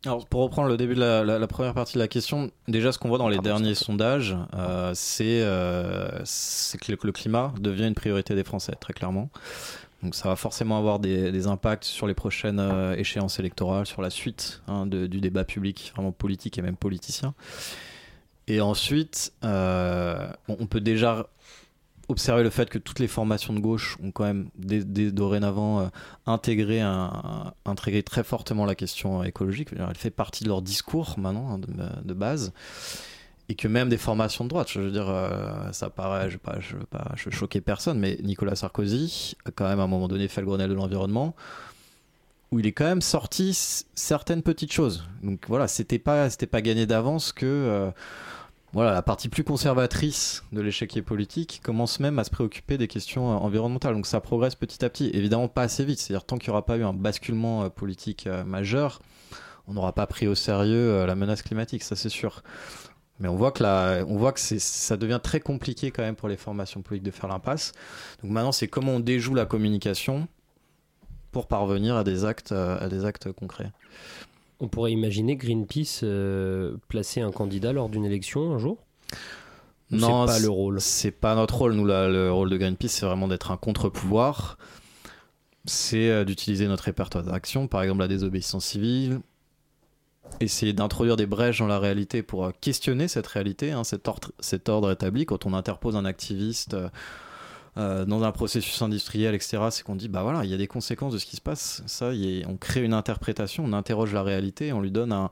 Alors, 0.05 0.25
pour 0.27 0.41
reprendre 0.41 0.67
le 0.69 0.77
début 0.77 0.95
de 0.95 0.99
la, 0.99 1.23
la- 1.23 1.39
la 1.39 1.47
première 1.47 1.73
partie 1.73 1.95
de 1.95 1.99
la 1.99 2.07
question, 2.07 2.51
déjà 2.67 2.91
ce 2.91 2.99
qu'on 2.99 3.09
voit 3.09 3.17
dans 3.17 3.29
les 3.29 3.39
derniers 3.39 3.75
sondages, 3.75 4.35
euh, 4.53 4.91
c'est 4.93 5.41
euh, 5.41 6.09
que 6.81 6.91
le, 6.91 7.11
climat 7.11 7.53
devient 7.59 7.87
une 7.87 7.95
priorité 7.95 8.35
des 8.35 8.43
Français, 8.43 8.73
très 8.79 8.93
clairement. 8.93 9.29
Donc 10.03 10.13
ça 10.13 10.29
va 10.29 10.35
forcément 10.35 10.77
avoir 10.77 10.99
des, 10.99 11.31
des 11.31 11.47
impacts 11.47 11.85
sur 11.85 12.05
les 12.05 12.13
prochaines 12.13 12.59
euh, 12.59 12.95
échéances 12.95 13.39
électorales, 13.39 13.87
sur 13.87 14.01
la 14.03 14.11
suite 14.11 14.61
hein, 14.67 14.85
de- 14.85 15.07
du 15.07 15.19
débat 15.21 15.43
public, 15.43 15.91
vraiment 15.95 16.11
politique 16.11 16.57
et 16.59 16.61
même 16.61 16.75
politicien. 16.77 17.33
Et 18.47 18.61
ensuite, 18.61 19.33
bon, 19.41 20.55
on 20.59 20.67
peut 20.67 20.81
déjà 20.81 21.25
observer 22.07 22.43
le 22.43 22.49
fait 22.49 22.69
que 22.69 22.77
toutes 22.77 22.99
les 22.99 23.07
formations 23.07 23.53
de 23.53 23.59
gauche 23.59 23.97
ont 24.03 24.11
quand 24.11 24.23
même 24.23 24.49
dès, 24.57 25.11
dorénavant 25.11 25.81
euh, 25.81 25.87
intégré, 26.25 26.81
très 28.03 28.23
fortement 28.23 28.65
la 28.65 28.75
question 28.75 29.23
écologique. 29.23 29.69
Elle 29.71 29.95
fait 29.95 30.09
partie 30.09 30.43
de 30.43 30.49
leur 30.49 30.61
discours 30.61 31.17
maintenant 31.17 31.53
hein, 31.53 31.59
de, 32.03 32.13
base. 32.13 32.53
Et 33.47 33.55
que 33.55 33.67
même 33.67 33.89
des 33.89 33.97
formations 33.97 34.43
de 34.43 34.49
droite, 34.49 34.69
je 34.71 34.79
veux 34.79 34.91
dire, 34.91 35.07
euh, 35.07 35.71
ça 35.71 35.89
paraît, 35.89 36.23
je 36.23 36.25
ne 36.27 36.31
veux, 36.33 36.39
pas- 36.39 36.57
veux 36.57 36.85
pas 36.85 37.11
choquer 37.15 37.61
personne, 37.61 37.99
mais 37.99 38.17
Nicolas 38.23 38.55
Sarkozy 38.55 39.35
a 39.45 39.51
quand 39.51 39.67
même 39.67 39.79
à 39.79 39.83
un 39.83 39.87
moment 39.87 40.07
donné 40.07 40.27
fait 40.27 40.41
le 40.41 40.47
Grenelle 40.47 40.69
de 40.69 40.75
l'environnement 40.75 41.35
où 42.51 42.59
il 42.59 42.67
est 42.67 42.71
quand 42.71 42.85
même 42.85 43.01
sorti 43.01 43.51
certaines 43.95 44.41
petites 44.41 44.71
choses. 44.71 45.03
Donc 45.23 45.45
voilà, 45.47 45.67
c'était 45.67 45.99
pas, 45.99 46.29
pas 46.29 46.61
gagné 46.61 46.85
d'avance 46.85 47.33
que 47.33 47.45
euh, 47.45 47.91
voilà, 48.75 48.91
la 48.91 49.01
partie 49.01 49.29
plus 49.29 49.45
conservatrice 49.45 50.43
de 50.51 50.59
l'échiquier 50.59 51.01
politique 51.01 51.61
commence 51.63 52.01
même 52.01 52.19
à 52.19 52.25
se 52.25 52.29
préoccuper 52.29 52.77
des 52.77 52.89
questions 52.89 53.31
euh, 53.31 53.35
environnementales. 53.35 53.95
Donc 53.95 54.05
ça 54.05 54.19
progresse 54.19 54.55
petit 54.55 54.83
à 54.83 54.89
petit. 54.89 55.09
Évidemment 55.13 55.47
pas 55.47 55.61
assez 55.61 55.85
vite. 55.85 55.97
C'est-à-dire 55.97 56.25
tant 56.25 56.37
qu'il 56.37 56.49
n'y 56.49 56.51
aura 56.51 56.65
pas 56.65 56.75
eu 56.75 56.83
un 56.83 56.91
basculement 56.91 57.63
euh, 57.63 57.69
politique 57.69 58.27
euh, 58.27 58.43
majeur, 58.43 59.01
on 59.67 59.73
n'aura 59.75 59.93
pas 59.93 60.05
pris 60.07 60.27
au 60.27 60.35
sérieux 60.35 61.05
la 61.05 61.15
menace 61.15 61.41
climatique, 61.41 61.83
ça 61.83 61.95
c'est 61.95 62.09
sûr. 62.09 62.43
Mais 63.21 63.29
on 63.29 63.35
voit 63.37 63.53
que, 63.53 64.03
on 64.03 64.17
voit 64.17 64.33
que 64.33 64.41
ça 64.41 64.97
devient 64.97 65.21
très 65.23 65.39
compliqué 65.39 65.91
quand 65.91 66.03
même 66.03 66.17
pour 66.17 66.27
les 66.27 66.35
formations 66.35 66.81
politiques 66.81 67.05
de 67.05 67.11
faire 67.11 67.29
l'impasse. 67.29 67.71
Donc 68.21 68.31
maintenant, 68.31 68.51
c'est 68.51 68.67
comment 68.67 68.95
on 68.95 68.99
déjoue 68.99 69.35
la 69.35 69.45
communication 69.45 70.27
pour 71.31 71.47
parvenir 71.47 71.95
à 71.95 72.03
des 72.03 72.25
actes, 72.25 72.51
à 72.51 72.89
des 72.89 73.05
actes 73.05 73.31
concrets. 73.31 73.71
On 74.59 74.67
pourrait 74.67 74.91
imaginer 74.91 75.35
Greenpeace 75.35 76.01
euh, 76.03 76.77
placer 76.87 77.21
un 77.21 77.31
candidat 77.31 77.73
lors 77.73 77.89
d'une 77.89 78.05
élection 78.05 78.53
un 78.53 78.57
jour? 78.57 78.77
Ou 79.91 79.97
Non, 79.97 80.25
c'est 80.27 80.33
pas 80.33 80.39
le 80.39 80.49
rôle? 80.49 80.81
C'est 80.81 81.11
pas 81.11 81.35
notre 81.35 81.55
rôle. 81.57 81.73
Nous, 81.73 81.85
la- 81.85 82.07
le 82.09 82.31
rôle 82.31 82.49
de 82.49 82.57
Greenpeace, 82.57 82.87
c'est 82.89 83.05
vraiment 83.05 83.27
d'être 83.27 83.51
un 83.51 83.57
contre-pouvoir. 83.57 84.57
C'est 85.65 86.09
euh, 86.09 86.23
d'utiliser 86.25 86.67
notre 86.67 86.83
répertoire 86.85 87.23
d'action, 87.23 87.67
par 87.67 87.81
exemple 87.81 87.99
la 88.01 88.07
désobéissance 88.07 88.65
civile, 88.65 89.19
essayer 90.39 90.73
d'introduire 90.73 91.15
des 91.17 91.25
brèches 91.25 91.59
dans 91.59 91.67
la 91.67 91.79
réalité 91.79 92.21
pour 92.23 92.45
euh, 92.45 92.51
questionner 92.61 93.07
cette 93.07 93.27
réalité, 93.27 93.71
hein, 93.71 93.83
cet, 93.83 94.07
ordre, 94.07 94.31
cet 94.39 94.69
ordre 94.69 94.91
établi. 94.91 95.25
Quand 95.25 95.45
on 95.45 95.53
interpose 95.53 95.95
un 95.95 96.05
activiste 96.05 96.75
euh, 97.77 98.05
dans 98.05 98.23
un 98.23 98.31
processus 98.31 98.81
industriel, 98.81 99.35
etc., 99.35 99.57
c'est 99.69 99.83
qu'on 99.83 99.95
dit, 99.95 100.07
bah 100.07 100.23
voilà, 100.23 100.45
il 100.45 100.51
y 100.51 100.53
a 100.53 100.57
des 100.57 100.67
conséquences 100.67 101.13
de 101.13 101.17
ce 101.17 101.25
qui 101.25 101.35
se 101.35 101.41
passe. 101.41 101.83
Ça, 101.87 102.11
on 102.47 102.57
crée 102.57 102.83
une 102.83 102.93
interprétation, 102.93 103.65
on 103.65 103.73
interroge 103.73 104.13
la 104.13 104.23
réalité, 104.23 104.71
on 104.71 104.81
lui 104.81 104.91
donne 104.91 105.11
un, 105.11 105.29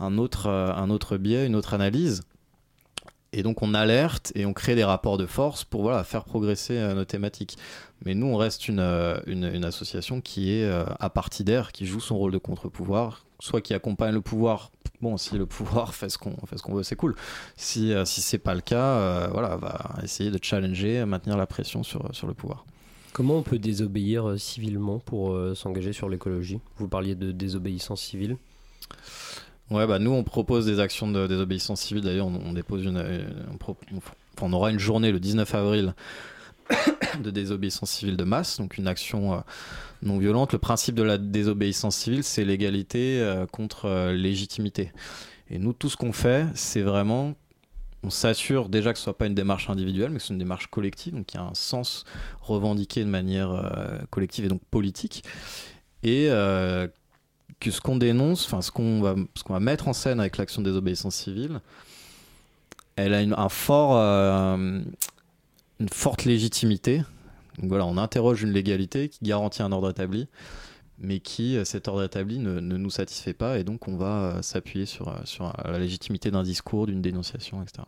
un 0.00 0.18
autre, 0.18 0.48
euh, 0.48 0.72
un 0.74 0.90
autre 0.90 1.16
biais, 1.16 1.46
une 1.46 1.54
autre 1.54 1.74
analyse. 1.74 2.22
Et 3.32 3.42
donc 3.42 3.62
on 3.62 3.74
alerte 3.74 4.30
et 4.36 4.46
on 4.46 4.52
crée 4.52 4.76
des 4.76 4.84
rapports 4.84 5.18
de 5.18 5.26
force 5.26 5.64
pour 5.64 5.82
voilà, 5.82 6.04
faire 6.04 6.24
progresser 6.24 6.78
euh, 6.78 6.94
nos 6.94 7.04
thématiques. 7.04 7.56
Mais 8.04 8.14
nous, 8.14 8.26
on 8.26 8.36
reste 8.36 8.68
une, 8.68 8.80
association 9.64 10.20
qui 10.20 10.52
est 10.52 10.70
à 11.00 11.08
partie 11.08 11.42
d'air, 11.42 11.72
qui 11.72 11.86
joue 11.86 12.00
son 12.00 12.18
rôle 12.18 12.32
de 12.32 12.38
contre-pouvoir, 12.38 13.24
soit 13.44 13.60
qui 13.60 13.74
accompagne 13.74 14.14
le 14.14 14.20
pouvoir. 14.22 14.70
Bon, 15.02 15.16
si 15.18 15.36
le 15.36 15.44
pouvoir 15.46 15.94
fait 16.00 16.08
ce 16.08 16.16
qu'on 16.18 16.34
fait 16.46 16.56
ce 16.56 16.62
qu'on 16.62 16.74
veut, 16.74 16.82
c'est 16.82 16.96
cool. 16.96 17.14
Si, 17.56 17.92
euh, 17.92 18.04
si 18.06 18.22
c'est 18.22 18.38
pas 18.38 18.54
le 18.54 18.62
cas, 18.62 18.82
euh, 18.96 19.28
voilà, 19.30 19.56
va 19.56 19.96
essayer 20.02 20.30
de 20.30 20.38
challenger, 20.40 21.04
maintenir 21.04 21.36
la 21.36 21.46
pression 21.46 21.82
sur, 21.82 22.08
sur 22.14 22.26
le 22.26 22.32
pouvoir. 22.34 22.64
Comment 23.12 23.36
on 23.36 23.42
peut 23.42 23.58
désobéir 23.58 24.28
euh, 24.30 24.38
civilement 24.38 24.98
pour 24.98 25.32
euh, 25.32 25.54
s'engager 25.54 25.92
sur 25.92 26.08
l'écologie? 26.08 26.58
Vous 26.78 26.88
parliez 26.88 27.14
de 27.14 27.32
désobéissance 27.32 28.00
civile. 28.00 28.36
Ouais, 29.70 29.86
bah 29.86 29.98
nous 29.98 30.10
on 30.10 30.24
propose 30.24 30.66
des 30.66 30.78
actions 30.80 31.10
de 31.10 31.26
désobéissance 31.26 31.80
civile. 31.82 32.02
D'ailleurs, 32.04 32.26
on, 32.26 32.34
on 32.46 32.52
dépose 32.52 32.84
une, 32.84 32.96
une- 32.98 33.46
on, 33.52 33.56
pro- 33.56 33.76
on- 33.92 33.96
enfin, 33.98 34.12
on 34.42 34.52
aura 34.52 34.70
une 34.70 34.78
journée 34.78 35.10
le 35.12 35.20
19 35.20 35.54
avril 35.54 35.94
de 37.20 37.30
désobéissance 37.30 37.90
civile 37.90 38.16
de 38.16 38.24
masse, 38.24 38.58
donc 38.58 38.78
une 38.78 38.86
action 38.86 39.34
euh, 39.34 39.38
non 40.02 40.18
violente. 40.18 40.52
Le 40.52 40.58
principe 40.58 40.94
de 40.94 41.02
la 41.02 41.18
désobéissance 41.18 41.96
civile, 41.96 42.24
c'est 42.24 42.44
l'égalité 42.44 43.20
euh, 43.20 43.46
contre 43.46 43.86
euh, 43.86 44.12
légitimité. 44.12 44.92
Et 45.50 45.58
nous, 45.58 45.72
tout 45.72 45.90
ce 45.90 45.96
qu'on 45.96 46.12
fait, 46.12 46.46
c'est 46.54 46.82
vraiment 46.82 47.34
on 48.06 48.10
s'assure 48.10 48.68
déjà 48.68 48.92
que 48.92 48.98
ce 48.98 49.04
soit 49.04 49.16
pas 49.16 49.26
une 49.26 49.34
démarche 49.34 49.70
individuelle, 49.70 50.10
mais 50.10 50.18
que 50.18 50.24
c'est 50.24 50.34
une 50.34 50.38
démarche 50.38 50.66
collective, 50.66 51.14
donc 51.14 51.32
il 51.32 51.38
y 51.38 51.40
a 51.40 51.44
un 51.44 51.54
sens 51.54 52.04
revendiqué 52.42 53.02
de 53.02 53.08
manière 53.08 53.72
collective 54.10 54.44
et 54.44 54.48
donc 54.48 54.60
politique. 54.70 55.24
Et 56.02 56.26
que 56.28 57.70
ce 57.70 57.80
qu'on 57.80 57.96
dénonce, 57.96 58.44
enfin 58.44 58.60
ce 58.60 58.70
qu'on 58.70 59.00
va, 59.00 59.14
va 59.48 59.58
mettre 59.58 59.88
en 59.88 59.94
scène 59.94 60.20
avec 60.20 60.36
l'action 60.36 60.60
de 60.60 60.68
désobéissance 60.68 61.14
civile, 61.14 61.62
elle 62.96 63.14
a 63.14 63.40
un 63.40 63.48
fort, 63.48 64.58
une 65.80 65.88
forte 65.88 66.24
légitimité. 66.24 66.98
Donc 67.58 67.68
voilà, 67.68 67.86
on 67.86 67.96
interroge 67.96 68.42
une 68.42 68.52
légalité 68.52 69.08
qui 69.08 69.20
garantit 69.22 69.62
un 69.62 69.72
ordre 69.72 69.90
établi, 69.90 70.28
mais 70.98 71.20
qui, 71.20 71.56
euh, 71.56 71.64
cet 71.64 71.88
ordre 71.88 72.04
établi, 72.04 72.38
ne, 72.38 72.60
nous 72.60 72.90
satisfait 72.90 73.34
pas, 73.34 73.58
et 73.58 73.64
donc 73.64 73.88
on 73.88 73.96
va 73.96 74.06
euh, 74.36 74.42
s'appuyer 74.42 74.86
sur, 74.86 75.08
euh, 75.08 75.16
sur 75.24 75.52
la 75.64 75.78
légitimité 75.78 76.30
d'un 76.30 76.42
discours, 76.42 76.86
d'une 76.86 77.02
dénonciation, 77.02 77.62
etc. 77.62 77.84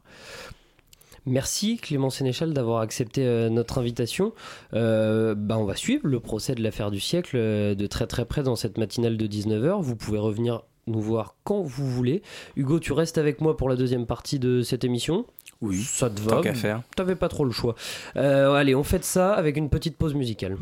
Merci 1.29 1.77
Clément 1.77 2.11
Sénéchal 2.11 2.53
d'avoir 2.53 2.83
accepté 2.83 3.51
notre 3.51 3.79
invitation. 3.79 4.33
Euh, 4.75 5.35
bah, 5.35 5.59
on 5.59 5.65
va 5.65 5.75
suivre 5.75 6.07
le 6.07 6.21
procès 6.21 6.55
de 6.55 6.63
l'affaire 6.63 6.93
du 6.93 7.01
siècle 7.01 7.37
de 7.37 7.87
très 7.89 8.07
très 8.07 8.25
près 8.25 8.45
dans 8.45 8.55
cette 8.55 8.79
matinale 8.79 9.17
de 9.17 9.27
19h. 9.27 9.83
Vous 9.83 9.97
pouvez 9.97 10.19
revenir 10.19 10.63
nous 10.87 11.01
voir 11.01 11.35
quand 11.43 11.63
vous 11.63 11.85
voulez. 11.85 12.23
Hugo, 12.55 12.79
tu 12.79 12.93
restes 12.93 13.19
avec 13.19 13.41
moi 13.41 13.57
pour 13.57 13.69
la 13.69 13.75
deuxième 13.75 14.07
partie 14.07 14.39
de 14.39 14.63
cette 14.63 14.85
émission 14.85 15.27
Oui, 15.63 15.83
ça 15.83 16.11
te 16.11 16.21
va. 16.21 16.31
tant 16.37 16.41
qu'à 16.43 16.55
faire. 16.55 16.83
T'avais 16.95 17.17
pas 17.17 17.29
trop 17.29 17.45
le 17.45 17.51
choix. 17.51 17.75
Euh, 18.17 18.53
allez, 18.55 18.75
on 18.75 18.85
fait 18.85 19.05
ça 19.05 19.33
avec 19.35 19.57
une 19.57 19.71
petite 19.71 19.97
pause 19.97 20.15
musicale. 20.15 20.57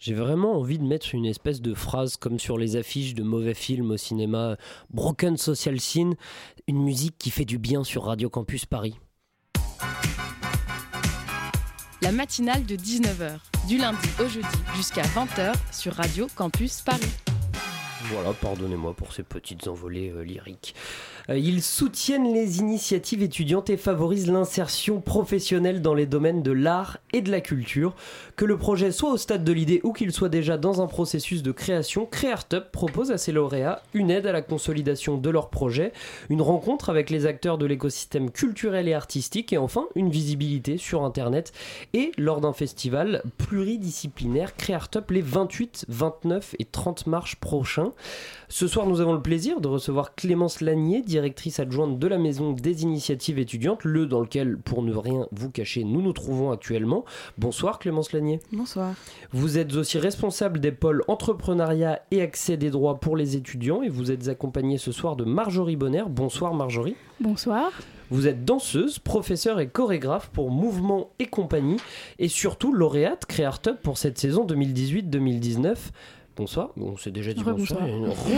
J'ai 0.00 0.14
vraiment 0.14 0.56
envie 0.56 0.78
de 0.78 0.84
mettre 0.84 1.14
une 1.14 1.26
espèce 1.26 1.60
de 1.60 1.74
phrase 1.74 2.16
comme 2.16 2.38
sur 2.38 2.56
les 2.56 2.76
affiches 2.76 3.12
de 3.12 3.22
mauvais 3.22 3.52
films 3.52 3.90
au 3.90 3.96
cinéma, 3.98 4.56
Broken 4.88 5.36
Social 5.36 5.78
Scene, 5.78 6.14
une 6.66 6.82
musique 6.82 7.18
qui 7.18 7.30
fait 7.30 7.44
du 7.44 7.58
bien 7.58 7.84
sur 7.84 8.04
Radio 8.04 8.30
Campus 8.30 8.64
Paris. 8.64 8.98
La 12.00 12.12
matinale 12.12 12.64
de 12.64 12.76
19h, 12.76 13.40
du 13.68 13.76
lundi 13.76 14.08
au 14.24 14.26
jeudi 14.26 14.46
jusqu'à 14.74 15.02
20h 15.02 15.52
sur 15.70 15.92
Radio 15.92 16.28
Campus 16.34 16.80
Paris. 16.80 17.12
Voilà, 18.04 18.32
pardonnez-moi 18.32 18.94
pour 18.94 19.12
ces 19.12 19.22
petites 19.22 19.68
envolées 19.68 20.10
euh, 20.10 20.22
lyriques. 20.22 20.74
Euh, 21.28 21.38
ils 21.38 21.62
soutiennent 21.62 22.32
les 22.32 22.58
initiatives 22.58 23.22
étudiantes 23.22 23.70
et 23.70 23.76
favorisent 23.76 24.30
l'insertion 24.30 25.00
professionnelle 25.00 25.82
dans 25.82 25.94
les 25.94 26.06
domaines 26.06 26.42
de 26.42 26.52
l'art 26.52 26.98
et 27.12 27.20
de 27.20 27.30
la 27.30 27.40
culture. 27.40 27.94
Que 28.36 28.44
le 28.44 28.56
projet 28.56 28.92
soit 28.92 29.12
au 29.12 29.16
stade 29.16 29.44
de 29.44 29.52
l'idée 29.52 29.80
ou 29.84 29.92
qu'il 29.92 30.12
soit 30.12 30.28
déjà 30.28 30.56
dans 30.56 30.80
un 30.80 30.86
processus 30.86 31.42
de 31.42 31.52
création, 31.52 32.06
CreaRtup 32.06 32.70
propose 32.72 33.10
à 33.10 33.18
ses 33.18 33.32
lauréats 33.32 33.82
une 33.92 34.10
aide 34.10 34.26
à 34.26 34.32
la 34.32 34.42
consolidation 34.42 35.18
de 35.18 35.30
leur 35.30 35.50
projet, 35.50 35.92
une 36.28 36.42
rencontre 36.42 36.90
avec 36.90 37.10
les 37.10 37.26
acteurs 37.26 37.58
de 37.58 37.66
l'écosystème 37.66 38.30
culturel 38.30 38.88
et 38.88 38.94
artistique 38.94 39.52
et 39.52 39.58
enfin 39.58 39.86
une 39.94 40.10
visibilité 40.10 40.78
sur 40.78 41.04
Internet 41.04 41.52
et 41.92 42.12
lors 42.16 42.40
d'un 42.40 42.52
festival 42.52 43.22
pluridisciplinaire 43.38 44.56
CreaRtup 44.56 45.10
les 45.10 45.20
28, 45.20 45.86
29 45.88 46.56
et 46.58 46.64
30 46.64 47.06
mars 47.06 47.34
prochains. 47.34 47.92
Ce 48.48 48.66
soir, 48.66 48.86
nous 48.86 49.00
avons 49.00 49.12
le 49.12 49.22
plaisir 49.22 49.60
de 49.60 49.68
recevoir 49.68 50.14
Clémence 50.14 50.60
Lanier, 50.60 51.02
directrice 51.10 51.58
adjointe 51.58 51.98
de 51.98 52.06
la 52.06 52.18
Maison 52.18 52.52
des 52.52 52.84
Initiatives 52.84 53.38
étudiantes, 53.38 53.84
le 53.84 54.06
dans 54.06 54.20
lequel, 54.20 54.56
pour 54.56 54.82
ne 54.82 54.94
rien 54.94 55.26
vous 55.32 55.50
cacher, 55.50 55.82
nous 55.82 56.00
nous 56.00 56.12
trouvons 56.12 56.52
actuellement. 56.52 57.04
Bonsoir 57.36 57.80
Clémence 57.80 58.12
Lanier. 58.12 58.38
Bonsoir. 58.52 58.94
Vous 59.32 59.58
êtes 59.58 59.74
aussi 59.74 59.98
responsable 59.98 60.60
des 60.60 60.70
pôles 60.70 61.02
entrepreneuriat 61.08 62.00
et 62.12 62.22
accès 62.22 62.56
des 62.56 62.70
droits 62.70 63.00
pour 63.00 63.16
les 63.16 63.34
étudiants 63.34 63.82
et 63.82 63.88
vous 63.88 64.12
êtes 64.12 64.28
accompagnée 64.28 64.78
ce 64.78 64.92
soir 64.92 65.16
de 65.16 65.24
Marjorie 65.24 65.76
Bonner. 65.76 66.04
Bonsoir 66.08 66.54
Marjorie. 66.54 66.94
Bonsoir. 67.18 67.72
Vous 68.10 68.26
êtes 68.26 68.44
danseuse, 68.44 68.98
professeure 68.98 69.60
et 69.60 69.68
chorégraphe 69.68 70.30
pour 70.30 70.50
Mouvement 70.50 71.10
et 71.18 71.26
compagnie 71.26 71.76
et 72.18 72.28
surtout 72.28 72.72
lauréate 72.72 73.26
Créartup 73.26 73.76
pour 73.82 73.98
cette 73.98 74.18
saison 74.18 74.46
2018-2019 74.46 75.76
bonsoir. 76.36 76.70
Bon, 76.76 76.96
c'est 76.96 77.10
déjà 77.10 77.32
dit 77.32 77.42
bonsoir. 77.42 77.82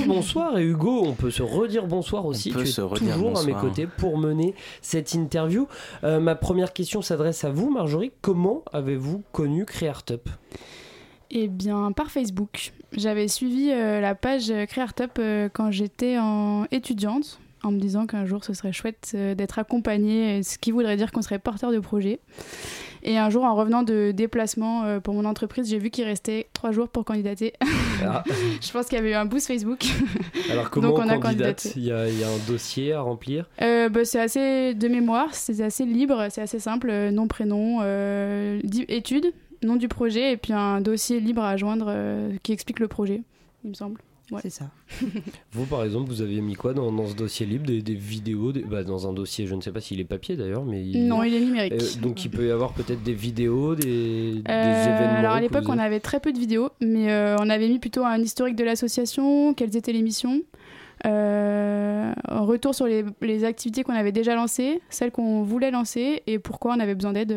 bonsoir 0.07 0.59
et 0.59 0.65
Hugo, 0.65 1.03
on 1.05 1.13
peut 1.13 1.31
se 1.31 1.43
redire 1.43 1.87
bonsoir 1.87 2.27
aussi. 2.27 2.51
tu 2.51 2.61
es 2.61 2.73
toujours 2.73 3.39
à 3.39 3.45
mes 3.45 3.55
côtés 3.55 3.87
pour 3.87 4.19
mener 4.19 4.55
cette 4.81 5.15
interview. 5.15 5.67
Euh, 6.05 6.21
ma 6.21 6.35
première 6.35 6.73
question 6.73 7.03
s'adresse 7.03 7.45
à 7.45 7.51
vous, 7.51 7.71
Marjorie. 7.71 8.13
Comment 8.21 8.63
avez-vous 8.73 9.23
connu 9.33 9.65
CréArtUp 9.65 10.29
eh 11.35 11.49
bien, 11.49 11.93
par 11.93 12.11
Facebook. 12.11 12.73
J'avais 12.93 13.27
suivi 13.27 13.71
euh, 13.71 14.03
la 14.03 14.15
page 14.15 14.53
CréArtUp 14.69 15.13
euh, 15.19 15.49
quand 15.51 15.71
j'étais 15.71 16.19
en 16.19 16.67
étudiante, 16.71 17.41
en 17.63 17.73
me 17.73 17.79
disant 17.79 18.07
qu'un 18.07 18.27
jour 18.27 18.45
ce 18.45 18.53
serait 18.53 18.73
chouette 18.73 19.17
d'être 19.17 19.59
accompagnée, 19.59 20.43
ce 20.43 20.59
qui 20.59 20.73
voudrait 20.73 20.99
dire 20.99 21.11
qu'on 21.11 21.23
serait 21.23 21.39
porteur 21.39 21.73
de 21.73 21.79
projet. 21.79 22.21
Et 23.05 23.19
un 23.19 23.31
jour, 23.31 23.45
en 23.45 23.55
revenant 23.55 23.83
de 23.83 24.13
déplacement 24.13 24.85
euh, 24.85 25.01
pour 25.01 25.15
mon 25.15 25.25
entreprise, 25.25 25.69
j'ai 25.69 25.79
vu 25.79 25.91
qu'il 25.91 26.05
restait 26.05 26.49
trois 26.53 26.71
jours 26.71 26.89
pour 26.89 27.05
candidater. 27.05 27.53
Ah. 28.05 28.23
je 28.61 28.71
pense 28.71 28.87
qu'il 28.87 28.97
y 28.97 29.01
avait 29.01 29.11
eu 29.11 29.15
un 29.15 29.25
boost 29.25 29.49
Facebook. 29.49 29.85
Alors 30.51 30.71
comment 30.71 30.95
on, 30.95 31.09
a 31.09 31.19
candidate 31.19 31.73
il 31.77 31.85
y, 31.85 31.93
a, 31.93 32.09
il 32.09 32.19
y, 32.19 32.25
a, 32.25 32.29
un 32.29 32.39
dossier 32.47 32.93
à 32.93 33.01
remplir? 33.01 33.49
Euh, 33.61 33.89
bah, 33.89 34.05
C'est 34.05 34.21
assez 34.21 34.75
de 34.75 34.89
mémoire, 34.89 35.35
c'est 35.35 35.61
assez 35.61 35.85
libre, 35.85 36.29
c'est 36.31 36.43
assez 36.43 36.61
simple, 36.61 36.91
euh, 36.91 37.11
nom, 37.11 37.27
prénom, 37.27 37.81
études, 38.89 39.33
nom 39.63 39.77
du 39.77 39.89
projet 39.89 40.33
et 40.33 40.37
puis 40.37 40.53
un 40.53 40.81
dossier 40.81 41.19
libre 41.19 41.43
à 41.43 41.57
joindre 41.57 41.93
qui 42.43 42.53
explique 42.53 42.79
le 42.79 42.89
projet, 42.89 43.23
il 43.65 43.71
me 43.71 43.75
semble. 43.75 44.01
C'est 44.41 44.51
ça. 44.51 44.71
vous, 45.53 45.67
par 45.67 45.85
exemple, 45.85 46.09
vous 46.09 46.23
aviez 46.23 46.41
mis 46.41 46.55
quoi 46.55 46.73
dans, 46.75 47.07
ce 47.07 47.15
dossier 47.15 47.47
libre 47.47 47.67
des, 47.67 47.95
vidéos 47.95 48.53
bah, 48.53 48.85
Dans 48.85 49.09
un 49.09 49.13
dossier, 49.13 49.47
je 49.47 49.55
ne 49.55 49.61
sais 49.61 49.73
pas 49.73 49.81
s'il 49.81 50.01
est 50.01 50.05
papier 50.05 50.37
d'ailleurs, 50.37 50.65
mais. 50.65 50.83
Non, 50.95 51.23
il 51.23 51.35
est 51.35 51.41
numérique. 51.41 51.73
Euh, 51.73 52.01
donc 52.01 52.25
il 52.25 52.31
peut 52.31 52.47
y 52.47 52.51
avoir 52.51 52.73
peut-être 52.73 53.03
des 53.03 53.15
vidéos, 53.15 53.75
des, 53.75 54.43
euh, 54.49 54.85
événements. 54.85 55.19
Alors 55.19 55.33
à 55.33 55.41
l'époque, 55.41 55.65
on 55.69 55.79
avait 55.79 56.01
très 56.01 56.21
peu 56.21 56.33
de 56.33 56.39
vidéos, 56.39 56.71
mais 56.81 57.11
euh, 57.11 57.37
on 57.41 57.51
avait 57.51 57.69
mis 57.69 57.79
plutôt 57.79 58.05
un 58.05 58.19
historique 58.19 58.57
de 58.57 58.65
l'association, 58.65 59.55
quelles 59.55 59.77
étaient 59.77 59.93
les 59.93 60.03
missions. 60.03 60.43
un 61.05 62.15
retour 62.41 62.75
sur 62.75 62.87
les, 62.87 63.05
les 63.21 63.45
activités 63.45 63.83
qu'on 63.83 63.95
avait 63.95 64.13
déjà 64.13 64.35
lancées, 64.35 64.81
celles 64.89 65.11
qu'on 65.11 65.43
voulait 65.43 65.71
lancer 65.71 66.23
et 66.27 66.39
pourquoi 66.39 66.75
on 66.75 66.81
avait 66.81 66.95
besoin 66.95 67.13
d'aide 67.13 67.35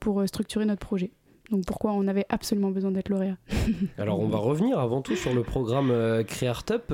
pour 0.00 0.22
structurer 0.26 0.64
notre 0.64 0.84
projet. 0.84 1.10
Donc 1.52 1.66
pourquoi 1.66 1.92
on 1.92 2.08
avait 2.08 2.26
absolument 2.30 2.70
besoin 2.70 2.90
d'être 2.90 3.10
lauréat 3.10 3.36
Alors 3.98 4.20
on 4.20 4.28
va 4.28 4.38
revenir 4.38 4.78
avant 4.78 5.02
tout 5.02 5.16
sur 5.16 5.34
le 5.34 5.42
programme 5.42 5.90
euh, 5.90 6.24
CréArtUp. 6.24 6.92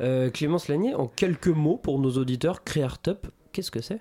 Euh, 0.00 0.30
Clémence 0.30 0.68
Lanier, 0.68 0.94
en 0.94 1.06
quelques 1.06 1.48
mots 1.48 1.76
pour 1.76 1.98
nos 1.98 2.12
auditeurs, 2.12 2.64
CréArtUp, 2.64 3.26
qu'est-ce 3.52 3.70
que 3.70 3.82
c'est? 3.82 4.00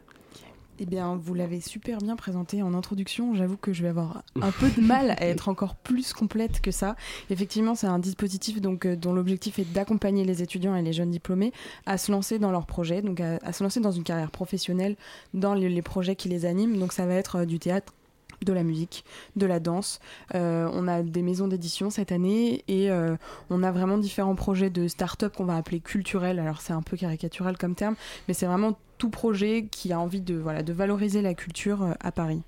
Eh 0.80 0.86
bien, 0.86 1.20
vous 1.20 1.34
l'avez 1.34 1.60
super 1.60 1.98
bien 1.98 2.16
présenté 2.16 2.62
en 2.62 2.76
introduction. 2.76 3.34
J'avoue 3.34 3.58
que 3.58 3.74
je 3.74 3.82
vais 3.82 3.90
avoir 3.90 4.24
un 4.40 4.52
peu 4.52 4.70
de 4.70 4.80
mal 4.80 5.12
à 5.12 5.26
être 5.26 5.50
encore 5.50 5.76
plus 5.76 6.14
complète 6.14 6.62
que 6.62 6.70
ça. 6.70 6.96
Effectivement, 7.32 7.74
c'est 7.74 7.88
un 7.88 7.98
dispositif 7.98 8.62
donc, 8.62 8.86
euh, 8.86 8.96
dont 8.96 9.12
l'objectif 9.12 9.58
est 9.58 9.74
d'accompagner 9.74 10.24
les 10.24 10.44
étudiants 10.44 10.76
et 10.76 10.84
les 10.84 10.94
jeunes 10.94 11.10
diplômés 11.10 11.52
à 11.88 11.98
se 11.98 12.12
lancer 12.12 12.38
dans 12.38 12.52
leurs 12.52 12.68
projets, 12.68 13.02
donc 13.02 13.20
à, 13.20 13.52
se 13.52 13.64
lancer 13.64 13.80
dans 13.80 13.92
une 13.92 14.04
carrière 14.04 14.30
professionnelle 14.30 14.96
dans 15.34 15.56
les, 15.56 15.68
les, 15.68 15.82
projets 15.82 16.16
qui 16.16 16.30
les 16.30 16.46
animent. 16.46 16.78
Donc, 16.78 16.94
ça 16.94 17.08
va 17.08 17.16
être 17.16 17.46
du 17.46 17.58
théâtre, 17.58 17.94
de 18.42 18.54
la 18.54 18.64
musique, 18.64 19.04
de 19.36 19.46
la 19.46 19.60
danse. 19.60 20.00
Euh, 20.36 20.70
on 20.74 20.88
a 20.88 21.02
des 21.02 21.22
maisons 21.22 21.48
d'édition 21.48 21.90
cette 21.90 22.12
année 22.12 22.64
et 22.68 22.92
euh, 22.92 23.16
on 23.50 23.64
a 23.64 23.72
vraiment 23.72 23.98
différents 23.98 24.36
projets 24.36 24.70
de 24.70 24.88
start-up 24.88 25.36
qu'on 25.36 25.46
va 25.46 25.56
appeler 25.56 25.80
culturels. 25.80 26.40
Alors 26.40 26.62
c'est 26.62 26.74
un 26.74 26.82
peu 26.82 26.98
caricatural 26.98 27.58
comme 27.58 27.76
terme, 27.76 27.96
mais 28.28 28.34
c'est 28.34 28.46
vraiment 28.46 28.78
tout 28.98 29.10
projet 29.10 29.68
qui 29.70 29.92
a 29.94 30.00
envie 30.00 30.22
de, 30.22 30.36
voilà, 30.36 30.64
de 30.64 30.74
valoriser 30.74 31.22
la 31.22 31.34
culture 31.34 31.84
euh, 31.84 31.92
à 32.00 32.12
Paris. 32.12 32.42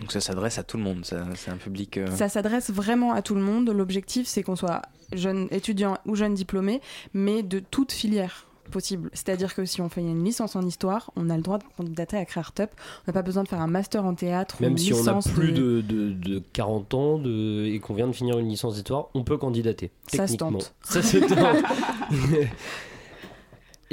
Donc 0.00 0.10
ça 0.10 0.20
s'adresse 0.20 0.58
à 0.58 0.64
tout 0.64 0.76
le 0.76 0.82
monde, 0.82 1.04
c'est 1.04 1.50
un 1.50 1.56
public... 1.56 1.98
euh, 1.98 2.08
Ça 2.16 2.28
s'adresse 2.28 2.70
vraiment 2.70 3.12
à 3.12 3.22
tout 3.22 3.36
le 3.36 3.40
monde. 3.40 3.70
L'objectif, 3.70 4.26
c'est 4.26 4.42
qu'on 4.42 4.56
soit 4.56 4.82
jeune 5.12 5.46
étudiant 5.52 5.98
ou 6.04 6.16
jeune 6.16 6.34
diplômé, 6.34 6.80
mais 7.12 7.44
de 7.44 7.60
toute 7.60 7.92
filière 7.92 8.46
possible. 8.70 9.10
C'est-à-dire 9.12 9.54
que 9.54 9.64
si 9.64 9.80
on 9.80 9.88
fait 9.88 10.00
une 10.00 10.24
licence 10.24 10.56
en 10.56 10.62
histoire, 10.62 11.10
on 11.16 11.30
a 11.30 11.36
le 11.36 11.42
droit 11.42 11.58
de 11.58 11.64
candidater 11.76 12.16
à 12.16 12.24
CréArtUp. 12.24 12.70
On 12.72 13.02
n'a 13.08 13.12
pas 13.12 13.22
besoin 13.22 13.42
de 13.42 13.48
faire 13.48 13.60
un 13.60 13.66
master 13.66 14.04
en 14.04 14.14
théâtre 14.14 14.56
ou 14.60 14.62
Même 14.62 14.72
une 14.72 14.78
si 14.78 14.92
on 14.92 15.06
a 15.06 15.20
plus 15.34 15.52
de, 15.52 15.80
de, 15.80 16.12
de 16.12 16.42
40 16.52 16.94
ans 16.94 17.18
de, 17.18 17.64
et 17.66 17.78
qu'on 17.80 17.94
vient 17.94 18.06
de 18.08 18.12
finir 18.12 18.38
une 18.38 18.48
licence 18.48 18.74
d'histoire, 18.74 19.06
on 19.14 19.24
peut 19.24 19.36
candidater. 19.38 19.90
Ça 20.08 20.26
se 20.26 20.32
techniquement. 20.32 20.58
tente. 20.58 20.74
Ça 20.82 21.02
se 21.02 21.18
tente. 21.18 21.64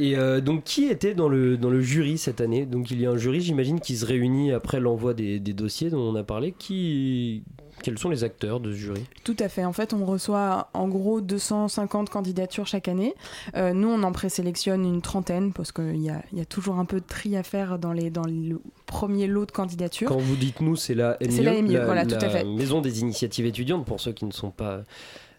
Et 0.02 0.18
euh, 0.18 0.42
donc, 0.42 0.64
qui 0.64 0.86
était 0.86 1.14
dans 1.14 1.30
le, 1.30 1.58
dans 1.58 1.70
le 1.70 1.80
jury 1.80 2.18
cette 2.18 2.42
année? 2.42 2.66
Donc, 2.66 2.90
il 2.90 3.00
y 3.00 3.06
a 3.06 3.12
un 3.12 3.18
jury, 3.18 3.40
j'imagine, 3.40 3.80
qui 3.80 3.96
se 3.96 4.04
réunit 4.04 4.52
après 4.52 4.80
l'envoi 4.80 5.14
des, 5.14 5.40
des 5.40 5.54
dossiers 5.54 5.92
dont 5.92 6.00
on 6.00 6.16
a 6.16 6.24
parlé. 6.24 6.56
Qui, 6.58 7.44
quels 7.84 8.00
sont 8.00 8.10
les 8.10 8.24
acteurs 8.24 8.60
de 8.60 8.72
ce 8.72 8.78
jury? 8.78 9.06
Tout 9.24 9.36
à 9.38 9.48
fait. 9.48 9.64
En 9.64 9.74
fait, 9.74 9.94
on 9.94 10.04
reçoit 10.04 10.70
en 10.74 10.88
gros 10.88 11.22
250 11.22 12.10
candidatures 12.10 12.66
chaque 12.66 12.88
année. 12.88 13.14
Euh, 13.56 13.74
nous, 13.74 13.90
on 13.90 14.02
en 14.02 14.12
présélectionne 14.12 14.86
une 14.86 15.04
trentaine 15.04 15.54
parce 15.54 15.72
qu'il 15.72 16.02
y 16.02 16.10
a, 16.10 16.24
y 16.34 16.42
a 16.42 16.46
toujours 16.46 16.80
un 16.80 16.86
peu 16.86 17.00
de 17.00 17.06
tri 17.06 17.38
à 17.38 17.44
faire 17.44 17.78
dans, 17.78 17.94
les, 17.94 18.10
dans 18.10 18.26
le 18.26 18.60
premier 18.88 19.28
lot 19.28 19.46
de 19.46 19.52
candidatures. 19.52 20.10
Quand 20.10 20.18
vous 20.18 20.36
dites 20.36 20.62
nous, 20.62 20.76
c'est 20.76 20.96
la 20.96 21.18
MIE, 21.22 21.42
la 21.42 21.62
MIE, 21.62 21.78
voilà, 21.86 22.08
tout 22.08 22.16
à 22.16 22.30
fait. 22.30 22.44
Maison 22.44 22.82
des 22.82 23.02
initiatives 23.02 23.46
étudiantes, 23.46 23.86
pour 23.86 24.00
ceux 24.00 24.14
qui 24.14 24.26
ne 24.26 24.32
sont 24.32 24.52
pas. 24.52 24.82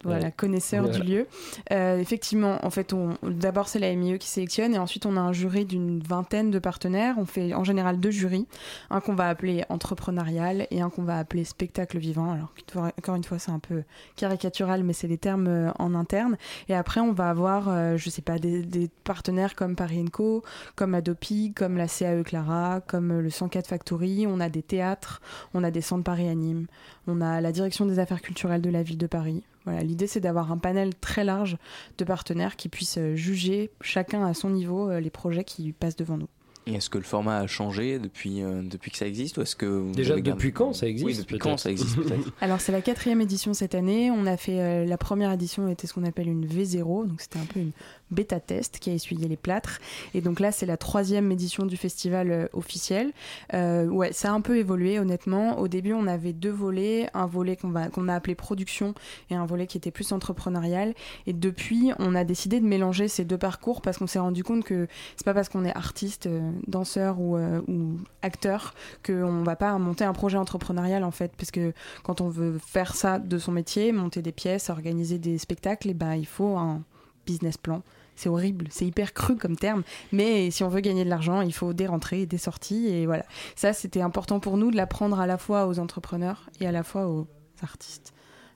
Voilà, 0.03 0.31
connaisseur 0.31 0.83
voilà. 0.83 0.99
du 0.99 1.03
lieu. 1.09 1.27
Euh, 1.71 1.97
effectivement, 1.99 2.63
en 2.65 2.69
fait, 2.69 2.93
on, 2.93 3.15
d'abord 3.23 3.67
c'est 3.67 3.79
la 3.79 3.93
MIE 3.95 4.19
qui 4.19 4.27
sélectionne 4.27 4.73
et 4.73 4.77
ensuite 4.77 5.05
on 5.05 5.17
a 5.17 5.19
un 5.19 5.33
jury 5.33 5.65
d'une 5.65 5.99
vingtaine 5.99 6.51
de 6.51 6.59
partenaires. 6.59 7.15
On 7.17 7.25
fait 7.25 7.53
en 7.53 7.63
général 7.63 7.99
deux 7.99 8.11
jurys, 8.11 8.47
un 8.89 8.99
qu'on 8.99 9.15
va 9.15 9.29
appeler 9.29 9.63
entrepreneurial 9.69 10.67
et 10.71 10.81
un 10.81 10.89
qu'on 10.89 11.03
va 11.03 11.17
appeler 11.17 11.43
spectacle 11.43 11.97
vivant. 11.97 12.31
Alors 12.31 12.53
encore 12.97 13.15
une 13.15 13.23
fois, 13.23 13.39
c'est 13.39 13.51
un 13.51 13.59
peu 13.59 13.83
caricatural, 14.15 14.83
mais 14.83 14.93
c'est 14.93 15.07
les 15.07 15.17
termes 15.17 15.47
euh, 15.47 15.71
en 15.79 15.95
interne. 15.95 16.37
Et 16.69 16.75
après, 16.75 16.99
on 16.99 17.13
va 17.13 17.29
avoir, 17.29 17.69
euh, 17.69 17.97
je 17.97 18.09
sais 18.09 18.21
pas, 18.21 18.39
des, 18.39 18.63
des 18.63 18.89
partenaires 19.03 19.55
comme 19.55 19.75
Paris 19.75 20.03
Co, 20.11 20.43
comme 20.75 20.95
Adopi, 20.95 21.53
comme 21.53 21.77
la 21.77 21.87
CAE 21.87 22.23
Clara, 22.23 22.81
comme 22.81 23.11
euh, 23.11 23.21
le 23.21 23.29
104 23.29 23.67
Factory. 23.67 24.25
On 24.27 24.39
a 24.39 24.49
des 24.49 24.63
théâtres, 24.63 25.21
on 25.53 25.63
a 25.63 25.71
des 25.71 25.81
centres 25.81 26.03
Paris 26.03 26.27
Anime, 26.27 26.67
on 27.07 27.21
a 27.21 27.41
la 27.41 27.51
direction 27.51 27.85
des 27.85 27.99
affaires 27.99 28.21
culturelles 28.21 28.61
de 28.61 28.69
la 28.69 28.83
ville 28.83 28.97
de 28.97 29.07
Paris. 29.07 29.43
Voilà, 29.65 29.81
l'idée 29.81 30.07
c'est 30.07 30.19
d'avoir 30.19 30.51
un 30.51 30.57
panel 30.57 30.93
très 30.95 31.23
large 31.23 31.57
de 31.97 32.03
partenaires 32.05 32.55
qui 32.55 32.69
puissent 32.69 32.97
euh, 32.97 33.15
juger 33.15 33.71
chacun 33.81 34.25
à 34.25 34.33
son 34.33 34.49
niveau 34.49 34.89
euh, 34.89 34.99
les 34.99 35.09
projets 35.09 35.43
qui 35.43 35.71
passent 35.73 35.95
devant 35.95 36.17
nous. 36.17 36.27
Et 36.65 36.75
est-ce 36.75 36.89
que 36.89 36.97
le 36.97 37.03
format 37.03 37.39
a 37.39 37.47
changé 37.47 37.99
depuis, 37.99 38.41
euh, 38.41 38.61
depuis 38.63 38.89
que 38.89 38.97
ça 38.97 39.05
existe 39.05 39.37
ou 39.37 39.41
est-ce 39.41 39.57
que 39.57 39.65
vous 39.65 39.91
Déjà, 39.91 40.13
avez 40.13 40.21
gardé- 40.21 40.37
depuis 40.37 40.53
quand 40.53 40.71
ça 40.71 40.87
existe 40.87 41.05
Oui, 41.05 41.17
depuis 41.17 41.37
quand 41.37 41.57
ça 41.57 41.69
existe 41.69 41.97
Alors 42.41 42.61
c'est 42.61 42.71
la 42.71 42.81
quatrième 42.81 43.19
édition 43.19 43.53
cette 43.53 43.75
année. 43.75 44.11
On 44.11 44.25
a 44.25 44.37
fait 44.37 44.61
euh, 44.61 44.85
la 44.85 44.97
première 44.97 45.29
édition 45.33 45.67
était 45.67 45.87
ce 45.87 45.93
qu'on 45.93 46.05
appelle 46.05 46.29
une 46.29 46.45
V0, 46.47 47.05
donc 47.07 47.19
c'était 47.19 47.39
un 47.39 47.45
peu 47.45 47.59
une 47.59 47.71
bêta 48.13 48.39
test 48.39 48.79
qui 48.79 48.89
a 48.89 48.93
essuyé 48.93 49.27
les 49.27 49.37
plâtres. 49.37 49.79
Et 50.13 50.21
donc 50.21 50.39
là 50.39 50.51
c'est 50.51 50.65
la 50.65 50.77
troisième 50.77 51.31
édition 51.31 51.65
du 51.65 51.77
festival 51.77 52.31
euh, 52.31 52.47
officiel. 52.53 53.11
Euh, 53.53 53.87
ouais, 53.87 54.13
ça 54.13 54.29
a 54.29 54.33
un 54.33 54.41
peu 54.41 54.57
évolué 54.57 54.99
honnêtement. 54.99 55.59
Au 55.59 55.67
début 55.67 55.93
on 55.93 56.07
avait 56.07 56.33
deux 56.33 56.51
volets, 56.51 57.09
un 57.13 57.25
volet 57.25 57.57
qu'on 57.57 58.07
a 58.07 58.13
appelé 58.13 58.35
production 58.35 58.93
et 59.29 59.35
un 59.35 59.45
volet 59.45 59.67
qui 59.67 59.77
était 59.77 59.91
plus 59.91 60.11
entrepreneurial. 60.11 60.93
Et 61.27 61.33
depuis 61.33 61.91
on 61.99 62.15
a 62.15 62.23
décidé 62.23 62.59
de 62.59 62.65
mélanger 62.65 63.07
ces 63.07 63.25
deux 63.25 63.37
parcours 63.37 63.81
parce 63.81 63.97
qu'on 63.97 64.07
s'est 64.07 64.19
rendu 64.19 64.43
compte 64.43 64.63
que 64.63 64.87
c'est 65.15 65.25
pas 65.25 65.33
parce 65.33 65.49
qu'on 65.49 65.65
est 65.65 65.75
artiste, 65.75 66.27
euh, 66.27 66.51
danseur 66.67 67.19
ou, 67.19 67.37
ou 67.37 67.97
acteur 68.21 68.73
qu'on 69.05 69.43
va 69.43 69.55
pas 69.55 69.77
monter 69.77 70.05
un 70.05 70.13
projet 70.13 70.37
entrepreneurial 70.37 71.03
en 71.03 71.11
fait 71.11 71.33
parce 71.37 71.51
que 71.51 71.73
quand 72.03 72.21
on 72.21 72.29
veut 72.29 72.57
faire 72.59 72.95
ça 72.95 73.19
de 73.19 73.37
son 73.37 73.51
métier, 73.51 73.91
monter 73.91 74.21
des 74.21 74.31
pièces, 74.31 74.69
organiser 74.69 75.17
des 75.17 75.37
spectacles, 75.37 75.89
et 75.89 75.93
ben 75.93 76.15
il 76.15 76.25
faut 76.25 76.57
un 76.57 76.83
business 77.25 77.57
plan. 77.57 77.81
C'est 78.15 78.29
horrible, 78.29 78.67
c'est 78.69 78.85
hyper 78.85 79.13
cru 79.13 79.37
comme 79.37 79.55
terme, 79.55 79.83
mais 80.11 80.51
si 80.51 80.63
on 80.63 80.69
veut 80.69 80.81
gagner 80.81 81.03
de 81.03 81.09
l'argent, 81.09 81.41
il 81.41 81.53
faut 81.53 81.73
des 81.73 81.87
rentrées 81.87 82.21
et 82.21 82.25
des 82.25 82.37
sorties, 82.37 82.87
et 82.87 83.05
voilà. 83.05 83.25
Ça, 83.55 83.73
c'était 83.73 84.01
important 84.01 84.39
pour 84.39 84.57
nous 84.57 84.71
de 84.71 84.75
l'apprendre 84.75 85.19
à 85.19 85.27
la 85.27 85.37
fois 85.37 85.67
aux 85.67 85.79
entrepreneurs 85.79 86.49
et 86.59 86.67
à 86.67 86.71
la 86.71 86.83
fois 86.83 87.07
aux 87.07 87.27
artistes. 87.61 88.13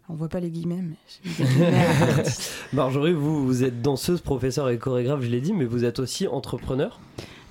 On 0.09 0.13
voit 0.13 0.29
pas 0.29 0.39
les 0.39 0.49
guillemets, 0.49 0.81
mais. 0.81 1.45
Marjorie, 2.73 3.13
vous, 3.13 3.45
vous 3.45 3.63
êtes 3.63 3.81
danseuse, 3.81 4.21
professeure 4.21 4.69
et 4.69 4.77
chorégraphe, 4.77 5.21
je 5.21 5.27
l'ai 5.27 5.41
dit, 5.41 5.53
mais 5.53 5.65
vous 5.65 5.83
êtes 5.83 5.99
aussi 5.99 6.27
entrepreneur. 6.27 6.99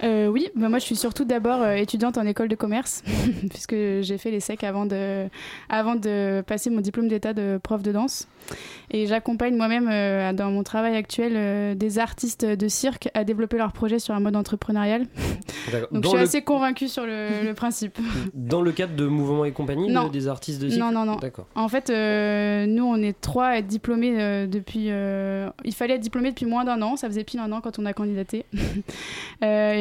Euh, 0.03 0.27
oui, 0.29 0.49
bah 0.55 0.69
moi 0.69 0.79
je 0.79 0.85
suis 0.85 0.97
surtout 0.97 1.25
d'abord 1.25 1.63
euh, 1.63 1.75
étudiante 1.75 2.19
en 2.19 2.27
école 2.27 2.49
de 2.49 2.55
commerce, 2.55 3.03
puisque 3.51 3.75
j'ai 3.75 4.19
fait 4.19 4.31
les 4.31 4.41
SEC 4.41 4.63
avant 4.65 4.85
de, 4.87 5.27
avant 5.69 5.95
de 5.95 6.43
passer 6.47 6.69
mon 6.71 6.81
diplôme 6.81 7.09
d'état 7.09 7.33
de 7.33 7.59
prof 7.63 7.83
de 7.83 7.93
danse. 7.93 8.29
Et 8.93 9.07
j'accompagne 9.07 9.57
moi-même 9.57 9.89
euh, 9.91 10.33
dans 10.33 10.51
mon 10.51 10.63
travail 10.63 10.95
actuel 10.97 11.77
des 11.77 11.99
artistes 11.99 12.45
de 12.45 12.69
cirque 12.69 13.09
à 13.15 13.25
développer 13.25 13.57
leurs 13.59 13.73
projets 13.73 13.99
sur 13.99 14.15
un 14.15 14.21
mode 14.21 14.37
entrepreneurial. 14.37 15.07
Donc 15.91 15.91
Dans 15.91 16.03
je 16.03 16.09
suis 16.09 16.17
le- 16.19 16.23
assez 16.23 16.43
convaincue 16.43 16.87
sur 16.89 17.05
le, 17.05 17.45
le 17.45 17.55
principe. 17.55 17.99
Dans 18.35 18.63
le 18.63 18.71
cadre 18.71 18.95
de 18.95 19.07
Mouvement 19.07 19.45
et 19.45 19.51
compagnie, 19.53 19.91
Non. 19.91 20.07
de- 20.07 20.13
des 20.13 20.29
artistes 20.29 20.61
de 20.63 20.69
cirque 20.69 20.81
Non, 20.81 20.93
non, 20.93 21.05
non. 21.05 21.19
En 21.57 21.69
fait, 21.69 21.89
nous, 21.91 22.85
on 22.85 22.97
est 23.03 23.21
trois 23.21 23.47
à 23.47 23.57
être 23.57 23.67
diplômés 23.67 24.47
depuis. 24.47 24.87
il 25.65 25.75
fallait 25.75 25.95
être 25.95 26.01
diplômé 26.01 26.31
depuis 26.31 26.47
moins 26.47 26.65
d'un 26.65 26.81
an. 26.83 26.95
Ça 26.97 27.09
faisait 27.09 27.25
pile 27.25 27.41
un 27.41 27.51
an 27.51 27.61
quand 27.61 27.79
on 27.81 27.87
a 27.87 27.93
candidaté. 27.93 28.45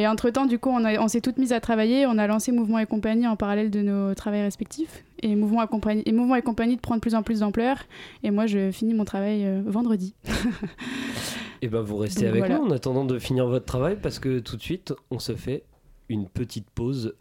Et 0.06 0.08
entre-temps, 0.08 0.46
du 0.46 0.58
coup, 0.58 0.70
on, 0.70 0.84
a- 0.84 0.98
on 1.00 1.08
s'est 1.08 1.20
toutes 1.20 1.36
mises 1.38 1.52
à 1.52 1.60
travailler. 1.60 2.06
On 2.06 2.16
a 2.18 2.26
lancé 2.26 2.52
Mouvement 2.52 2.78
et 2.78 2.86
compagnie 2.86 3.26
en 3.26 3.34
parallèle 3.36 3.70
de 3.70 3.80
nos 3.82 4.14
travails 4.14 4.42
respectifs. 4.42 5.04
Et 5.22 5.34
Mouvement 5.34 5.62
et 5.64 5.66
compagnie, 5.66 6.02
et 6.06 6.12
Mouvement 6.12 6.36
et 6.36 6.42
compagnie 6.42 6.76
de 6.76 6.80
prendre 6.80 7.00
plus 7.00 7.14
en 7.14 7.22
plus 7.22 7.40
d'ampleur. 7.40 7.78
Et 8.22 8.30
moi, 8.30 8.46
je 8.46 8.70
finis 8.70 8.94
mon 8.94 9.04
travail 9.04 9.44
euh, 9.44 9.62
vendredi. 9.66 10.14
Et 11.62 11.68
ben 11.68 11.80
vous 11.80 11.96
restez 11.96 12.26
Donc 12.26 12.30
avec 12.30 12.40
voilà. 12.44 12.58
nous 12.58 12.66
en 12.66 12.70
attendant 12.70 13.04
de 13.06 13.18
finir 13.18 13.46
votre 13.46 13.64
travail 13.64 13.96
parce 14.00 14.18
que 14.18 14.40
tout 14.40 14.56
de 14.56 14.62
suite, 14.62 14.92
on 15.10 15.18
se 15.18 15.34
fait 15.34 15.64
une 16.08 16.28
petite 16.28 16.68
pause 16.70 17.14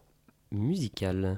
musicale. 0.51 1.35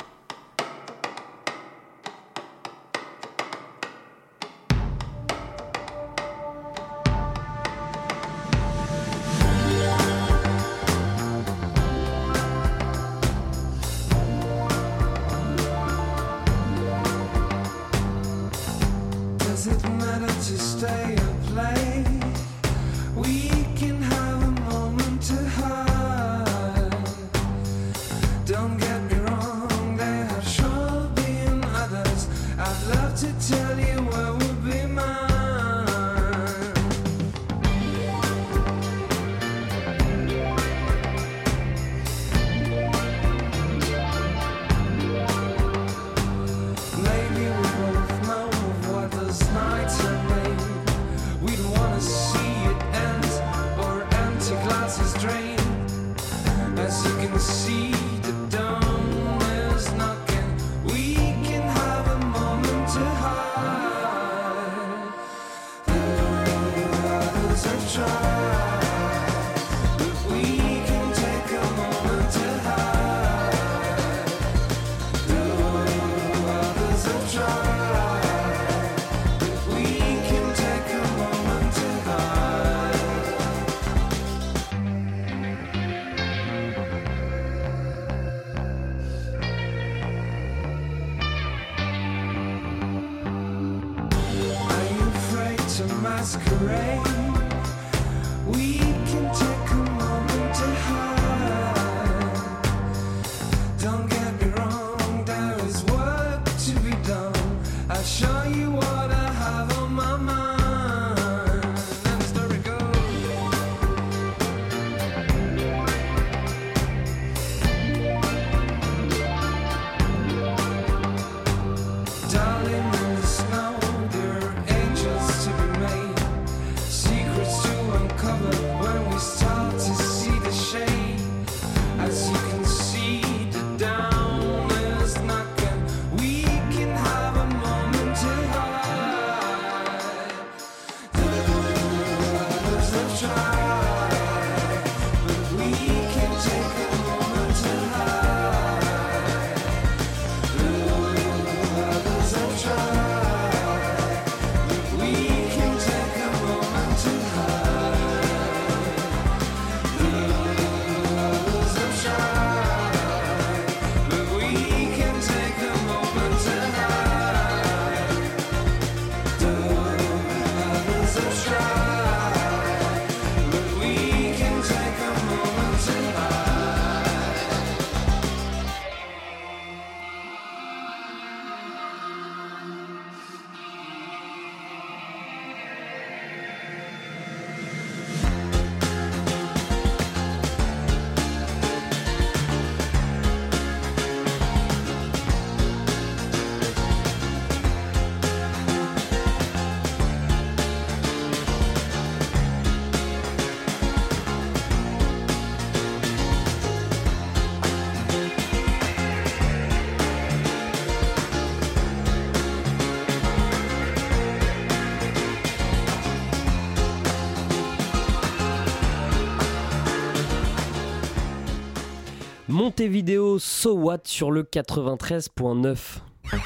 Montevideo 222.67 223.39
So 223.39 223.75
What 223.75 224.01
sur 224.03 224.29
le 224.29 224.43
93.9. 224.43 225.77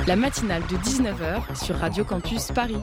La 0.06 0.16
matinale 0.16 0.62
de 0.70 0.78
19h 0.78 1.66
sur 1.66 1.76
Radio 1.76 2.06
Campus 2.06 2.52
Paris. 2.52 2.78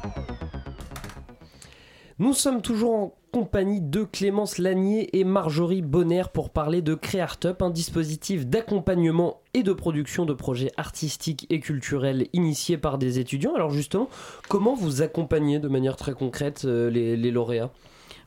Nous 2.19 2.33
sommes 2.33 2.63
toujours 2.63 2.95
en 2.97 3.15
compagnie 3.31 3.81
de 3.81 4.03
Clémence 4.03 4.59
Lanier 4.59 5.17
et 5.17 5.23
Marjorie 5.23 5.83
Bonner 5.83 6.25
pour 6.35 6.51
parler 6.51 6.83
de 6.83 6.97
Creartup, 6.97 7.63
un 7.63 7.71
dispositif 7.71 8.45
d'accompagnement 8.45 9.41
et 9.55 9.63
de 9.63 9.73
production 9.73 10.27
de 10.27 10.33
projets 10.33 10.73
artistiques 10.77 11.47
et 11.49 11.61
culturels 11.61 12.27
initiés 12.33 12.77
par 12.77 12.99
des 12.99 13.21
étudiants. 13.21 13.55
Alors 13.55 13.71
justement, 13.71 14.09
comment 14.49 14.75
vous 14.75 15.01
accompagnez 15.01 15.61
de 15.61 15.69
manière 15.69 15.95
très 15.95 16.13
concrète 16.13 16.65
euh, 16.65 16.91
les, 16.91 17.17
les 17.17 17.31
lauréats? 17.31 17.71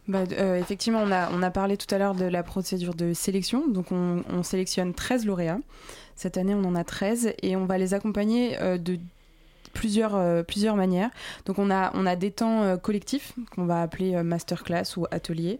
Bah, 0.07 0.23
euh, 0.31 0.59
effectivement, 0.59 1.01
on 1.03 1.11
a, 1.11 1.31
on 1.31 1.43
a 1.43 1.51
parlé 1.51 1.77
tout 1.77 1.93
à 1.93 1.97
l'heure 1.97 2.15
de 2.15 2.25
la 2.25 2.43
procédure 2.43 2.95
de 2.95 3.13
sélection. 3.13 3.67
Donc, 3.67 3.91
on, 3.91 4.23
on 4.29 4.43
sélectionne 4.43 4.93
13 4.93 5.25
lauréats. 5.25 5.59
Cette 6.15 6.37
année, 6.37 6.55
on 6.55 6.63
en 6.65 6.75
a 6.75 6.83
13 6.83 7.33
et 7.41 7.55
on 7.55 7.65
va 7.65 7.77
les 7.77 7.93
accompagner 7.93 8.59
euh, 8.59 8.77
de 8.77 8.97
plusieurs, 9.73 10.15
euh, 10.15 10.43
plusieurs 10.43 10.75
manières. 10.75 11.09
Donc, 11.45 11.59
on 11.59 11.69
a, 11.71 11.91
on 11.95 12.05
a 12.05 12.15
des 12.15 12.31
temps 12.31 12.63
euh, 12.63 12.77
collectifs 12.77 13.33
qu'on 13.55 13.65
va 13.65 13.81
appeler 13.81 14.15
euh, 14.15 14.23
masterclass 14.23 14.97
ou 14.97 15.05
atelier, 15.11 15.59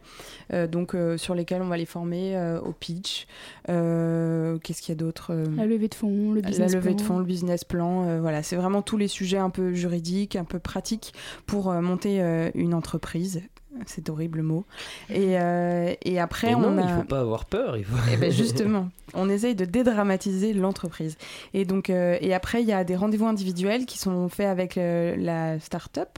donc 0.70 0.96
sur 1.18 1.36
lesquels 1.36 1.62
on 1.62 1.68
va 1.68 1.78
les 1.78 1.86
former 1.86 2.38
au 2.64 2.72
pitch. 2.74 3.28
Qu'est-ce 3.68 4.82
qu'il 4.82 4.89
y 4.89 4.92
a 4.92 4.96
d'autre 4.96 5.34
La 5.56 5.66
levée 5.66 5.88
de 5.88 5.96
fonds, 5.96 6.34
le 6.34 6.42
business 6.42 6.72
la 6.72 6.80
levée 6.80 6.92
de 6.92 6.98
plan. 6.98 7.06
fonds, 7.06 7.20
le 7.20 7.26
business 7.26 7.64
plan, 7.64 8.20
voilà, 8.20 8.44
c'est 8.44 8.56
vraiment 8.56 8.82
tous 8.82 8.98
les 8.98 9.08
sujets 9.08 9.38
un 9.38 9.50
peu 9.50 9.74
juridiques, 9.74 10.36
un 10.36 10.44
peu 10.44 10.60
pratiques 10.60 11.14
pour 11.46 11.72
monter 11.74 12.22
une 12.56 12.74
entreprise. 12.74 13.42
C'est 13.86 14.10
horrible 14.10 14.40
le 14.40 14.44
mot. 14.44 14.66
Et, 15.10 15.40
euh, 15.40 15.94
et 16.04 16.20
après, 16.20 16.54
on 16.54 16.72
non, 16.72 16.78
a... 16.78 16.82
il 16.82 16.96
faut 16.96 17.08
pas 17.08 17.22
avoir 17.22 17.46
peur. 17.46 17.78
Il 17.78 17.86
faut... 17.86 17.96
Eh 18.12 18.18
ben, 18.18 18.32
justement, 18.32 18.90
on 19.14 19.30
essaye 19.30 19.56
de 19.56 19.66
dédramatiser 19.66 20.54
l'entreprise. 20.54 21.18
Et 21.54 21.66
donc, 21.66 21.90
euh, 21.90 22.18
et 22.22 22.34
après, 22.34 22.62
il 22.62 22.68
y 22.68 22.74
a 22.74 22.84
des 22.84 22.96
rendez-vous 22.96 23.28
individuels 23.28 23.86
qui 23.86 23.98
sont 23.98 24.28
faits 24.30 24.48
avec 24.48 24.78
euh, 24.78 25.16
la 25.18 25.60
start-up 25.60 26.10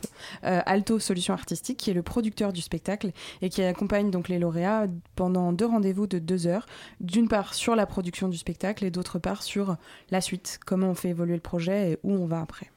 euh, 0.43 0.61
Alto 0.65 0.99
Solutions 0.99 1.33
Artistiques, 1.33 1.77
qui 1.77 1.91
est 1.91 1.93
le 1.93 2.03
producteur 2.03 2.53
du 2.53 2.61
spectacle 2.61 3.11
et 3.41 3.49
qui 3.49 3.61
accompagne 3.61 4.09
donc 4.09 4.29
les 4.29 4.39
lauréats 4.39 4.87
pendant 5.15 5.53
deux 5.53 5.67
rendez-vous 5.67 6.07
de 6.07 6.19
deux 6.19 6.47
heures. 6.47 6.65
D'une 7.01 7.27
part 7.27 7.53
sur 7.53 7.75
la 7.75 7.85
production 7.85 8.29
du 8.29 8.37
spectacle 8.37 8.83
et 8.83 8.91
d'autre 8.91 9.19
part 9.19 9.43
sur 9.43 9.77
la 10.09 10.21
suite, 10.21 10.59
comment 10.65 10.87
on 10.87 10.95
fait 10.95 11.09
évoluer 11.09 11.35
le 11.35 11.41
projet 11.41 11.91
et 11.91 11.97
où 12.03 12.13
on 12.13 12.25
va 12.25 12.41
après. 12.41 12.71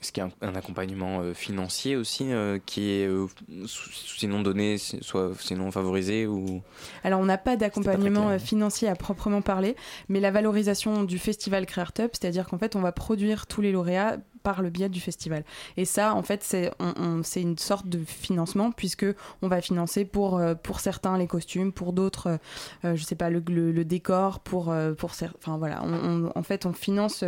Qu'il 0.00 0.22
y 0.22 0.26
a 0.26 0.30
un, 0.42 0.48
un 0.48 0.54
accompagnement 0.54 1.20
euh, 1.20 1.34
financier 1.34 1.96
aussi 1.96 2.32
euh, 2.32 2.58
qui 2.64 2.90
est 2.90 3.06
euh, 3.06 3.26
sous- 3.66 3.90
sinon 3.90 4.42
donné, 4.42 4.78
soit 4.78 5.32
sinon 5.40 5.70
favorisé 5.70 6.26
ou 6.26 6.62
Alors, 7.04 7.20
on 7.20 7.24
n'a 7.24 7.38
pas 7.38 7.56
d'accompagnement 7.56 8.28
euh, 8.30 8.38
financier 8.38 8.88
à 8.88 8.94
proprement 8.94 9.42
parler, 9.42 9.76
mais 10.08 10.20
la 10.20 10.30
valorisation 10.30 11.04
du 11.04 11.18
festival 11.18 11.66
Creartup, 11.66 12.10
c'est-à-dire 12.12 12.46
qu'en 12.46 12.58
fait, 12.58 12.76
on 12.76 12.80
va 12.80 12.92
produire 12.92 13.46
tous 13.46 13.60
les 13.60 13.72
lauréats 13.72 14.18
par 14.44 14.62
le 14.62 14.70
biais 14.70 14.88
du 14.88 15.00
festival. 15.00 15.44
Et 15.76 15.84
ça, 15.84 16.14
en 16.14 16.22
fait, 16.22 16.42
c'est 16.44 16.70
on- 16.78 17.22
une 17.36 17.58
sorte 17.58 17.88
de 17.88 17.98
financement, 18.04 18.70
puisque 18.70 19.04
on 19.42 19.48
va 19.48 19.60
financer 19.60 20.04
pour, 20.04 20.38
euh, 20.38 20.54
pour 20.54 20.78
certains 20.80 21.18
les 21.18 21.26
costumes, 21.26 21.72
pour 21.72 21.92
d'autres, 21.92 22.38
euh, 22.84 22.94
je 22.96 23.02
sais 23.02 23.16
pas, 23.16 23.30
le, 23.30 23.42
le- 23.48 23.72
le 23.72 23.84
décor, 23.84 24.38
pour, 24.40 24.70
euh, 24.70 24.92
pour 24.94 25.10
Enfin, 25.10 25.58
voilà. 25.58 25.82
On- 25.84 26.26
on- 26.26 26.32
en 26.34 26.42
fait, 26.44 26.66
on 26.66 26.72
finance 26.72 27.24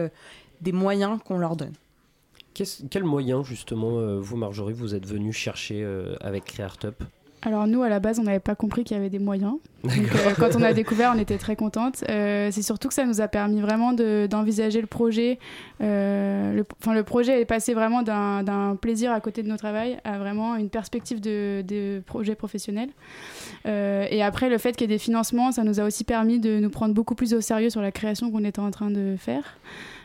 des 0.61 0.73
moyens 0.73 1.19
qu'on 1.25 1.37
leur 1.39 1.57
donne. 1.57 1.73
Qu'est-ce- 2.55 2.83
quel 2.91 3.05
moyen, 3.05 3.43
justement, 3.45 3.99
euh, 3.99 4.19
vous, 4.21 4.37
Marjorie, 4.37 4.73
vous 4.75 4.95
êtes 4.95 5.07
venu 5.07 5.33
chercher 5.33 5.83
euh, 5.85 6.17
avec 6.21 6.45
Creartup 6.45 7.05
Alors 7.43 7.67
nous, 7.69 7.83
à 7.83 7.89
la 7.89 8.01
base, 8.01 8.19
on 8.19 8.25
n'avait 8.25 8.41
pas 8.41 8.55
compris 8.57 8.83
qu'il 8.85 8.97
y 8.97 9.01
avait 9.01 9.09
des 9.09 9.21
moyens. 9.21 9.55
Donc, 9.85 9.93
euh, 9.97 10.35
quand 10.37 10.57
on 10.57 10.63
a 10.63 10.73
découvert, 10.75 11.13
on 11.15 11.19
était 11.19 11.39
très 11.39 11.55
contente. 11.57 12.05
Euh, 12.11 12.49
c'est 12.51 12.61
surtout 12.63 12.89
que 12.89 12.95
ça 12.95 13.07
nous 13.07 13.21
a 13.21 13.29
permis 13.29 13.61
vraiment 13.61 13.93
de- 13.93 14.27
d'envisager 14.29 14.81
le 14.81 14.89
projet. 14.89 15.39
Euh, 15.81 16.53
le, 16.53 16.67
enfin, 16.83 16.93
le 16.93 17.03
projet 17.05 17.41
est 17.41 17.45
passé 17.47 17.73
vraiment 17.73 18.03
d'un 18.03 18.77
plaisir 18.77 19.13
à 19.13 19.21
côté 19.21 19.43
de 19.45 19.49
nos 19.49 19.57
travail 19.57 19.99
à 20.05 20.19
vraiment 20.19 20.57
une 20.57 20.69
perspective 20.71 21.21
de, 21.21 21.63
de 21.67 22.03
projet 22.05 22.35
professionnel. 22.35 22.91
Et 23.65 24.23
après, 24.23 24.49
le 24.51 24.59
fait 24.59 24.73
qu'il 24.73 24.83
y 24.91 24.93
ait 24.93 24.97
des 24.97 24.99
financements, 24.99 25.53
ça 25.53 25.63
nous 25.65 25.79
a 25.81 25.85
aussi 25.85 26.03
permis 26.05 26.41
de 26.41 26.59
nous 26.59 26.71
prendre 26.71 26.95
beaucoup 26.95 27.15
plus 27.15 27.33
au 27.35 27.41
sérieux 27.41 27.71
sur 27.71 27.81
la 27.81 27.93
création 27.93 28.31
qu'on 28.31 28.45
était 28.45 28.59
en 28.61 28.71
train 28.71 28.91
de 28.91 29.15
faire. 29.19 29.45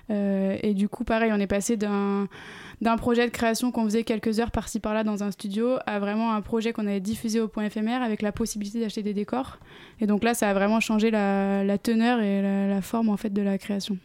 Euh, 0.10 0.58
et 0.62 0.74
du 0.74 0.88
coup, 0.90 1.04
pareil, 1.04 1.32
on 1.34 1.40
est 1.40 1.48
passé 1.48 1.78
d'un 1.78 2.28
d'un 2.82 2.98
projet 2.98 3.26
de 3.26 3.32
création 3.32 3.72
qu'on 3.72 3.86
faisait 3.86 4.04
quelques 4.04 4.40
heures 4.42 4.52
par-ci 4.52 4.82
par-là 4.82 5.06
dans 5.06 5.24
un 5.24 5.32
studio 5.32 5.78
à 5.86 5.98
vraiment 6.00 6.34
un 6.34 6.42
projet 6.42 6.74
qu'on 6.74 6.88
avait 6.88 7.00
diffusé 7.00 7.40
au 7.40 7.48
point 7.48 7.64
éphémère 7.64 8.02
avec 8.02 8.22
la 8.22 8.34
possibilité 8.34 8.82
d'acheter 8.82 9.02
des 9.02 9.14
décors. 9.14 9.60
Et 10.02 10.08
donc 10.08 10.26
là, 10.26 10.34
ça 10.34 10.50
a 10.50 10.54
vraiment 10.54 10.82
changé 10.82 11.10
la, 11.10 11.64
la 11.64 11.78
teneur 11.78 12.20
et 12.20 12.42
la, 12.42 12.68
la 12.68 12.82
forme 12.82 13.08
en 13.10 13.18
fait 13.18 13.32
de 13.32 13.42
la 13.42 13.58
création. 13.58 13.98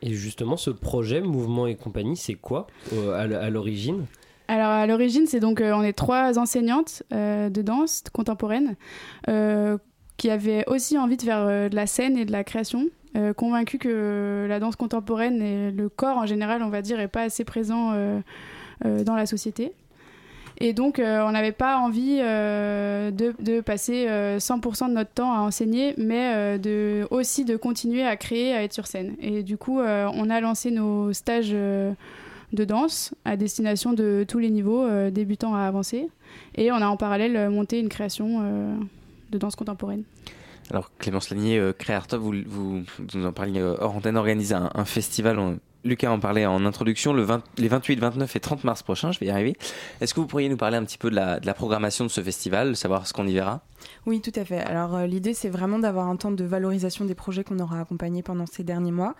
Et 0.00 0.14
justement, 0.14 0.56
ce 0.56 0.70
projet, 0.70 1.20
Mouvement 1.20 1.66
et 1.66 1.74
compagnie, 1.74 2.16
c'est 2.16 2.34
quoi 2.34 2.68
euh, 2.92 3.12
à 3.18 3.50
l'origine? 3.50 4.06
Alors 4.46 4.68
à 4.68 4.86
l'origine, 4.86 5.26
c'est 5.26 5.40
donc 5.40 5.60
euh, 5.60 5.72
on 5.74 5.82
est 5.82 5.92
trois 5.92 6.38
enseignantes 6.38 7.02
euh, 7.12 7.50
de 7.50 7.62
danse 7.62 8.04
contemporaine 8.12 8.76
qui 10.18 10.28
avaient 10.28 10.64
aussi 10.66 10.98
envie 10.98 11.16
de 11.16 11.22
faire 11.22 11.40
euh, 11.40 11.68
de 11.70 11.76
la 11.76 11.86
scène 11.86 12.18
et 12.18 12.26
de 12.26 12.32
la 12.32 12.44
création, 12.44 12.88
euh, 13.16 13.32
convaincues 13.32 13.78
que 13.78 14.46
la 14.48 14.60
danse 14.60 14.76
contemporaine 14.76 15.40
et 15.40 15.70
le 15.70 15.88
corps 15.88 16.18
en 16.18 16.26
général, 16.26 16.62
on 16.62 16.68
va 16.68 16.82
dire, 16.82 17.00
est 17.00 17.08
pas 17.08 17.22
assez 17.22 17.44
présent 17.44 17.92
euh, 17.94 18.20
dans 18.82 19.16
la 19.16 19.26
société. 19.26 19.72
Et 20.60 20.72
donc, 20.72 21.00
on 21.00 21.30
n'avait 21.30 21.52
pas 21.52 21.78
envie 21.78 22.16
de, 22.18 23.60
passer 23.60 24.06
euh, 24.08 24.38
100% 24.38 24.88
de 24.88 24.94
notre 24.94 25.12
temps 25.12 25.32
à 25.32 25.38
enseigner, 25.38 25.94
mais 25.96 26.58
aussi 27.10 27.44
de 27.44 27.56
continuer 27.56 28.04
à 28.04 28.16
créer, 28.16 28.54
à 28.54 28.64
être 28.64 28.72
sur 28.72 28.88
scène. 28.88 29.14
Et 29.20 29.44
du 29.44 29.56
coup, 29.56 29.78
on 29.78 30.30
a 30.30 30.40
lancé 30.40 30.72
nos 30.72 31.12
stages 31.12 31.52
de 31.52 32.64
danse 32.64 33.14
à 33.24 33.36
destination 33.36 33.92
de 33.92 34.24
tous 34.26 34.40
les 34.40 34.50
niveaux, 34.50 34.84
débutants 35.10 35.54
à 35.54 35.60
avancés. 35.60 36.08
Et 36.56 36.72
on 36.72 36.76
a 36.76 36.88
en 36.88 36.96
parallèle 36.96 37.50
monté 37.50 37.78
une 37.78 37.88
création 37.88 38.42
de 39.30 39.38
danse 39.38 39.56
contemporaine. 39.56 40.04
Alors 40.70 40.90
Clémence 40.98 41.30
Lanier, 41.30 41.58
euh, 41.58 41.72
Créartop, 41.72 42.20
vous, 42.20 42.34
vous, 42.46 42.82
vous 42.98 43.26
en 43.26 43.32
parliez 43.32 43.60
euh, 43.60 43.76
hors 43.80 43.96
antenne, 43.96 44.16
organise 44.16 44.52
un, 44.52 44.84
festival. 44.84 45.58
Lucas 45.84 46.10
en 46.10 46.18
parlait 46.18 46.44
en 46.44 46.66
introduction, 46.66 47.12
le 47.12 47.22
20 47.22 47.42
les 47.58 47.68
28, 47.68 48.00
29 48.00 48.36
et 48.36 48.40
30 48.40 48.64
mars 48.64 48.82
prochains, 48.82 49.12
je 49.12 49.20
vais 49.20 49.26
y 49.26 49.30
arriver. 49.30 49.56
Est-ce 50.00 50.12
que 50.12 50.20
vous 50.20 50.26
pourriez 50.26 50.48
nous 50.48 50.56
parler 50.56 50.76
un 50.76 50.84
petit 50.84 50.98
peu 50.98 51.10
de 51.10 51.16
la 51.16 51.54
programmation 51.54 52.04
de 52.04 52.10
ce 52.10 52.20
festival, 52.20 52.76
savoir 52.76 53.06
ce 53.06 53.12
qu'on 53.12 53.26
y 53.26 53.32
verra? 53.32 53.62
Oui, 54.06 54.20
tout 54.20 54.32
à 54.34 54.44
fait. 54.44 54.58
Alors 54.58 54.96
euh, 54.96 55.06
l'idée, 55.06 55.34
c'est 55.34 55.48
vraiment 55.48 55.78
d'avoir 55.78 56.08
un 56.08 56.16
temps 56.16 56.30
de 56.30 56.44
valorisation 56.44 57.04
des 57.04 57.14
projets 57.14 57.44
qu'on 57.44 57.58
aura 57.58 57.80
accompagnés 57.80 58.22
pendant 58.22 58.46
ces 58.46 58.64
derniers 58.64 58.92
mois. 58.92 59.14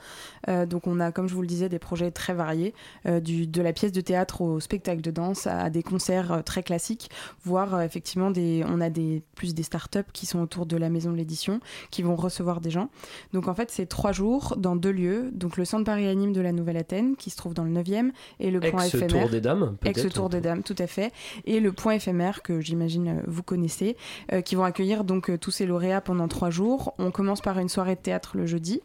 Euh, 0.48 0.66
donc 0.66 0.86
on 0.86 1.00
a, 1.00 1.12
comme 1.12 1.28
je 1.28 1.34
vous 1.34 1.42
le 1.42 1.46
disais, 1.46 1.68
des 1.68 1.78
projets 1.78 2.10
très 2.10 2.34
variés, 2.34 2.74
euh, 3.06 3.20
du, 3.20 3.46
de 3.46 3.62
la 3.62 3.72
pièce 3.72 3.92
de 3.92 4.00
théâtre 4.00 4.40
au 4.40 4.60
spectacle 4.60 5.02
de 5.02 5.10
danse, 5.10 5.46
à 5.46 5.70
des 5.70 5.82
concerts 5.82 6.42
très 6.44 6.62
classiques, 6.62 7.10
voire 7.44 7.82
effectivement 7.82 8.30
des, 8.30 8.64
on 8.68 8.80
a 8.80 8.90
des 8.90 9.22
plus 9.34 9.54
des 9.54 9.62
startups 9.62 9.98
qui 10.12 10.26
sont 10.26 10.40
autour 10.40 10.66
de 10.66 10.76
la 10.76 10.88
maison 10.88 11.12
de 11.12 11.16
l'édition, 11.16 11.60
qui 11.90 12.02
vont 12.02 12.16
recevoir 12.16 12.60
des 12.60 12.70
gens. 12.70 12.90
Donc 13.32 13.48
en 13.48 13.54
fait, 13.54 13.70
c'est 13.70 13.86
trois 13.86 14.12
jours 14.12 14.54
dans 14.56 14.76
deux 14.76 14.92
lieux. 14.92 15.30
Donc 15.32 15.56
le 15.56 15.64
centre 15.64 15.84
Paris 15.84 16.06
Anime 16.06 16.32
de 16.32 16.40
la 16.40 16.52
Nouvelle-Athènes, 16.52 17.16
qui 17.16 17.30
se 17.30 17.36
trouve 17.36 17.54
dans 17.54 17.64
le 17.64 17.70
9e, 17.70 18.10
et 18.40 18.50
le 18.50 18.60
point 18.60 18.84
Ex-Tour 18.84 19.02
éphémère. 19.02 19.28
des 19.30 19.40
Dames, 19.40 19.76
peut-être, 19.80 19.98
Ex-Tour 19.98 20.28
des 20.28 20.40
Dames, 20.40 20.62
tout 20.62 20.76
à 20.78 20.86
fait. 20.86 21.12
Et 21.44 21.60
le 21.60 21.72
point 21.72 21.94
éphémère, 21.94 22.42
que 22.42 22.60
j'imagine 22.60 23.22
vous 23.26 23.42
connaissez, 23.42 23.96
qui 24.44 24.56
vont 24.58 24.64
accueillir 24.64 25.04
donc 25.04 25.30
euh, 25.30 25.38
tous 25.38 25.50
ces 25.50 25.66
lauréats 25.66 26.00
pendant 26.00 26.28
trois 26.28 26.50
jours. 26.50 26.94
On 26.98 27.10
commence 27.10 27.40
par 27.40 27.58
une 27.58 27.68
soirée 27.68 27.94
de 27.94 28.00
théâtre 28.00 28.36
le 28.36 28.46
jeudi. 28.46 28.80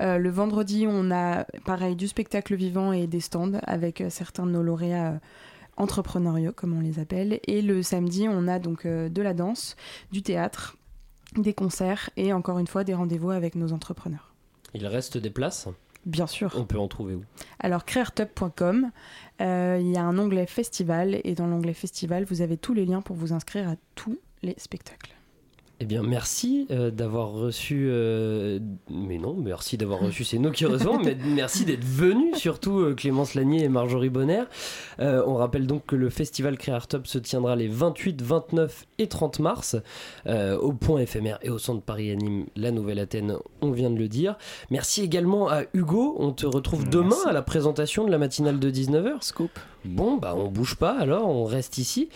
Euh, 0.00 0.18
le 0.18 0.30
vendredi, 0.30 0.86
on 0.88 1.10
a 1.10 1.44
pareil 1.64 1.94
du 1.94 2.08
spectacle 2.08 2.54
vivant 2.56 2.92
et 2.92 3.06
des 3.06 3.20
stands 3.20 3.60
avec 3.62 4.00
euh, 4.00 4.10
certains 4.10 4.46
de 4.46 4.50
nos 4.50 4.62
lauréats. 4.62 5.20
entrepreneuriaux 5.76 6.52
comme 6.52 6.76
on 6.76 6.80
les 6.80 6.98
appelle 6.98 7.38
et 7.46 7.62
le 7.62 7.84
samedi 7.84 8.26
on 8.28 8.48
a 8.48 8.58
donc 8.58 8.84
de 8.84 9.22
la 9.22 9.32
danse 9.32 9.76
du 10.10 10.22
théâtre 10.22 10.76
des 11.36 11.54
concerts 11.54 12.10
et 12.16 12.32
encore 12.32 12.58
une 12.58 12.66
fois 12.66 12.82
des 12.82 12.94
rendez-vous 12.94 13.30
avec 13.30 13.54
nos 13.54 13.72
entrepreneurs 13.72 14.34
Il 14.74 14.84
reste 14.88 15.18
des 15.18 15.30
places? 15.30 15.68
Bien 16.08 16.26
sûr. 16.26 16.54
On 16.56 16.64
peut 16.64 16.78
en 16.78 16.88
trouver 16.88 17.14
où? 17.14 17.24
Alors, 17.58 17.84
creartup.com, 17.84 18.90
euh, 19.40 19.78
il 19.80 19.88
y 19.88 19.96
a 19.98 20.02
un 20.02 20.18
onglet 20.18 20.46
festival 20.46 21.20
et 21.22 21.34
dans 21.34 21.46
l'onglet 21.46 21.74
festival, 21.74 22.24
vous 22.24 22.40
avez 22.40 22.56
tous 22.56 22.72
les 22.72 22.86
liens 22.86 23.02
pour 23.02 23.14
vous 23.14 23.34
inscrire 23.34 23.68
à 23.68 23.74
tous 23.94 24.18
les 24.42 24.54
spectacles. 24.56 25.17
Eh 25.80 25.84
bien, 25.84 26.02
merci 26.02 26.66
euh, 26.72 26.90
d'avoir 26.90 27.30
reçu. 27.30 27.86
euh, 27.88 28.58
mais 28.90 29.18
non, 29.18 29.34
merci 29.34 29.76
d'avoir 29.76 30.00
reçu, 30.00 30.24
c'est 30.24 30.38
nous 30.38 30.50
qui 30.50 30.66
recevons, 30.66 30.98
mais 30.98 31.16
merci 31.24 31.64
d'être 31.64 31.84
venus, 31.84 32.34
surtout 32.36 32.80
euh, 32.80 32.94
Clémence 32.96 33.34
Lanier 33.34 33.62
et 33.62 33.68
Marjorie 33.68 34.08
Bonner. 34.08 34.42
On 34.98 35.36
rappelle 35.36 35.68
donc 35.68 35.86
que 35.86 35.94
le 35.94 36.10
festival 36.10 36.58
Créartop 36.58 37.06
se 37.06 37.18
tiendra 37.18 37.54
les 37.54 37.68
28, 37.68 38.20
29 38.22 38.86
et 38.98 39.06
30 39.06 39.38
mars 39.38 39.76
au 40.26 40.72
point 40.72 41.00
éphémère 41.00 41.38
et 41.42 41.50
au 41.50 41.58
centre 41.58 41.82
Paris 41.82 42.10
Anime, 42.10 42.46
la 42.56 42.72
Nouvelle-Athènes, 42.72 43.36
on 43.60 43.70
vient 43.70 43.90
de 43.90 43.98
le 43.98 44.08
dire. 44.08 44.36
Merci 44.70 45.02
également 45.02 45.48
à 45.48 45.62
Hugo, 45.74 46.16
on 46.18 46.32
te 46.32 46.46
retrouve 46.46 46.88
demain 46.88 47.16
à 47.26 47.32
la 47.32 47.42
présentation 47.42 48.04
de 48.04 48.10
la 48.10 48.18
matinale 48.18 48.58
de 48.58 48.70
19h. 48.70 49.22
Scoop. 49.22 49.50
Bon, 49.84 50.16
bah 50.16 50.34
on 50.36 50.48
bouge 50.48 50.74
pas 50.74 50.98
alors, 50.98 51.28
on 51.28 51.44
reste 51.44 51.78
ici. 51.78 52.08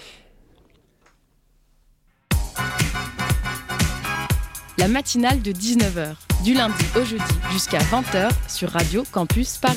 La 4.78 4.88
matinale 4.88 5.42
de 5.42 5.52
19h, 5.52 6.14
du 6.44 6.54
lundi 6.54 6.84
au 6.96 7.04
jeudi 7.04 7.22
jusqu'à 7.52 7.78
20h 7.78 8.30
sur 8.48 8.70
Radio 8.70 9.04
Campus 9.12 9.58
Paris. 9.58 9.76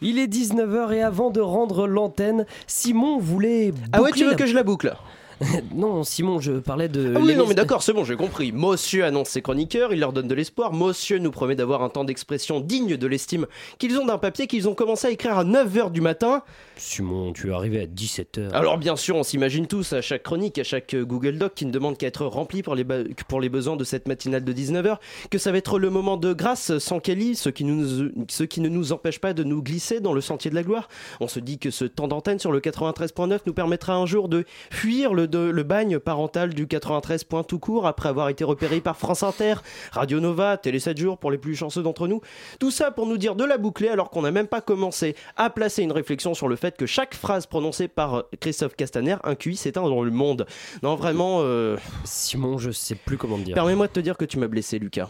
Il 0.00 0.18
est 0.18 0.28
19h 0.28 0.92
et 0.92 1.02
avant 1.02 1.30
de 1.30 1.40
rendre 1.40 1.88
l'antenne, 1.88 2.46
Simon 2.68 3.18
voulait. 3.18 3.74
Ah 3.92 4.00
ouais, 4.00 4.10
boucler 4.10 4.22
tu 4.22 4.28
veux 4.28 4.36
que 4.36 4.46
je 4.46 4.54
la 4.54 4.62
boucle? 4.62 4.94
Non, 5.74 6.04
Simon, 6.04 6.40
je 6.40 6.52
parlais 6.52 6.88
de. 6.88 7.14
Ah 7.16 7.20
oui, 7.20 7.34
non, 7.34 7.46
mais 7.46 7.54
d'accord, 7.54 7.82
c'est 7.82 7.92
bon, 7.92 8.04
j'ai 8.04 8.16
compris. 8.16 8.52
Monsieur 8.52 9.04
annonce 9.04 9.28
ses 9.30 9.42
chroniqueurs, 9.42 9.92
il 9.92 10.00
leur 10.00 10.12
donne 10.12 10.28
de 10.28 10.34
l'espoir. 10.34 10.72
Monsieur 10.72 11.18
nous 11.18 11.30
promet 11.30 11.56
d'avoir 11.56 11.82
un 11.82 11.88
temps 11.88 12.04
d'expression 12.04 12.60
digne 12.60 12.96
de 12.96 13.06
l'estime 13.06 13.46
qu'ils 13.78 13.98
ont 13.98 14.06
d'un 14.06 14.18
papier 14.18 14.46
qu'ils 14.46 14.68
ont 14.68 14.74
commencé 14.74 15.06
à 15.06 15.10
écrire 15.10 15.36
à 15.38 15.44
9h 15.44 15.90
du 15.90 16.00
matin. 16.00 16.42
Simon, 16.76 17.32
tu 17.32 17.50
es 17.50 17.52
arrivé 17.52 17.80
à 17.80 17.86
17h. 17.86 18.50
Alors, 18.52 18.78
bien 18.78 18.96
sûr, 18.96 19.16
on 19.16 19.22
s'imagine 19.22 19.66
tous 19.66 19.92
à 19.92 20.00
chaque 20.00 20.22
chronique, 20.22 20.58
à 20.58 20.64
chaque 20.64 20.94
euh, 20.94 21.04
Google 21.04 21.38
Doc 21.38 21.52
qui 21.54 21.66
ne 21.66 21.70
demande 21.70 21.96
qu'à 21.96 22.06
être 22.08 22.26
rempli 22.26 22.62
pour 22.62 22.74
les, 22.74 22.84
ba- 22.84 23.04
pour 23.28 23.40
les 23.40 23.48
besoins 23.48 23.76
de 23.76 23.84
cette 23.84 24.08
matinale 24.08 24.44
de 24.44 24.52
19h, 24.52 24.96
que 25.30 25.38
ça 25.38 25.52
va 25.52 25.58
être 25.58 25.78
le 25.78 25.90
moment 25.90 26.16
de 26.16 26.32
grâce 26.32 26.78
sans 26.78 27.00
Kelly, 27.00 27.36
ce 27.36 27.48
qui, 27.48 27.64
nous, 27.64 28.10
ce 28.28 28.44
qui 28.44 28.60
ne 28.60 28.68
nous 28.68 28.92
empêche 28.92 29.18
pas 29.20 29.32
de 29.34 29.44
nous 29.44 29.62
glisser 29.62 30.00
dans 30.00 30.12
le 30.12 30.20
sentier 30.20 30.50
de 30.50 30.54
la 30.56 30.62
gloire. 30.62 30.88
On 31.20 31.28
se 31.28 31.40
dit 31.40 31.58
que 31.58 31.70
ce 31.70 31.84
temps 31.84 32.08
d'antenne 32.08 32.38
sur 32.38 32.52
le 32.52 32.60
93.9 32.60 33.40
nous 33.46 33.54
permettra 33.54 33.94
un 33.94 34.06
jour 34.06 34.28
de 34.28 34.44
fuir 34.70 35.14
le, 35.14 35.23
de- 35.26 35.38
le 35.38 35.62
bagne 35.62 35.98
parental 35.98 36.54
du 36.54 36.66
93 36.66 37.24
point 37.24 37.42
tout 37.42 37.58
court 37.58 37.86
après 37.86 38.08
avoir 38.08 38.28
été 38.28 38.44
repéré 38.44 38.80
par 38.80 38.96
France 38.96 39.22
Inter, 39.22 39.54
Radio 39.92 40.20
Nova, 40.20 40.56
Télé 40.56 40.78
7 40.80 40.96
jours 40.98 41.18
pour 41.18 41.30
les 41.30 41.38
plus 41.38 41.54
chanceux 41.54 41.82
d'entre 41.82 42.08
nous. 42.08 42.20
Tout 42.60 42.70
ça 42.70 42.90
pour 42.90 43.06
nous 43.06 43.18
dire 43.18 43.34
de 43.34 43.44
la 43.44 43.58
boucler 43.58 43.88
alors 43.88 44.10
qu'on 44.10 44.22
n'a 44.22 44.30
même 44.30 44.46
pas 44.46 44.60
commencé 44.60 45.14
à 45.36 45.50
placer 45.50 45.82
une 45.82 45.92
réflexion 45.92 46.34
sur 46.34 46.48
le 46.48 46.56
fait 46.56 46.76
que 46.76 46.86
chaque 46.86 47.14
phrase 47.14 47.46
prononcée 47.46 47.88
par 47.88 48.14
euh, 48.14 48.22
Christophe 48.40 48.76
Castaner, 48.76 49.16
un 49.24 49.34
QI 49.34 49.56
s'éteint 49.56 49.82
dans 49.82 50.02
le 50.02 50.10
monde. 50.10 50.46
Non, 50.82 50.94
vraiment. 50.96 51.38
euh, 51.42 51.76
Simon, 52.04 52.58
je 52.58 52.70
sais 52.70 52.94
plus 52.94 53.16
comment 53.16 53.36
te 53.38 53.42
dire. 53.42 53.54
Permets-moi 53.54 53.86
de 53.88 53.92
te 53.92 54.00
dire 54.00 54.16
que 54.16 54.24
tu 54.24 54.38
m'as 54.38 54.48
blessé, 54.48 54.78
Lucas. 54.78 55.08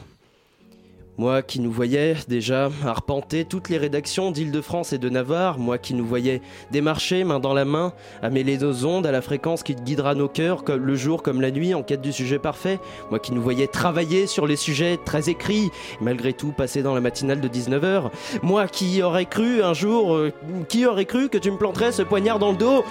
Moi 1.17 1.43
qui 1.43 1.61
nous 1.61 1.71
voyais 1.71 2.17
déjà 2.27 2.71
arpenter 2.85 3.45
toutes 3.45 3.69
les 3.69 3.79
rédactions 3.79 4.33
d'Île-de-France 4.33 4.93
et 4.93 4.99
de 4.99 5.09
Navarre, 5.09 5.61
moi 5.61 5.79
qui 5.79 5.95
nous 5.95 6.05
voyais 6.05 6.43
démarcher 6.73 7.23
main 7.23 7.39
dans 7.39 7.55
la 7.55 7.65
main, 7.65 7.93
à 8.21 8.31
mêler 8.31 8.59
nos 8.59 8.85
ondes 8.85 9.07
à 9.07 9.13
la 9.13 9.23
fréquence 9.23 9.63
qui 9.63 9.77
guidera 9.77 10.17
nos 10.17 10.27
cœurs, 10.27 10.65
le 10.69 10.97
jour 10.97 11.23
comme 11.23 11.41
la 11.41 11.53
nuit, 11.53 11.73
en 11.73 11.85
quête 11.85 12.01
du 12.01 12.13
sujet 12.13 12.41
parfait, 12.41 12.81
moi 13.11 13.21
qui 13.21 13.33
nous 13.33 13.43
voyais 13.43 13.69
travailler 13.69 14.27
sur 14.27 14.49
les 14.49 14.57
sujets 14.57 14.99
très 15.05 15.31
écrits, 15.31 15.71
malgré 16.01 16.33
tout 16.33 16.51
passer 16.51 16.83
dans 16.83 16.95
la 16.95 17.01
matinale 17.01 17.41
de 17.41 17.49
19h, 17.49 18.11
moi 18.43 18.67
qui 18.67 19.01
aurais 19.01 19.27
cru 19.27 19.63
un 19.63 19.73
jour, 19.73 20.17
euh, 20.17 20.33
qui 20.69 20.85
aurait 20.85 21.05
cru 21.05 21.29
que 21.29 21.39
tu 21.39 21.53
me 21.53 21.59
planterais 21.59 21.93
ce 21.93 22.03
poignard 22.03 22.41
dans 22.41 22.51
le 22.51 22.57
dos? 22.57 22.85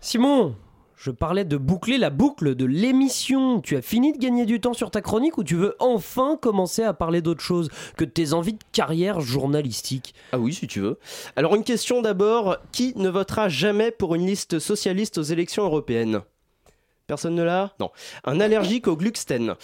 Simon, 0.00 0.54
je 0.98 1.12
parlais 1.12 1.44
de 1.44 1.56
boucler 1.56 1.96
la 1.96 2.10
boucle 2.10 2.56
de 2.56 2.64
l'émission. 2.64 3.60
Tu 3.60 3.76
as 3.76 3.82
fini 3.82 4.12
de 4.12 4.18
gagner 4.18 4.46
du 4.46 4.60
temps 4.60 4.74
sur 4.74 4.90
ta 4.90 5.00
chronique 5.00 5.38
ou 5.38 5.44
tu 5.44 5.54
veux 5.54 5.76
enfin 5.78 6.36
commencer 6.36 6.82
à 6.82 6.92
parler 6.92 7.22
d'autre 7.22 7.40
chose 7.40 7.70
que 7.96 8.04
de 8.04 8.10
tes 8.10 8.32
envies 8.32 8.54
de 8.54 8.64
carrière 8.72 9.20
journalistique? 9.20 10.14
Ah 10.32 10.40
oui, 10.40 10.52
si 10.52 10.66
tu 10.66 10.80
veux. 10.80 10.98
Alors 11.36 11.54
une 11.54 11.62
question 11.62 12.02
d'abord, 12.02 12.56
qui 12.72 12.94
ne 12.96 13.08
votera 13.08 13.48
jamais 13.48 13.92
pour 13.92 14.16
une 14.16 14.26
liste 14.26 14.58
socialiste 14.58 15.18
aux 15.18 15.22
élections 15.22 15.62
européennes? 15.62 16.20
Personne 17.08 17.36
ne 17.36 17.42
l'a 17.42 17.72
Non. 17.80 17.90
Un 18.24 18.38
allergique 18.38 18.86
au 18.86 18.94
Glucksten. 18.94 19.54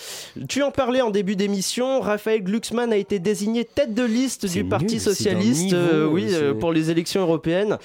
Tu 0.49 0.63
en 0.63 0.71
parlais 0.71 1.03
en 1.03 1.11
début 1.11 1.37
d'émission, 1.37 2.01
Raphaël 2.01 2.43
Glucksmann 2.43 2.91
a 2.91 2.97
été 2.97 3.19
désigné 3.19 3.67
tête 3.67 3.93
de 3.93 4.03
liste 4.03 4.47
du 4.47 4.65
Parti 4.65 4.99
Socialiste 4.99 5.65
niveau, 5.65 5.77
euh, 5.77 6.07
oui, 6.07 6.29
euh, 6.31 6.55
pour 6.55 6.73
les 6.73 6.91
élections 6.91 7.21
européennes. 7.21 7.77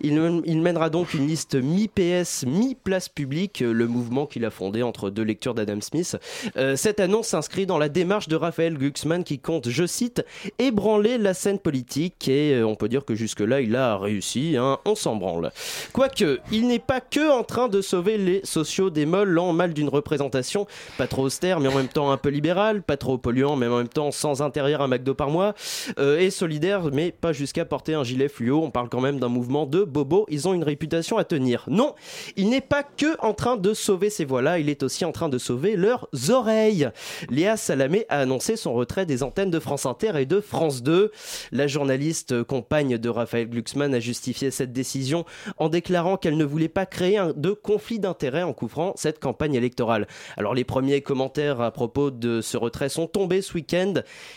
Il, 0.00 0.42
il 0.44 0.62
mènera 0.62 0.88
donc 0.88 1.14
une 1.14 1.26
liste 1.26 1.56
mi-PS, 1.56 2.44
mi-place 2.46 3.08
publique, 3.08 3.62
euh, 3.62 3.72
le 3.72 3.88
mouvement 3.88 4.24
qu'il 4.24 4.44
a 4.44 4.50
fondé 4.50 4.84
entre 4.84 5.10
deux 5.10 5.24
lectures 5.24 5.54
d'Adam 5.54 5.80
Smith. 5.80 6.16
Euh, 6.56 6.76
cette 6.76 7.00
annonce 7.00 7.26
s'inscrit 7.26 7.66
dans 7.66 7.78
la 7.78 7.88
démarche 7.88 8.28
de 8.28 8.36
Raphaël 8.36 8.78
Glucksmann 8.78 9.24
qui 9.24 9.40
compte, 9.40 9.68
je 9.68 9.84
cite, 9.84 10.24
ébranler 10.60 11.18
la 11.18 11.34
scène 11.34 11.58
politique 11.58 12.28
et 12.28 12.62
on 12.62 12.76
peut 12.76 12.88
dire 12.88 13.04
que 13.04 13.16
jusque-là 13.16 13.62
il 13.62 13.74
a 13.74 13.98
réussi, 13.98 14.56
hein, 14.56 14.78
on 14.84 14.94
s'en 14.94 15.16
branle. 15.16 15.50
Quoique, 15.92 16.38
il 16.52 16.68
n'est 16.68 16.78
pas 16.78 17.00
que 17.00 17.36
en 17.36 17.42
train 17.42 17.66
de 17.66 17.80
sauver 17.80 18.16
les 18.16 18.42
sociaux 18.44 18.90
des 18.90 19.07
molles 19.08 19.30
lents 19.30 19.52
mal 19.52 19.74
d'une 19.74 19.88
représentation 19.88 20.66
pas 20.96 21.06
trop 21.06 21.22
austère 21.22 21.60
mais 21.60 21.68
en 21.68 21.74
même 21.74 21.88
temps 21.88 22.10
un 22.10 22.16
peu 22.16 22.28
libérale, 22.28 22.82
pas 22.82 22.96
trop 22.96 23.18
polluant 23.18 23.56
mais 23.56 23.66
en 23.66 23.78
même 23.78 23.88
temps 23.88 24.10
sans 24.10 24.42
intérieur 24.42 24.82
un 24.82 24.88
McDo 24.88 25.14
par 25.14 25.30
mois 25.30 25.54
euh, 25.98 26.18
et 26.18 26.30
solidaire 26.30 26.82
mais 26.92 27.10
pas 27.10 27.32
jusqu'à 27.32 27.64
porter 27.64 27.94
un 27.94 28.04
gilet 28.04 28.28
fluo. 28.28 28.62
On 28.62 28.70
parle 28.70 28.88
quand 28.88 29.00
même 29.00 29.18
d'un 29.18 29.28
mouvement 29.28 29.66
de 29.66 29.84
bobos, 29.84 30.26
ils 30.28 30.48
ont 30.48 30.54
une 30.54 30.64
réputation 30.64 31.18
à 31.18 31.24
tenir. 31.24 31.64
Non, 31.68 31.94
il 32.36 32.50
n'est 32.50 32.60
pas 32.60 32.82
que 32.82 33.16
en 33.20 33.34
train 33.34 33.56
de 33.56 33.74
sauver 33.74 34.10
ces 34.10 34.24
voix-là, 34.24 34.58
il 34.58 34.68
est 34.68 34.82
aussi 34.82 35.04
en 35.04 35.12
train 35.12 35.28
de 35.28 35.38
sauver 35.38 35.76
leurs 35.76 36.08
oreilles. 36.30 36.90
Léa 37.30 37.56
Salamé 37.56 38.06
a 38.08 38.20
annoncé 38.20 38.56
son 38.56 38.74
retrait 38.74 39.06
des 39.06 39.22
antennes 39.22 39.50
de 39.50 39.58
France 39.58 39.86
Inter 39.86 40.12
et 40.16 40.26
de 40.26 40.40
France 40.40 40.82
2. 40.82 41.10
La 41.52 41.66
journaliste 41.66 42.42
compagne 42.42 42.98
de 42.98 43.08
Raphaël 43.08 43.48
Glucksmann 43.48 43.94
a 43.94 44.00
justifié 44.00 44.50
cette 44.50 44.72
décision 44.72 45.24
en 45.56 45.68
déclarant 45.68 46.16
qu'elle 46.16 46.36
ne 46.36 46.44
voulait 46.44 46.68
pas 46.68 46.86
créer 46.86 47.20
de 47.36 47.50
conflit 47.50 47.98
d'intérêts 47.98 48.42
en 48.42 48.52
couvrant 48.52 48.92
cette 48.98 49.20
campagne 49.20 49.54
électorale. 49.54 50.06
Alors 50.36 50.54
les 50.54 50.64
premiers 50.64 51.00
commentaires 51.00 51.60
à 51.60 51.70
propos 51.70 52.10
de 52.10 52.40
ce 52.40 52.56
retrait 52.56 52.88
sont 52.88 53.06
tombés 53.06 53.42
ce 53.42 53.54
week-end. 53.54 53.94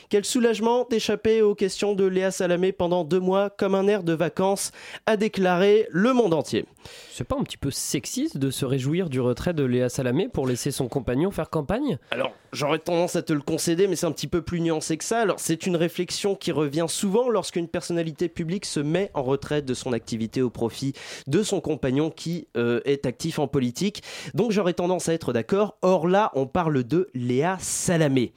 Quel 0.09 0.25
soulagement 0.25 0.87
d'échapper 0.89 1.41
aux 1.41 1.55
questions 1.55 1.93
de 1.93 2.05
Léa 2.05 2.31
Salamé 2.31 2.71
pendant 2.71 3.03
deux 3.03 3.19
mois 3.19 3.49
comme 3.49 3.75
un 3.75 3.87
air 3.87 4.03
de 4.03 4.13
vacances, 4.13 4.71
a 5.05 5.17
déclaré 5.17 5.87
le 5.89 6.13
monde 6.13 6.33
entier. 6.33 6.65
C'est 7.11 7.23
pas 7.27 7.35
un 7.37 7.43
petit 7.43 7.57
peu 7.57 7.71
sexiste 7.71 8.37
de 8.37 8.49
se 8.49 8.65
réjouir 8.65 9.09
du 9.09 9.19
retrait 9.19 9.53
de 9.53 9.63
Léa 9.63 9.89
Salamé 9.89 10.29
pour 10.29 10.47
laisser 10.47 10.71
son 10.71 10.87
compagnon 10.87 11.29
faire 11.31 11.49
campagne? 11.49 11.99
Alors, 12.09 12.33
j'aurais 12.53 12.79
tendance 12.79 13.15
à 13.15 13.21
te 13.21 13.33
le 13.33 13.41
concéder, 13.41 13.87
mais 13.87 13.95
c'est 13.95 14.05
un 14.05 14.11
petit 14.11 14.27
peu 14.27 14.41
plus 14.41 14.61
nuancé 14.61 14.97
que 14.97 15.03
ça. 15.03 15.21
Alors, 15.21 15.39
c'est 15.39 15.65
une 15.67 15.75
réflexion 15.75 16.35
qui 16.35 16.51
revient 16.51 16.85
souvent 16.87 17.29
lorsqu'une 17.29 17.67
personnalité 17.67 18.29
publique 18.29 18.65
se 18.65 18.79
met 18.79 19.11
en 19.13 19.23
retraite 19.23 19.65
de 19.65 19.73
son 19.73 19.93
activité 19.93 20.41
au 20.41 20.49
profit 20.49 20.93
de 21.27 21.43
son 21.43 21.61
compagnon 21.61 22.09
qui 22.09 22.47
euh, 22.57 22.81
est 22.85 23.05
actif 23.05 23.39
en 23.39 23.47
politique. 23.47 24.03
Donc, 24.33 24.50
j'aurais 24.51 24.73
tendance 24.73 25.09
à 25.09 25.13
être 25.13 25.33
d'accord. 25.33 25.77
Or, 25.81 26.07
là, 26.07 26.31
on 26.35 26.45
parle 26.45 26.83
de 26.83 27.09
Léa 27.13 27.57
Salamé. 27.59 28.33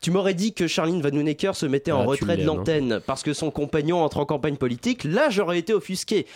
Tu 0.00 0.10
m'aurais 0.10 0.34
dit 0.34 0.54
que 0.54 0.66
Charline 0.66 1.02
Vanhoenacker 1.02 1.54
se 1.54 1.66
mettait 1.66 1.92
en 1.92 2.02
Ah, 2.02 2.06
retrait 2.06 2.36
de 2.36 2.42
hein. 2.42 2.46
l'antenne 2.46 3.00
parce 3.06 3.22
que 3.22 3.34
son 3.34 3.50
compagnon 3.50 4.02
entre 4.02 4.18
en 4.18 4.26
campagne 4.26 4.56
politique. 4.56 5.04
Là, 5.04 5.28
j'aurais 5.30 5.58
été 5.58 5.74
offusqué. 5.74 6.26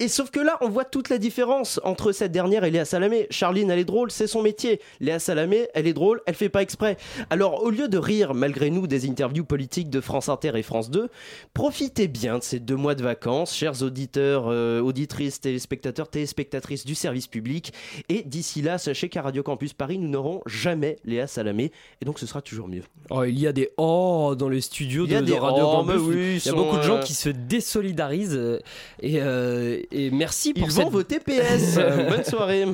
Et 0.00 0.06
sauf 0.06 0.30
que 0.30 0.38
là, 0.38 0.56
on 0.60 0.68
voit 0.68 0.84
toute 0.84 1.08
la 1.08 1.18
différence 1.18 1.80
entre 1.82 2.12
cette 2.12 2.30
dernière 2.30 2.62
et 2.62 2.70
Léa 2.70 2.84
Salamé. 2.84 3.26
Charline, 3.30 3.70
elle 3.70 3.80
est 3.80 3.84
drôle, 3.84 4.12
c'est 4.12 4.28
son 4.28 4.42
métier. 4.42 4.80
Léa 5.00 5.18
Salamé, 5.18 5.68
elle 5.74 5.88
est 5.88 5.92
drôle, 5.92 6.20
elle 6.26 6.34
fait 6.34 6.48
pas 6.48 6.62
exprès. 6.62 6.96
Alors, 7.30 7.64
au 7.64 7.70
lieu 7.70 7.88
de 7.88 7.98
rire, 7.98 8.32
malgré 8.32 8.70
nous, 8.70 8.86
des 8.86 9.08
interviews 9.08 9.44
politiques 9.44 9.90
de 9.90 10.00
France 10.00 10.28
Inter 10.28 10.52
et 10.54 10.62
France 10.62 10.90
2, 10.90 11.08
profitez 11.52 12.06
bien 12.06 12.38
de 12.38 12.44
ces 12.44 12.60
deux 12.60 12.76
mois 12.76 12.94
de 12.94 13.02
vacances, 13.02 13.54
chers 13.54 13.82
auditeurs, 13.82 14.44
euh, 14.46 14.80
auditrices, 14.80 15.40
téléspectateurs, 15.40 16.08
téléspectatrices 16.08 16.84
du 16.84 16.94
service 16.94 17.26
public. 17.26 17.72
Et 18.08 18.22
d'ici 18.22 18.62
là, 18.62 18.78
sachez 18.78 19.08
qu'à 19.08 19.22
Radio 19.22 19.42
Campus 19.42 19.72
Paris, 19.72 19.98
nous 19.98 20.08
n'aurons 20.08 20.42
jamais 20.46 20.98
Léa 21.04 21.26
Salamé. 21.26 21.72
Et 22.00 22.04
donc, 22.04 22.20
ce 22.20 22.26
sera 22.26 22.40
toujours 22.40 22.68
mieux. 22.68 22.82
Oh, 23.10 23.24
il 23.24 23.38
y 23.38 23.46
a 23.46 23.52
des 23.52 23.70
oh 23.78 24.34
dans 24.38 24.48
les 24.48 24.60
studios 24.60 25.06
de, 25.06 25.18
des 25.18 25.32
de 25.32 25.32
Radio 25.32 25.64
oh, 25.66 25.72
Campus. 25.72 26.02
oui, 26.02 26.40
il 26.44 26.46
y 26.46 26.48
a 26.48 26.52
beaucoup 26.52 26.76
de 26.76 26.82
gens 26.82 26.98
euh, 26.98 27.02
qui 27.02 27.14
se 27.14 27.30
désolidarisent 27.30 28.36
euh, 28.36 28.58
et, 29.00 29.16
euh, 29.20 29.80
et 29.90 30.10
merci 30.10 30.52
pour 30.52 30.68
Ils 30.68 30.72
cette... 30.72 30.84
vont 30.84 30.90
voter 30.90 31.18
PS. 31.20 31.76
Bonne 32.08 32.24
soirée. 32.24 32.64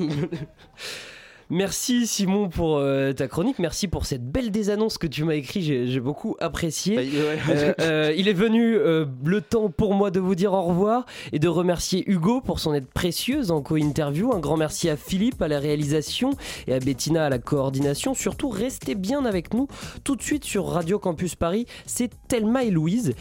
Merci 1.51 2.07
Simon 2.07 2.49
pour 2.49 2.77
euh, 2.77 3.13
ta 3.13 3.27
chronique, 3.27 3.59
merci 3.59 3.87
pour 3.87 4.07
cette 4.07 4.27
belle 4.27 4.49
désannonce 4.49 4.97
que 4.97 5.05
tu 5.05 5.23
m'as 5.23 5.35
écrit, 5.35 5.61
j'ai 5.61 5.99
beaucoup 5.99 6.35
apprécié. 6.39 6.97
Euh, 6.97 7.73
euh, 7.81 8.13
il 8.17 8.27
est 8.27 8.33
venu 8.33 8.73
le 8.73 9.41
temps 9.41 9.69
pour 9.69 9.93
moi 9.93 10.09
de 10.09 10.19
vous 10.19 10.33
dire 10.33 10.53
au 10.53 10.63
revoir 10.63 11.05
et 11.33 11.37
de 11.37 11.47
remercier 11.47 12.03
Hugo 12.09 12.41
pour 12.41 12.59
son 12.59 12.73
aide 12.73 12.87
précieuse 12.87 13.51
en 13.51 13.61
co-interview. 13.61 14.33
Un 14.33 14.39
grand 14.39 14.57
merci 14.57 14.89
à 14.89 14.97
Philippe 14.97 15.39
à 15.39 15.47
la 15.47 15.59
réalisation 15.59 16.31
et 16.65 16.73
à 16.73 16.79
Bettina 16.79 17.25
à 17.25 17.29
la 17.29 17.37
coordination. 17.37 18.15
Surtout, 18.15 18.49
restez 18.49 18.95
bien 18.95 19.23
avec 19.25 19.53
nous 19.53 19.67
tout 20.03 20.15
de 20.15 20.23
suite 20.23 20.45
sur 20.45 20.65
Radio 20.65 20.97
Campus 20.97 21.35
Paris. 21.35 21.67
C'est 21.85 22.09
Thelma 22.27 22.63
et 22.63 22.71
Louise. 22.71 23.13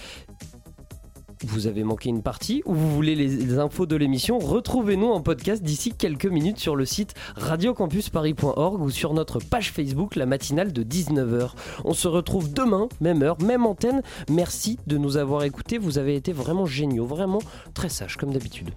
Vous 1.46 1.66
avez 1.66 1.84
manqué 1.84 2.08
une 2.08 2.22
partie 2.22 2.62
ou 2.64 2.74
vous 2.74 2.94
voulez 2.94 3.14
les, 3.14 3.58
infos 3.58 3.86
de 3.86 3.96
l'émission, 3.96 4.38
retrouvez-nous 4.38 5.08
en 5.08 5.20
podcast 5.20 5.62
d'ici 5.62 5.92
quelques 5.92 6.26
minutes 6.26 6.58
sur 6.58 6.76
le 6.76 6.84
site 6.84 7.14
radiocampusparis.org 7.36 8.80
ou 8.80 8.90
sur 8.90 9.14
notre 9.14 9.38
page 9.38 9.70
Facebook, 9.70 10.16
la 10.16 10.26
matinale 10.26 10.72
de 10.72 10.82
19h. 10.82 11.50
On 11.84 11.94
se 11.94 12.08
retrouve 12.08 12.52
demain, 12.52 12.88
même 13.00 13.22
heure, 13.22 13.40
même 13.42 13.66
antenne. 13.66 14.02
Merci 14.30 14.78
de 14.86 14.96
nous 14.96 15.16
avoir 15.16 15.44
écoutés, 15.44 15.78
vous 15.78 15.98
avez 15.98 16.16
été 16.16 16.32
vraiment 16.32 16.66
géniaux, 16.66 17.06
vraiment 17.06 17.40
très 17.74 17.88
sages 17.88 18.16
comme 18.16 18.32
d'habitude. 18.32 18.70